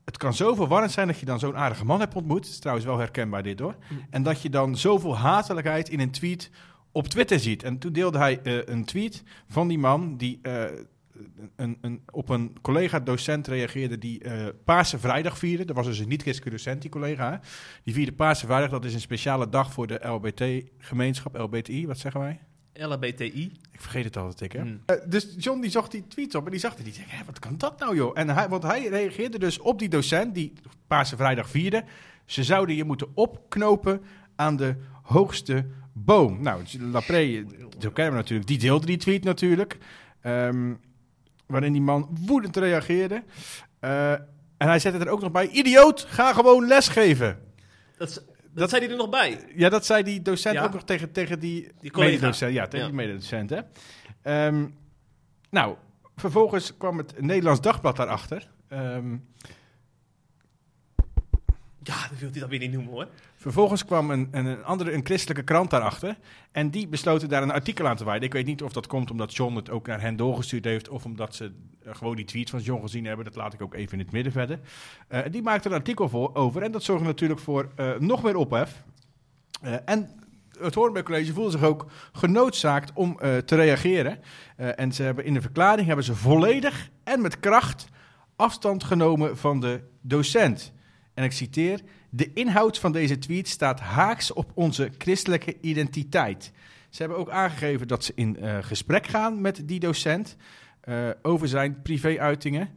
Het 0.05 0.17
kan 0.17 0.35
zo 0.35 0.55
verwarrend 0.55 0.93
zijn 0.93 1.07
dat 1.07 1.19
je 1.19 1.27
dan 1.27 1.39
zo'n 1.39 1.57
aardige 1.57 1.85
man 1.85 2.01
hebt 2.01 2.15
ontmoet. 2.15 2.45
Het 2.45 2.53
is 2.53 2.59
trouwens 2.59 2.87
wel 2.87 2.99
herkenbaar 2.99 3.43
dit 3.43 3.61
hoor. 3.61 3.75
En 4.11 4.23
dat 4.23 4.43
je 4.43 4.51
dan 4.51 4.77
zoveel 4.77 5.17
hatelijkheid 5.17 5.89
in 5.89 6.01
een 6.01 6.11
tweet 6.11 6.51
op 6.93 7.09
Twitter 7.09 7.41
ziet. 7.41 7.63
En 7.63 7.79
toen 7.79 7.93
deelde 7.93 8.19
hij 8.19 8.41
een 8.43 8.85
tweet 8.85 9.23
van 9.49 9.69
die 9.69 9.79
man 9.79 10.17
die 10.17 10.41
een, 11.57 11.79
een, 11.81 12.03
op 12.11 12.29
een 12.29 12.57
collega-docent 12.63 13.47
reageerde 13.47 13.99
die 13.99 14.23
eh 14.25 14.47
Paarse 14.65 14.99
Vrijdag 14.99 15.39
vierde. 15.39 15.65
Dat 15.65 15.77
was 15.77 15.87
dus 15.87 15.99
een 15.99 16.09
niet-christelijke 16.09 16.57
docent, 16.57 16.83
die 16.83 16.91
collega. 16.91 17.41
Die 17.83 17.95
vierde 17.95 18.13
Paarse 18.13 18.47
Vrijdag. 18.47 18.71
Dat 18.71 18.85
is 18.85 18.95
een 18.95 19.01
speciale 19.01 19.49
dag 19.49 19.73
voor 19.73 19.87
de 19.87 20.09
LBT-gemeenschap, 20.09 21.37
LBTI, 21.37 21.87
wat 21.87 21.99
zeggen 21.99 22.21
wij? 22.21 22.41
LHBTI. 22.73 23.53
Ik 23.73 23.81
vergeet 23.81 24.05
het 24.05 24.17
altijd, 24.17 24.41
ik 24.41 24.53
hè. 24.53 24.61
Hmm. 24.61 24.83
Eh, 24.87 24.97
dus 25.09 25.35
John 25.39 25.61
die 25.61 25.71
zocht 25.71 25.91
die 25.91 26.07
tweets 26.07 26.35
op 26.35 26.45
en 26.45 26.51
die 26.51 26.61
zag 26.61 26.75
het. 26.75 26.85
Die 26.85 26.95
zei, 26.95 27.07
"Hé, 27.09 27.25
wat 27.25 27.39
kan 27.39 27.59
dat 27.59 27.79
nou 27.79 27.97
joh? 27.97 28.19
En 28.19 28.29
hij, 28.29 28.49
want 28.49 28.63
hij 28.63 28.89
reageerde 28.89 29.39
dus 29.39 29.59
op 29.59 29.79
die 29.79 29.89
docent 29.89 30.35
die 30.35 30.53
Paarse 30.87 31.17
Vrijdag 31.17 31.49
vierde. 31.49 31.85
Ze 32.25 32.45
zouden 32.45 32.77
je 32.77 32.85
moeten 32.85 33.09
opknopen 33.15 34.03
aan 34.37 34.57
de 34.57 34.77
hoogste 35.03 35.67
boom. 35.93 36.43
Nou, 36.43 36.63
Lapré, 36.79 37.45
zo 37.79 37.91
kennen 37.91 38.13
we 38.13 38.19
natuurlijk, 38.19 38.49
die 38.49 38.59
deelde 38.59 38.87
die 38.87 38.97
tweet 38.97 39.25
natuurlijk. 39.25 39.79
Ehm, 40.21 40.75
waarin 41.49 41.73
die 41.73 41.83
man 41.83 42.17
woedend 42.27 42.57
reageerde. 42.57 43.23
Eh, 43.81 44.13
en 44.13 44.67
hij 44.69 44.79
zette 44.79 44.99
er 44.99 45.09
ook 45.09 45.21
nog 45.21 45.31
bij, 45.31 45.49
idioot, 45.49 46.01
ga 46.09 46.33
gewoon 46.33 46.67
lesgeven. 46.67 47.39
Dat, 47.97 48.15
dat, 48.15 48.25
dat 48.53 48.71
zei 48.71 48.83
hij 48.83 48.91
er 48.91 48.97
nog 48.97 49.11
bij. 49.11 49.45
Ja, 49.55 49.69
dat 49.69 49.87
zei 49.87 50.03
die 50.03 50.23
docent 50.23 50.55
Ja. 50.55 50.65
ook 50.65 50.73
nog 50.73 50.85
tegen, 50.85 51.13
tegen 51.13 51.39
die, 51.41 51.69
Die 51.81 51.97
mededocent. 51.99 52.53
Ja, 52.55 52.65
tegen 52.65 52.79
Ja. 52.79 52.87
die 52.87 52.95
mededocent. 52.95 53.51
Hè. 53.51 53.61
Ehm, 54.23 54.67
nou, 55.51 55.77
vervolgens 56.17 56.77
kwam 56.77 56.99
het 56.99 57.21
Nederlands 57.21 57.61
Dagblad 57.61 57.97
daarachter. 57.97 58.51
Ehm, 58.69 59.17
Ja, 61.83 62.09
dat 62.09 62.19
wil 62.19 62.31
hij 62.31 62.41
dan 62.41 62.49
weer 62.49 62.59
niet 62.59 62.73
noemen 62.73 62.93
hoor. 62.93 63.09
Vervolgens 63.39 63.85
kwam 63.85 64.11
een, 64.11 64.29
een, 64.31 64.65
andere, 64.65 64.93
een 64.93 65.05
christelijke 65.05 65.43
krant 65.43 65.71
daarachter. 65.71 66.17
En 66.53 66.71
die 66.71 66.89
besloten 66.89 67.29
daar 67.29 67.43
een 67.43 67.51
artikel 67.51 67.87
aan 67.87 67.97
te 67.97 68.05
wijden. 68.05 68.27
Ik 68.27 68.33
weet 68.33 68.47
niet 68.47 68.63
of 68.63 68.73
dat 68.73 68.87
komt 68.87 69.11
omdat 69.11 69.35
John 69.35 69.57
het 69.57 69.71
ook 69.71 69.87
naar 69.87 70.01
hen 70.01 70.17
doorgestuurd 70.17 70.65
heeft. 70.65 70.89
Of 70.89 71.05
omdat 71.05 71.35
ze 71.35 71.53
eh, 71.83 71.95
gewoon 71.95 72.17
die 72.17 72.25
tweet 72.25 72.51
van 72.51 72.61
John 72.61 72.83
gezien 72.83 73.05
hebben. 73.05 73.25
Dat 73.25 73.35
laat 73.35 73.55
ik 73.55 73.63
ook 73.63 73.75
even 73.75 73.93
in 73.93 74.05
het 74.05 74.13
midden 74.13 74.33
verder. 74.33 74.61
Eh, 75.09 75.21
die 75.31 75.43
maakte 75.43 75.69
een 75.69 75.75
artikel 75.75 76.09
voor, 76.09 76.35
over. 76.35 76.63
En 76.63 76.73
dat 76.73 76.83
zorgde 76.83 77.07
natuurlijk 77.07 77.41
voor 77.41 77.69
eh, 77.77 77.91
nog 77.99 78.23
meer 78.23 78.37
ophef. 78.37 78.85
En 79.85 80.11
het 80.59 80.75
Hoornbeek 80.75 81.05
College 81.05 81.33
voelde 81.33 81.51
zich 81.51 81.63
ook 81.63 81.87
genoodzaakt 82.13 82.93
om 82.95 83.17
te 83.45 83.55
reageren. 83.55 84.19
En 84.57 84.93
ze 84.93 85.03
hebben 85.03 85.25
in 85.25 85.35
de 85.35 85.41
verklaring 85.41 85.87
hebben 85.87 86.05
ze 86.05 86.15
volledig 86.15 86.91
en 87.05 87.21
met 87.23 87.41
kracht 87.41 87.89
afstand 88.37 88.85
genomen 88.85 89.37
van 89.39 89.61
de 89.61 89.81
docent. 90.01 90.73
En 91.19 91.25
ik 91.25 91.33
citeer: 91.33 91.81
De 92.11 92.33
inhoud 92.33 92.79
van 92.79 92.93
deze 92.93 93.19
tweet 93.19 93.49
staat 93.49 93.81
haaks 93.81 94.33
op 94.33 94.51
onze 94.55 94.91
christelijke 94.99 95.57
identiteit. 95.61 96.53
Ze 96.89 97.03
hebben 97.03 97.19
ook 97.19 97.31
aangegeven 97.31 97.89
dat 97.89 98.05
ze 98.05 98.13
in 98.15 98.37
eh, 98.37 98.59
gesprek 98.61 99.07
gaan 99.07 99.41
met 99.41 99.69
die 99.69 99.81
docent 99.81 100.37
eh, 100.81 101.09
over 101.23 101.49
zijn 101.49 101.83
privé-uitingen. 101.83 102.69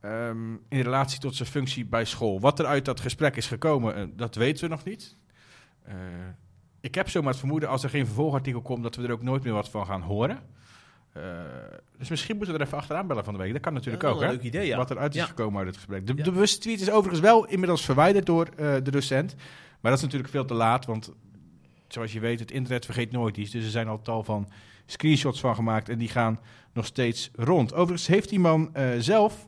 ehm, 0.00 0.52
in 0.68 0.80
relatie 0.80 1.20
tot 1.20 1.34
zijn 1.36 1.48
functie 1.48 1.84
bij 1.84 2.04
school. 2.04 2.40
Wat 2.40 2.58
er 2.58 2.66
uit 2.66 2.84
dat 2.84 3.00
gesprek 3.00 3.36
is 3.36 3.46
gekomen, 3.46 3.94
eh, 3.94 4.04
dat 4.16 4.34
weten 4.34 4.64
we 4.64 4.70
nog 4.70 4.84
niet. 4.84 5.16
Ik 6.80 6.94
heb 6.94 7.08
zomaar 7.08 7.30
het 7.30 7.38
vermoeden, 7.38 7.68
als 7.68 7.82
er 7.82 7.90
geen 7.90 8.06
vervolgartikel 8.06 8.62
komt, 8.62 8.82
dat 8.82 8.96
we 8.96 9.02
er 9.02 9.12
ook 9.12 9.22
nooit 9.22 9.42
meer 9.42 9.52
wat 9.52 9.70
van 9.70 9.86
gaan 9.86 10.02
horen. 10.02 10.38
Eh, 11.22 11.78
dus 11.98 12.08
misschien 12.08 12.36
moeten 12.36 12.54
we 12.54 12.60
er 12.60 12.66
even 12.66 12.78
achteraan 12.78 13.06
bellen 13.06 13.24
van 13.24 13.34
de 13.34 13.40
week. 13.40 13.52
Dat 13.52 13.60
kan 13.60 13.72
natuurlijk 13.72 14.04
ook, 14.04 14.20
een 14.20 14.26
hè? 14.26 14.32
leuk 14.32 14.42
idee, 14.42 14.66
ja. 14.66 14.76
Wat 14.76 14.90
eruit 14.90 15.14
is 15.14 15.20
Ja. 15.20 15.26
gekomen 15.26 15.58
uit 15.58 15.66
het 15.66 15.76
gesprek. 15.76 16.06
De, 16.06 16.14
de 16.14 16.30
bewuste 16.30 16.58
tweet 16.60 16.80
is 16.80 16.90
overigens 16.90 17.20
wel 17.20 17.46
inmiddels 17.46 17.84
verwijderd 17.84 18.26
door 18.26 18.48
eh, 18.56 18.74
de 18.82 18.90
docent. 18.90 19.34
Maar 19.80 19.90
dat 19.90 20.00
is 20.00 20.02
natuurlijk 20.04 20.30
veel 20.30 20.44
te 20.44 20.54
laat, 20.54 20.86
want 20.86 21.12
zoals 21.88 22.12
je 22.12 22.20
weet, 22.20 22.40
het 22.40 22.50
internet 22.50 22.84
vergeet 22.84 23.12
nooit 23.12 23.36
iets. 23.36 23.50
Dus 23.50 23.64
er 23.64 23.70
zijn 23.70 23.88
al 23.88 24.02
tal 24.02 24.22
van 24.24 24.48
screenshots 24.86 25.40
van 25.40 25.54
gemaakt 25.54 25.88
en 25.88 25.98
die 25.98 26.08
gaan 26.08 26.40
nog 26.72 26.86
steeds 26.86 27.30
rond. 27.34 27.74
Overigens 27.74 28.06
heeft 28.06 28.28
die 28.28 28.40
man 28.40 28.74
eh, 28.74 28.88
zelf, 28.98 29.46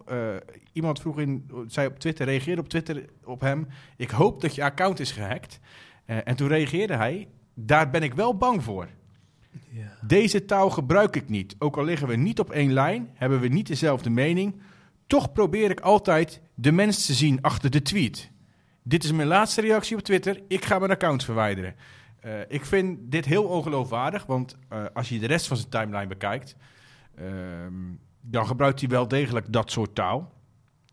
iemand 0.72 1.00
vroeg 1.00 1.18
in, 1.20 1.50
zei 1.66 1.86
op 1.86 1.98
Twitter, 1.98 2.26
reageerde 2.26 2.60
op 2.60 2.68
Twitter 2.68 3.04
op 3.24 3.40
hem, 3.40 3.68
ik 3.96 4.10
hoop 4.10 4.40
dat 4.40 4.54
je 4.54 4.62
account 4.64 5.00
is 5.00 5.12
gehackt. 5.12 5.60
Eh, 6.04 6.16
en 6.24 6.36
toen 6.36 6.48
reageerde 6.48 6.96
hij, 6.96 7.28
daar 7.54 7.90
ben 7.90 8.02
ik 8.02 8.14
wel 8.14 8.36
bang 8.36 8.62
voor. 8.62 8.88
Ja. 9.68 9.98
Deze 10.06 10.44
taal 10.44 10.70
gebruik 10.70 11.16
ik 11.16 11.28
niet. 11.28 11.56
Ook 11.58 11.76
al 11.76 11.84
liggen 11.84 12.08
we 12.08 12.16
niet 12.16 12.40
op 12.40 12.50
één 12.50 12.72
lijn, 12.72 13.10
hebben 13.14 13.40
we 13.40 13.48
niet 13.48 13.66
dezelfde 13.66 14.10
mening. 14.10 14.60
Toch 15.06 15.32
probeer 15.32 15.70
ik 15.70 15.80
altijd 15.80 16.40
de 16.54 16.72
mens 16.72 17.06
te 17.06 17.14
zien 17.14 17.42
achter 17.42 17.70
de 17.70 17.82
tweet. 17.82 18.30
Dit 18.82 19.04
is 19.04 19.12
mijn 19.12 19.28
laatste 19.28 19.60
reactie 19.60 19.96
op 19.96 20.02
Twitter. 20.02 20.40
Ik 20.48 20.64
ga 20.64 20.78
mijn 20.78 20.90
account 20.90 21.24
verwijderen. 21.24 21.74
Eh, 22.20 22.32
ik 22.48 22.64
vind 22.64 22.98
dit 23.02 23.24
heel 23.24 23.44
ongeloofwaardig, 23.44 24.26
want 24.26 24.56
eh, 24.68 24.84
als 24.92 25.08
je 25.08 25.18
de 25.18 25.26
rest 25.26 25.46
van 25.46 25.56
zijn 25.56 25.68
timeline 25.68 26.06
bekijkt, 26.06 26.56
ehm, 27.14 27.72
dan 28.20 28.46
gebruikt 28.46 28.80
hij 28.80 28.88
wel 28.88 29.08
degelijk 29.08 29.52
dat 29.52 29.70
soort 29.70 29.94
taal. 29.94 30.32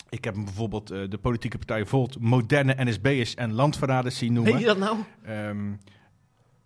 Ik 0.09 0.23
heb 0.23 0.35
hem 0.35 0.43
bijvoorbeeld 0.43 0.91
eh, 0.91 0.99
de 1.09 1.17
politieke 1.17 1.57
partij 1.57 1.85
Volt 1.85 2.19
moderne 2.19 2.75
NSB'ers 2.77 3.35
en 3.35 3.53
landverraders 3.53 4.17
zien 4.17 4.33
noemen. 4.33 4.51
Weet 4.51 4.61
je 4.61 4.67
dat 4.67 4.77
nou? 4.77 4.97
Ehm, 5.23 5.71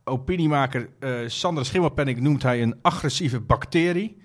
opiniemaker 0.03 0.89
eh 0.99 1.17
Sander 1.27 1.65
Schimmelpenninck 1.65 2.19
noemt 2.19 2.43
hij 2.43 2.61
een 2.61 2.75
agressieve 2.81 3.39
bacterie. 3.39 4.17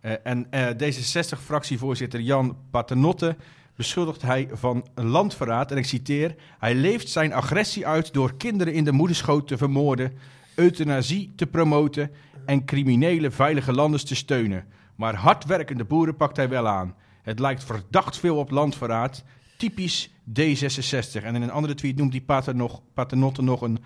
Eh, 0.00 0.12
en 0.22 0.46
eh, 0.50 0.66
D66-fractievoorzitter 0.66 2.20
Jan 2.20 2.56
Paternotte 2.70 3.36
beschuldigt 3.76 4.22
hij 4.22 4.48
van 4.52 4.86
landverraad. 4.94 5.70
En 5.70 5.76
ik 5.76 5.84
citeer, 5.84 6.34
hij 6.58 6.74
leeft 6.74 7.08
zijn 7.08 7.32
agressie 7.32 7.86
uit 7.86 8.12
door 8.12 8.36
kinderen 8.36 8.72
in 8.72 8.84
de 8.84 8.92
moederschoot 8.92 9.48
te 9.48 9.56
vermoorden, 9.56 10.12
euthanasie 10.54 11.32
te 11.36 11.46
promoten 11.46 12.10
en 12.46 12.64
criminele 12.64 13.30
veilige 13.30 13.72
landers 13.72 14.04
te 14.04 14.14
steunen. 14.14 14.64
Maar 14.96 15.14
hardwerkende 15.14 15.84
boeren 15.84 16.16
pakt 16.16 16.36
hij 16.36 16.48
wel 16.48 16.68
aan. 16.68 16.94
Het 17.22 17.38
lijkt 17.38 17.64
verdacht 17.64 18.18
veel 18.18 18.36
op 18.36 18.50
landverraad, 18.50 19.24
typisch 19.56 20.10
D66. 20.38 21.22
En 21.22 21.34
in 21.34 21.42
een 21.42 21.50
andere 21.50 21.74
tweet 21.74 21.96
noemt 21.96 22.54
nog, 22.54 22.80
Paternotte 22.94 23.42
nog 23.42 23.60
een 23.60 23.78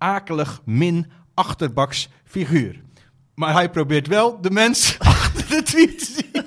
akelig 0.00 0.60
min 0.64 1.10
achterbaks 1.34 2.08
figuur. 2.24 2.80
Maar 3.34 3.52
hij 3.52 3.70
probeert 3.70 4.06
wel 4.06 4.40
de 4.40 4.50
mens 4.50 4.96
achter 4.98 5.48
de 5.48 5.62
tweet 5.62 5.98
te 5.98 6.04
zien. 6.04 6.44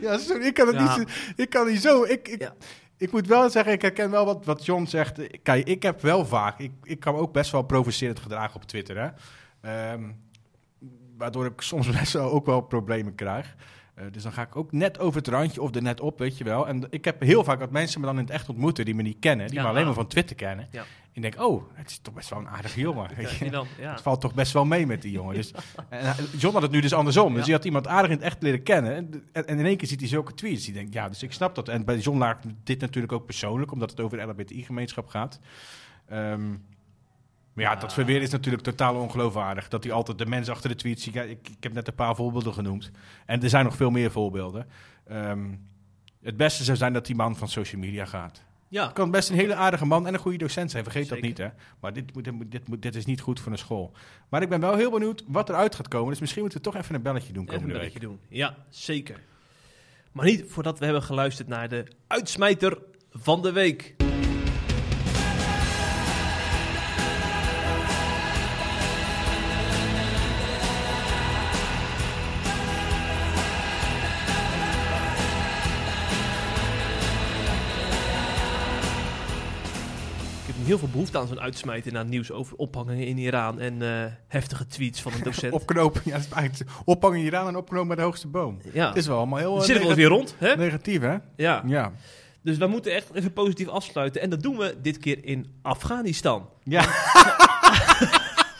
ja, 0.08 0.18
sorry, 0.18 0.46
ik 0.46 0.54
kan 0.54 0.66
het 0.66 0.76
Ja. 0.76 0.96
niet, 0.98 1.32
ik 1.36 1.50
kan 1.50 1.66
niet 1.66 1.80
zo. 1.82 2.02
Ik, 2.04 2.28
ik, 2.28 2.40
Ja. 2.40 2.54
ik 2.96 3.12
moet 3.12 3.26
wel 3.26 3.50
zeggen, 3.50 3.72
ik 3.72 3.82
herken 3.82 4.10
wel 4.10 4.24
wat, 4.24 4.44
wat 4.44 4.64
John 4.64 4.84
zegt. 4.84 5.42
Kijk, 5.42 5.66
ik 5.66 5.82
heb 5.82 6.00
wel 6.00 6.26
vaak, 6.26 6.58
ik, 6.58 6.72
ik 6.82 7.00
kan 7.00 7.14
ook 7.14 7.32
best 7.32 7.50
wel 7.50 7.62
provocerend 7.62 8.18
gedragen 8.20 8.54
op 8.56 8.64
Twitter. 8.64 8.96
Hè? 8.98 9.08
Ehm, 9.60 10.02
waardoor 11.16 11.46
ik 11.46 11.60
soms 11.60 11.90
best 11.98 12.12
wel 12.12 12.30
ook 12.30 12.46
wel 12.46 12.60
problemen 12.60 13.14
krijg. 13.14 13.54
Eh, 13.98 14.04
dus 14.12 14.22
dan 14.22 14.32
ga 14.32 14.42
ik 14.42 14.56
ook 14.56 14.72
net 14.72 14.98
over 14.98 15.18
het 15.18 15.28
randje 15.28 15.62
of 15.62 15.74
er 15.74 15.82
net 15.82 16.00
op, 16.00 16.18
weet 16.18 16.38
je 16.38 16.44
wel. 16.44 16.68
En 16.68 16.86
ik 16.90 17.04
heb 17.04 17.20
heel 17.20 17.44
vaak 17.44 17.58
dat 17.58 17.70
mensen 17.70 18.00
me 18.00 18.06
dan 18.06 18.16
in 18.18 18.24
het 18.24 18.30
echt 18.32 18.48
ontmoeten 18.48 18.84
die 18.84 18.94
me 18.94 19.02
niet 19.02 19.16
kennen. 19.20 19.46
Die 19.46 19.56
Ja. 19.56 19.62
me 19.62 19.68
alleen 19.68 19.84
maar 19.84 19.94
van 19.94 20.06
Twitter 20.06 20.36
kennen. 20.36 20.68
Ja. 20.70 20.84
Ik 21.12 21.22
denk, 21.22 21.40
oh, 21.42 21.62
het 21.74 21.90
is 21.90 21.98
toch 21.98 22.14
best 22.14 22.28
wel 22.30 22.38
een 22.38 22.48
aardige 22.48 22.80
jongen. 22.80 23.10
weet 23.16 23.30
je. 23.30 23.50
dan, 23.50 23.66
ja. 23.78 23.90
Het 23.90 24.00
valt 24.00 24.20
toch 24.20 24.34
best 24.34 24.52
wel 24.52 24.64
mee 24.64 24.86
met 24.86 25.02
die 25.02 25.10
jongen. 25.12 25.34
Dus, 25.34 25.50
en 25.88 26.04
hij- 26.04 26.24
John 26.36 26.52
had 26.54 26.62
het 26.62 26.70
nu 26.70 26.80
dus 26.80 26.92
andersom. 26.92 27.34
Dus 27.34 27.44
hij 27.44 27.54
had 27.54 27.64
iemand 27.64 27.86
aardig 27.86 28.10
in 28.10 28.16
het 28.16 28.24
echt 28.26 28.42
leren 28.42 28.62
kennen. 28.62 28.94
En, 28.96 29.46
en 29.46 29.58
in 29.58 29.66
één 29.66 29.76
keer 29.76 29.88
ziet 29.88 30.00
hij 30.00 30.08
zulke 30.08 30.34
tweets. 30.34 30.64
Die 30.64 30.74
denkt, 30.74 30.92
ja, 30.92 31.08
dus 31.08 31.22
ik 31.22 31.32
snap 31.32 31.54
dat. 31.54 31.68
En 31.68 31.84
bij 31.84 31.98
John 31.98 32.18
laat 32.18 32.44
dit 32.64 32.80
natuurlijk 32.80 33.12
ook 33.12 33.24
persoonlijk, 33.24 33.72
omdat 33.72 33.90
het 33.90 34.00
over 34.00 34.18
de 34.18 34.24
LHBTI-gemeenschap 34.24 35.08
gaat. 35.08 35.40
Ehm, 36.08 36.54
maar 37.58 37.74
ja, 37.74 37.80
dat 37.80 37.92
verweer 37.92 38.22
is 38.22 38.30
natuurlijk 38.30 38.64
totaal 38.64 38.94
ongeloofwaardig. 38.94 39.68
Dat 39.68 39.84
hij 39.84 39.92
altijd 39.92 40.18
de 40.18 40.26
mens 40.26 40.48
achter 40.48 40.68
de 40.70 40.76
tweets 40.76 41.06
ik, 41.06 41.14
ik 41.14 41.56
heb 41.60 41.72
net 41.72 41.88
een 41.88 41.94
paar 41.94 42.14
voorbeelden 42.16 42.52
genoemd. 42.52 42.90
En 43.26 43.42
er 43.42 43.48
zijn 43.48 43.64
nog 43.64 43.76
veel 43.76 43.90
meer 43.90 44.10
voorbeelden. 44.10 44.66
Ehm, 45.06 45.54
het 46.22 46.36
beste 46.36 46.64
zou 46.64 46.76
zijn 46.76 46.92
dat 46.92 47.06
die 47.06 47.16
man 47.16 47.36
van 47.36 47.48
social 47.48 47.80
media 47.80 48.04
gaat. 48.04 48.42
ja. 48.68 48.84
Het 48.84 48.92
kan 48.92 49.10
best 49.10 49.28
een 49.30 49.36
hele 49.36 49.54
aardige 49.54 49.86
man 49.86 50.06
en 50.06 50.14
een 50.14 50.20
goede 50.20 50.38
docent 50.38 50.70
zijn, 50.70 50.82
vergeet 50.82 51.06
Zeker. 51.06 51.20
dat 51.20 51.28
niet. 51.28 51.38
Hè? 51.38 51.48
Maar 51.80 51.92
dit, 51.92 52.68
moet, 52.68 52.82
dit, 52.82 52.94
is 52.94 53.04
niet 53.06 53.20
goed 53.20 53.40
voor 53.40 53.52
een 53.52 53.58
school. 53.58 53.92
Maar 54.28 54.42
ik 54.42 54.48
ben 54.48 54.60
wel 54.60 54.76
heel 54.76 54.90
benieuwd 54.90 55.24
wat 55.26 55.48
eruit 55.48 55.74
gaat 55.74 55.88
komen. 55.88 56.10
Dus 56.10 56.20
misschien 56.20 56.42
moeten 56.42 56.58
we 56.58 56.64
toch 56.70 56.76
even 56.76 56.94
een 56.94 57.02
belletje 57.02 57.32
doen 57.32 57.42
Even 57.42 57.54
een 57.54 57.60
komende 57.60 57.78
belletje 57.78 57.98
week. 57.98 58.08
doen. 58.08 58.20
Ja, 58.28 58.56
zeker. 58.68 59.20
Maar 60.12 60.24
niet 60.24 60.44
voordat 60.46 60.78
we 60.78 60.84
hebben 60.84 61.02
geluisterd 61.02 61.48
naar 61.48 61.68
de 61.68 61.84
uitsmijter 62.06 62.78
van 63.10 63.42
de 63.42 63.52
week. 63.52 63.94
Heel 80.68 80.78
veel 80.78 80.88
behoefte 80.88 81.18
aan 81.18 81.26
zo'n 81.26 81.40
uitsmijten 81.40 81.92
naar 81.92 82.04
nieuws 82.04 82.30
over 82.30 82.56
ophangingen 82.56 83.06
in 83.06 83.18
Iran 83.18 83.60
en 83.60 83.82
eh, 83.82 84.12
heftige 84.28 84.66
tweets 84.66 85.02
van 85.02 85.12
een 85.12 85.22
docent. 85.30 85.52
Opknopen, 85.52 86.00
ja, 86.04 86.18
dat 86.18 86.62
ophangen 86.84 87.18
hier 87.20 87.36
aan 87.36 87.46
en 87.48 87.56
opknopen 87.56 87.86
bij 87.88 87.96
de 87.96 88.02
hoogste 88.02 88.26
boom. 88.26 88.58
ja, 88.72 88.88
Het 88.88 88.96
is 88.96 89.06
wel 89.06 89.16
allemaal 89.16 89.38
heel 89.38 89.56
eh, 89.58 89.62
zitten 89.62 89.88
we 89.88 89.94
weer 89.94 90.08
rond. 90.08 90.34
Hè? 90.38 90.56
negatief, 90.56 91.00
hè? 91.00 91.16
Ja. 91.36 91.62
Ja. 91.66 91.92
Dus 92.42 92.56
we 92.56 92.66
moeten 92.66 92.92
echt 92.92 93.14
even 93.14 93.32
positief 93.32 93.68
afsluiten. 93.68 94.20
En 94.20 94.30
dat 94.30 94.42
doen 94.42 94.56
we 94.56 94.76
dit 94.82 94.98
keer 94.98 95.24
in 95.24 95.58
Afghanistan. 95.62 96.48
Ja. 96.64 96.82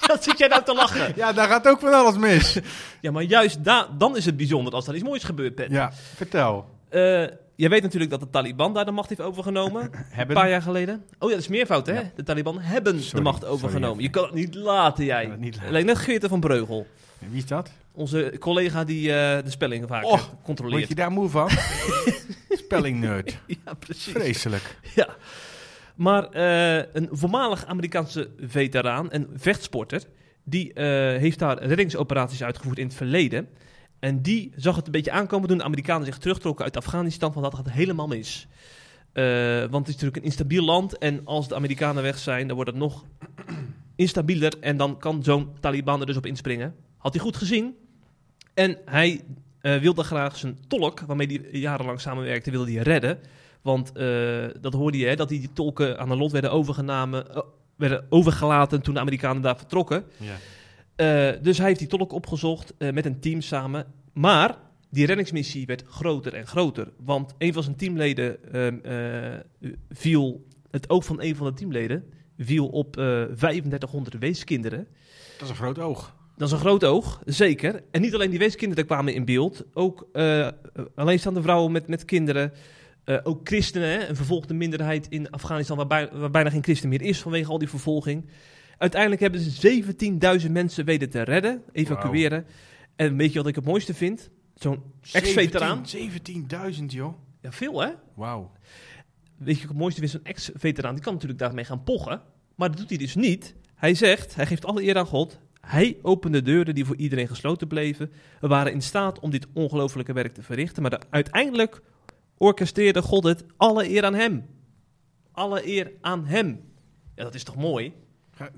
Wat 0.06 0.24
zit 0.24 0.38
jij 0.38 0.48
nou 0.48 0.62
te 0.64 0.74
lachen? 0.74 1.12
ja, 1.16 1.32
daar 1.32 1.48
gaat 1.48 1.68
ook 1.68 1.80
van 1.80 1.92
alles 1.94 2.16
mis. 2.16 2.58
Ja, 3.00 3.10
maar 3.10 3.22
juist 3.22 3.64
da 3.64 3.88
dan 3.98 4.16
is 4.16 4.24
het 4.24 4.36
bijzonder 4.36 4.72
als 4.72 4.86
er 4.86 4.94
iets 4.94 5.04
moois 5.04 5.24
gebeurt, 5.24 5.54
Pet. 5.54 5.70
ja, 5.70 5.92
vertel. 6.14 6.66
Eh, 6.88 7.24
jij 7.58 7.68
weet 7.68 7.82
natuurlijk 7.82 8.10
dat 8.10 8.20
de 8.20 8.30
Taliban 8.30 8.74
daar 8.74 8.84
de 8.84 8.90
macht 8.90 9.08
heeft 9.08 9.20
overgenomen. 9.20 9.90
Een 10.16 10.26
paar 10.26 10.48
jaar 10.48 10.62
geleden. 10.62 11.04
Oh 11.18 11.28
ja, 11.28 11.34
dat 11.34 11.44
is 11.44 11.48
meervoud, 11.48 11.86
hè? 11.86 11.92
Ja. 11.92 12.10
De 12.16 12.22
Taliban 12.22 12.60
hebben 12.60 13.00
de 13.10 13.20
macht 13.20 13.44
overgenomen. 13.44 14.02
je 14.02 14.10
kan 14.10 14.24
het 14.24 14.34
niet 14.34 14.54
laten, 14.54 15.04
jij. 15.04 15.26
het 15.26 15.40
niet 15.40 15.54
laten. 15.54 15.68
Alleen 15.68 15.86
net 15.86 15.98
Geerte 15.98 16.28
van 16.28 16.40
Breugel. 16.40 16.86
Wie 17.18 17.38
is 17.38 17.46
dat? 17.46 17.70
Onze 17.92 18.36
collega 18.38 18.84
die 18.84 19.12
eh, 19.12 19.44
de 19.44 19.50
spelling 19.50 19.88
vaak 19.88 20.04
Och, 20.04 20.20
eh, 20.20 20.26
Word 20.26 20.42
controleert. 20.42 20.88
je 20.88 20.94
daar 20.94 21.10
moe 21.10 21.28
van? 21.28 21.48
Spelling 22.64 23.00
nerd. 23.00 23.38
Ja, 23.64 23.74
precies. 23.74 24.12
Vreselijk. 24.12 24.78
Ja. 24.94 25.08
Maar 25.94 26.24
eh, 26.30 26.84
een 26.92 27.08
voormalig 27.10 27.66
Amerikaanse 27.66 28.30
veteraan 28.40 29.10
en 29.10 29.28
vechtsporter... 29.34 30.02
die 30.44 30.70
heeft 31.18 31.38
daar 31.38 31.62
reddingsoperaties 31.62 32.42
uitgevoerd 32.42 32.78
in 32.78 32.86
het 32.86 32.94
verleden. 32.94 33.48
En 33.98 34.22
die 34.22 34.52
zag 34.56 34.76
het 34.76 34.86
een 34.86 34.92
beetje 34.92 35.10
aankomen 35.10 35.48
toen 35.48 35.58
de 35.58 35.64
Amerikanen 35.64 36.06
zich 36.06 36.18
terugtrokken 36.18 36.64
uit 36.64 36.76
Afghanistan... 36.76 37.32
van 37.32 37.42
dat 37.42 37.54
gaat 37.54 37.70
helemaal 37.70 38.06
mis. 38.06 38.46
Eh, 39.12 39.24
want 39.58 39.86
het 39.86 39.88
is 39.88 39.92
natuurlijk 39.92 40.16
een 40.16 40.22
instabiel 40.22 40.64
land... 40.64 40.98
en 40.98 41.20
als 41.24 41.48
de 41.48 41.54
Amerikanen 41.54 42.02
weg 42.02 42.18
zijn, 42.18 42.46
dan 42.46 42.56
wordt 42.56 42.70
het 42.70 42.80
nog 42.80 43.04
instabieler... 43.96 44.52
en 44.60 44.76
dan 44.76 44.98
kan 44.98 45.22
zo'n 45.22 45.48
Taliban 45.60 46.00
er 46.00 46.06
dus 46.06 46.16
op 46.16 46.26
inspringen. 46.26 46.74
Had 46.96 47.14
hij 47.14 47.22
goed 47.22 47.36
gezien. 47.36 47.76
En 48.54 48.78
hij 48.84 49.24
eh, 49.60 49.76
wilde 49.76 50.02
graag 50.02 50.36
zijn 50.36 50.58
tolk, 50.68 51.00
waarmee 51.00 51.26
hij 51.26 51.60
jarenlang 51.60 52.00
samenwerkte, 52.00 52.50
wilde 52.50 52.72
hij 52.72 52.82
redden... 52.82 53.18
Want 53.62 53.92
eh, 53.92 54.46
dat 54.60 54.72
hoorde 54.72 54.98
je, 54.98 55.16
dat 55.16 55.28
die 55.28 55.52
tolken 55.52 55.98
aan 55.98 56.08
de 56.08 56.16
lot 56.16 56.32
werden, 56.32 56.52
overgenomen, 56.52 57.44
werden 57.76 58.06
overgelaten 58.08 58.82
toen 58.82 58.94
de 58.94 59.00
Amerikanen 59.00 59.42
daar 59.42 59.56
vertrokken. 59.56 60.04
Ja. 60.16 60.34
Eh, 60.98 61.30
dus 61.42 61.58
hij 61.58 61.66
heeft 61.66 61.78
die 61.78 61.88
tolk 61.88 62.12
opgezocht 62.12 62.74
eh, 62.78 62.92
met 62.92 63.04
een 63.06 63.20
team 63.20 63.40
samen. 63.40 63.86
Maar 64.12 64.58
die 64.90 65.06
reddingsmissie 65.06 65.66
werd 65.66 65.84
groter 65.86 66.34
en 66.34 66.46
groter. 66.46 66.88
Want 67.04 67.34
een 67.38 67.52
van 67.52 67.62
zijn 67.62 67.76
teamleden 67.76 68.52
ehm, 68.52 68.78
eh, 68.82 69.72
viel, 69.90 70.44
het 70.70 70.90
oog 70.90 71.04
van 71.04 71.22
een 71.22 71.36
van 71.36 71.46
de 71.46 71.52
teamleden 71.52 72.04
viel 72.38 72.66
op 72.66 72.96
eh 72.96 73.22
3500 73.22 74.18
weeskinderen. 74.18 74.86
Dat 75.32 75.42
is 75.42 75.48
een 75.48 75.56
groot 75.56 75.78
oog. 75.78 76.14
Dat 76.36 76.48
is 76.48 76.54
een 76.54 76.60
groot 76.60 76.84
oog, 76.84 77.20
zeker. 77.24 77.82
En 77.90 78.00
niet 78.00 78.14
alleen 78.14 78.30
die 78.30 78.38
weeskinderen 78.38 78.86
kwamen 78.86 79.14
in 79.14 79.24
beeld, 79.24 79.64
ook 79.72 80.08
alleenstaande 80.94 81.42
vrouwen 81.42 81.72
met, 81.72 81.88
met 81.88 82.04
kinderen. 82.04 82.52
ook 83.22 83.40
christenen, 83.48 83.88
hè, 83.88 84.08
een 84.08 84.16
vervolgde 84.16 84.54
minderheid 84.54 85.06
in 85.08 85.30
Afghanistan, 85.30 85.76
waar, 85.76 85.86
bij- 85.86 86.08
waar 86.12 86.30
bijna 86.30 86.50
geen 86.50 86.62
christen 86.62 86.88
meer 86.88 87.02
is 87.02 87.20
vanwege 87.20 87.50
al 87.50 87.58
die 87.58 87.68
vervolging. 87.68 88.24
Uiteindelijk 88.78 89.20
hebben 89.20 89.40
ze 89.40 89.82
17.000 90.46 90.50
mensen 90.52 90.84
weten 90.84 91.10
te 91.10 91.22
redden, 91.22 91.62
evacueren. 91.72 92.46
En 92.96 93.16
weet 93.16 93.32
je 93.32 93.38
wat 93.38 93.48
ik 93.48 93.54
het 93.54 93.64
mooiste 93.64 93.94
vind? 93.94 94.30
Zo'n 94.54 94.82
ex-veteraan. 95.12 95.86
17 95.86 96.46
17.000, 96.80 96.84
joh. 96.86 97.14
Ja, 97.40 97.52
veel 97.52 97.80
hè? 97.80 97.90
Wauw. 98.14 98.52
Weet 99.36 99.54
je 99.54 99.60
wat 99.60 99.68
het 99.70 99.78
mooiste 99.78 100.00
vind? 100.00 100.10
Zo'n 100.12 100.24
ex-veteraan, 100.24 100.94
die 100.94 101.02
kan 101.04 101.12
natuurlijk 101.12 101.40
daarmee 101.40 101.64
gaan 101.64 101.82
pochen. 101.84 102.22
Maar 102.54 102.68
dat 102.68 102.78
doet 102.78 102.88
hij 102.88 102.98
dus 102.98 103.14
niet. 103.14 103.54
Hij 103.74 103.94
zegt, 103.94 104.34
hij 104.34 104.46
geeft 104.46 104.64
alle 104.64 104.82
eer 104.82 104.96
aan 104.98 105.06
God. 105.06 105.38
Hij 105.60 105.98
opende 106.02 106.42
deuren 106.42 106.74
die 106.74 106.84
voor 106.84 106.96
iedereen 106.96 107.28
gesloten 107.28 107.68
bleven. 107.68 108.10
We 108.40 108.48
waren 108.48 108.72
in 108.72 108.82
staat 108.82 109.18
om 109.20 109.30
dit 109.30 109.46
ongelofelijke 109.52 110.12
werk 110.12 110.34
te 110.34 110.42
verrichten. 110.42 110.82
Maar 110.82 110.90
de- 110.90 111.00
uiteindelijk 111.10 111.82
orchestreerde 112.36 113.02
God 113.02 113.24
het. 113.24 113.44
Alle 113.56 113.88
eer 113.90 114.04
aan 114.04 114.14
hem. 114.14 114.46
Alle 115.32 115.66
eer 115.68 115.92
aan 116.00 116.26
hem. 116.26 116.60
Ja, 117.14 117.24
dat 117.24 117.34
is 117.34 117.44
toch 117.44 117.56
mooi? 117.56 117.92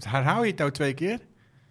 Herhaal 0.05 0.43
je 0.43 0.51
het 0.51 0.59
nou 0.59 0.70
twee 0.70 0.95
keer? 0.95 1.18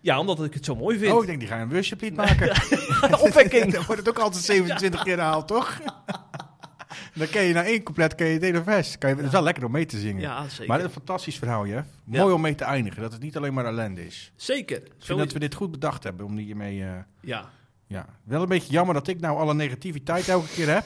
Ja, 0.02 0.20
omdat 0.20 0.44
ik 0.44 0.54
het 0.54 0.66
zo 0.66 0.76
mooi 0.76 0.98
vind. 0.98 1.14
Oh, 1.14 1.22
ik 1.22 1.28
denk, 1.28 1.40
die 1.40 1.48
gaan 1.48 1.60
een 1.60 1.70
worship 1.70 2.16
maken. 2.16 2.50
Opwekking. 3.28 3.72
Dan 3.74 3.84
wordt 3.86 4.02
het 4.06 4.10
ook 4.10 4.20
altijd 4.20 4.44
27 4.44 5.04
keer 5.04 5.18
herhaald, 5.18 5.48
toch? 5.48 5.78
Dan 7.14 7.28
ken 7.30 7.44
je 7.44 7.54
na 7.54 7.64
één 7.64 7.84
couplet 7.84 8.16
ken 8.16 8.28
je 8.28 8.34
het 8.34 8.42
hele 8.42 8.64
vers. 8.64 8.98
Kan 8.98 9.10
je, 9.10 9.16
Het 9.16 9.26
is 9.26 9.32
wel 9.32 9.42
lekker 9.44 9.66
om 9.66 9.72
mee 9.72 9.86
te 9.86 10.00
zingen. 10.00 10.22
Ja, 10.22 10.48
zeker. 10.48 10.68
Maar 10.68 10.78
het 10.80 10.90
is 10.90 10.96
een 10.96 11.02
fantastisch 11.06 11.38
verhaal, 11.38 11.68
Jeff. 11.68 11.88
Mooi 12.04 12.34
om 12.34 12.42
mee 12.42 12.56
te 12.56 12.64
eindigen. 12.64 13.02
Dat 13.02 13.12
het 13.12 13.22
niet 13.22 13.38
alleen 13.38 13.54
maar 13.54 13.66
ellende 13.66 14.06
is. 14.06 14.32
Zeker. 14.36 14.78
Ik 14.78 14.84
Zo 14.98 15.06
vind 15.06 15.18
dat 15.18 15.28
is- 15.28 15.34
we 15.34 15.40
dit 15.40 15.54
goed 15.56 15.72
bedacht 15.72 16.04
hebben 16.04 16.26
om 16.26 16.38
hiermee... 16.38 16.84
eh 16.84 16.90
Ja. 17.22 17.50
ja. 17.88 18.06
Wel 18.24 18.42
een 18.42 18.48
beetje 18.48 18.72
jammer 18.72 18.94
dat 18.94 19.08
ik 19.08 19.20
nou 19.20 19.38
alle 19.38 19.54
negativiteit 19.54 20.28
elke 20.28 20.48
keer 20.48 20.74
heb. 20.74 20.84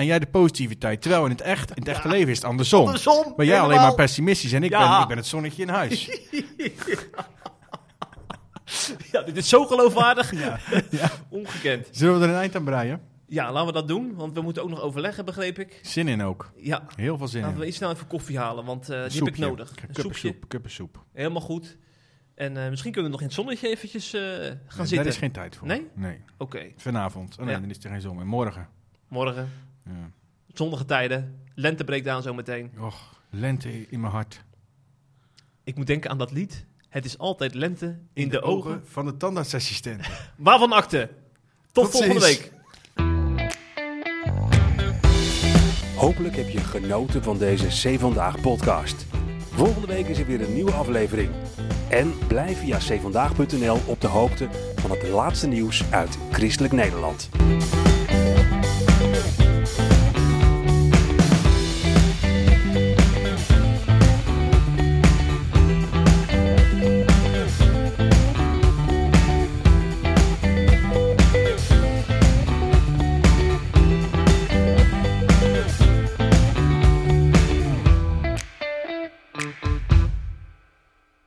En 0.00 0.06
jij 0.06 0.18
de 0.18 0.26
positiviteit. 0.26 1.02
Terwijl 1.02 1.24
in 1.24 1.30
het, 1.30 1.40
echt, 1.40 1.70
in 1.70 1.76
het 1.82 1.88
echte 1.88 2.08
leven 2.08 2.28
is 2.28 2.36
het 2.36 2.46
andersom. 2.46 2.86
Andersom, 2.86 3.32
Ben 3.36 3.46
jij 3.46 3.60
alleen 3.60 3.80
maar 3.80 3.94
pessimistisch 3.94 4.52
en 4.52 4.62
ik, 4.62 4.70
Ja. 4.70 4.92
ben, 4.92 5.02
ik 5.02 5.08
ben 5.08 5.16
het 5.16 5.26
zonnetje 5.26 5.62
in 5.62 5.68
huis. 5.68 6.04
ja, 9.12 9.22
dit 9.22 9.36
is 9.36 9.48
zo 9.48 9.66
geloofwaardig. 9.66 10.32
Ongekend. 11.28 11.88
Zullen 11.90 12.18
we 12.18 12.24
er 12.24 12.30
een 12.30 12.36
eind 12.38 12.56
aan 12.56 12.64
breien? 12.64 13.00
Ja, 13.26 13.52
laten 13.52 13.66
we 13.66 13.72
dat 13.72 13.88
doen. 13.88 14.14
Want 14.14 14.34
we 14.34 14.40
moeten 14.40 14.62
ook 14.62 14.68
nog 14.68 14.80
overleggen, 14.80 15.24
begreep 15.24 15.58
ik. 15.58 15.78
Zin 15.82 16.08
in 16.08 16.22
ook. 16.22 16.50
Ja, 16.56 16.82
Heel 16.96 17.18
veel 17.18 17.28
zin 17.28 17.40
laten 17.40 17.56
we 17.56 17.62
in. 17.62 17.68
iets 17.68 17.76
snel 17.76 17.90
even 17.90 18.06
koffie 18.06 18.38
halen, 18.38 18.64
want 18.64 18.88
eh, 18.88 19.08
die 19.08 19.18
heb 19.18 19.28
ik 19.28 19.38
nodig. 19.38 19.74
Kuppensoep. 19.92 20.44
Kuppensoep. 20.48 21.04
Helemaal 21.12 21.42
goed. 21.42 21.76
En 22.34 22.56
eh, 22.64 22.68
misschien 22.70 22.92
kunnen 22.92 23.10
we 23.10 23.16
nog 23.16 23.20
in 23.20 23.26
het 23.32 23.36
zonnetje 23.44 23.68
eventjes 23.68 24.12
eh, 24.14 24.20
gaan 24.22 24.30
Nee, 24.40 24.58
zitten. 24.66 24.96
Daar 24.96 25.06
is 25.06 25.16
geen 25.16 25.32
tijd 25.32 25.56
voor. 25.56 25.66
Nee? 25.66 25.86
Nee. 25.94 26.20
Oké, 26.38 26.62
Vanavond. 26.76 27.36
Oh 27.38 27.44
nee, 27.44 27.54
Ja. 27.54 27.60
dan 27.60 27.70
is 27.70 27.84
er 27.84 27.90
geen 27.90 28.00
zon 28.00 28.16
meer. 28.16 28.26
Morgen. 28.26 28.68
morgen. 29.08 29.48
Ja. 29.84 30.10
Zonnige 30.52 30.84
tijden. 30.84 31.42
Lente 31.54 31.84
breekt 31.84 32.08
aan 32.08 32.22
zometeen. 32.22 32.72
Och, 32.78 33.22
lente 33.30 33.88
in 33.88 34.00
mijn 34.00 34.12
hart. 34.12 34.44
Ik 35.64 35.76
moet 35.76 35.86
denken 35.86 36.10
aan 36.10 36.18
dat 36.18 36.30
lied. 36.32 36.66
Het 36.88 37.04
is 37.04 37.18
altijd 37.18 37.54
lente 37.54 37.98
in, 38.12 38.28
de, 38.28 38.42
ogen. 38.42 38.82
van 38.86 39.04
de 39.06 39.16
tandartsassistent. 39.16 40.06
Waarvan 40.36 40.72
akte? 40.72 41.10
Tot, 41.72 41.84
Tot 41.84 41.90
volgende 41.92 42.20
ziens. 42.20 42.38
week. 42.40 42.52
Hopelijk 45.96 46.36
heb 46.36 46.48
je 46.48 46.58
genoten 46.58 47.22
van 47.22 47.38
deze 47.38 47.66
C 47.66 47.98
Vandaag 48.00 48.40
podcast. 48.40 49.06
Volgende 49.50 49.86
week 49.86 50.06
is 50.06 50.18
er 50.18 50.26
weer 50.26 50.40
een 50.40 50.54
nieuwe 50.54 50.72
aflevering. 50.72 51.30
En 51.88 52.12
blijf 52.26 52.58
via 52.58 52.78
cvandaag.nl 52.78 53.78
op 53.86 54.00
de 54.00 54.06
hoogte 54.06 54.48
van 54.76 54.90
het 54.90 55.08
laatste 55.08 55.46
nieuws 55.46 55.90
uit 55.90 56.18
Christelijk 56.30 56.72
Nederland. 56.72 57.28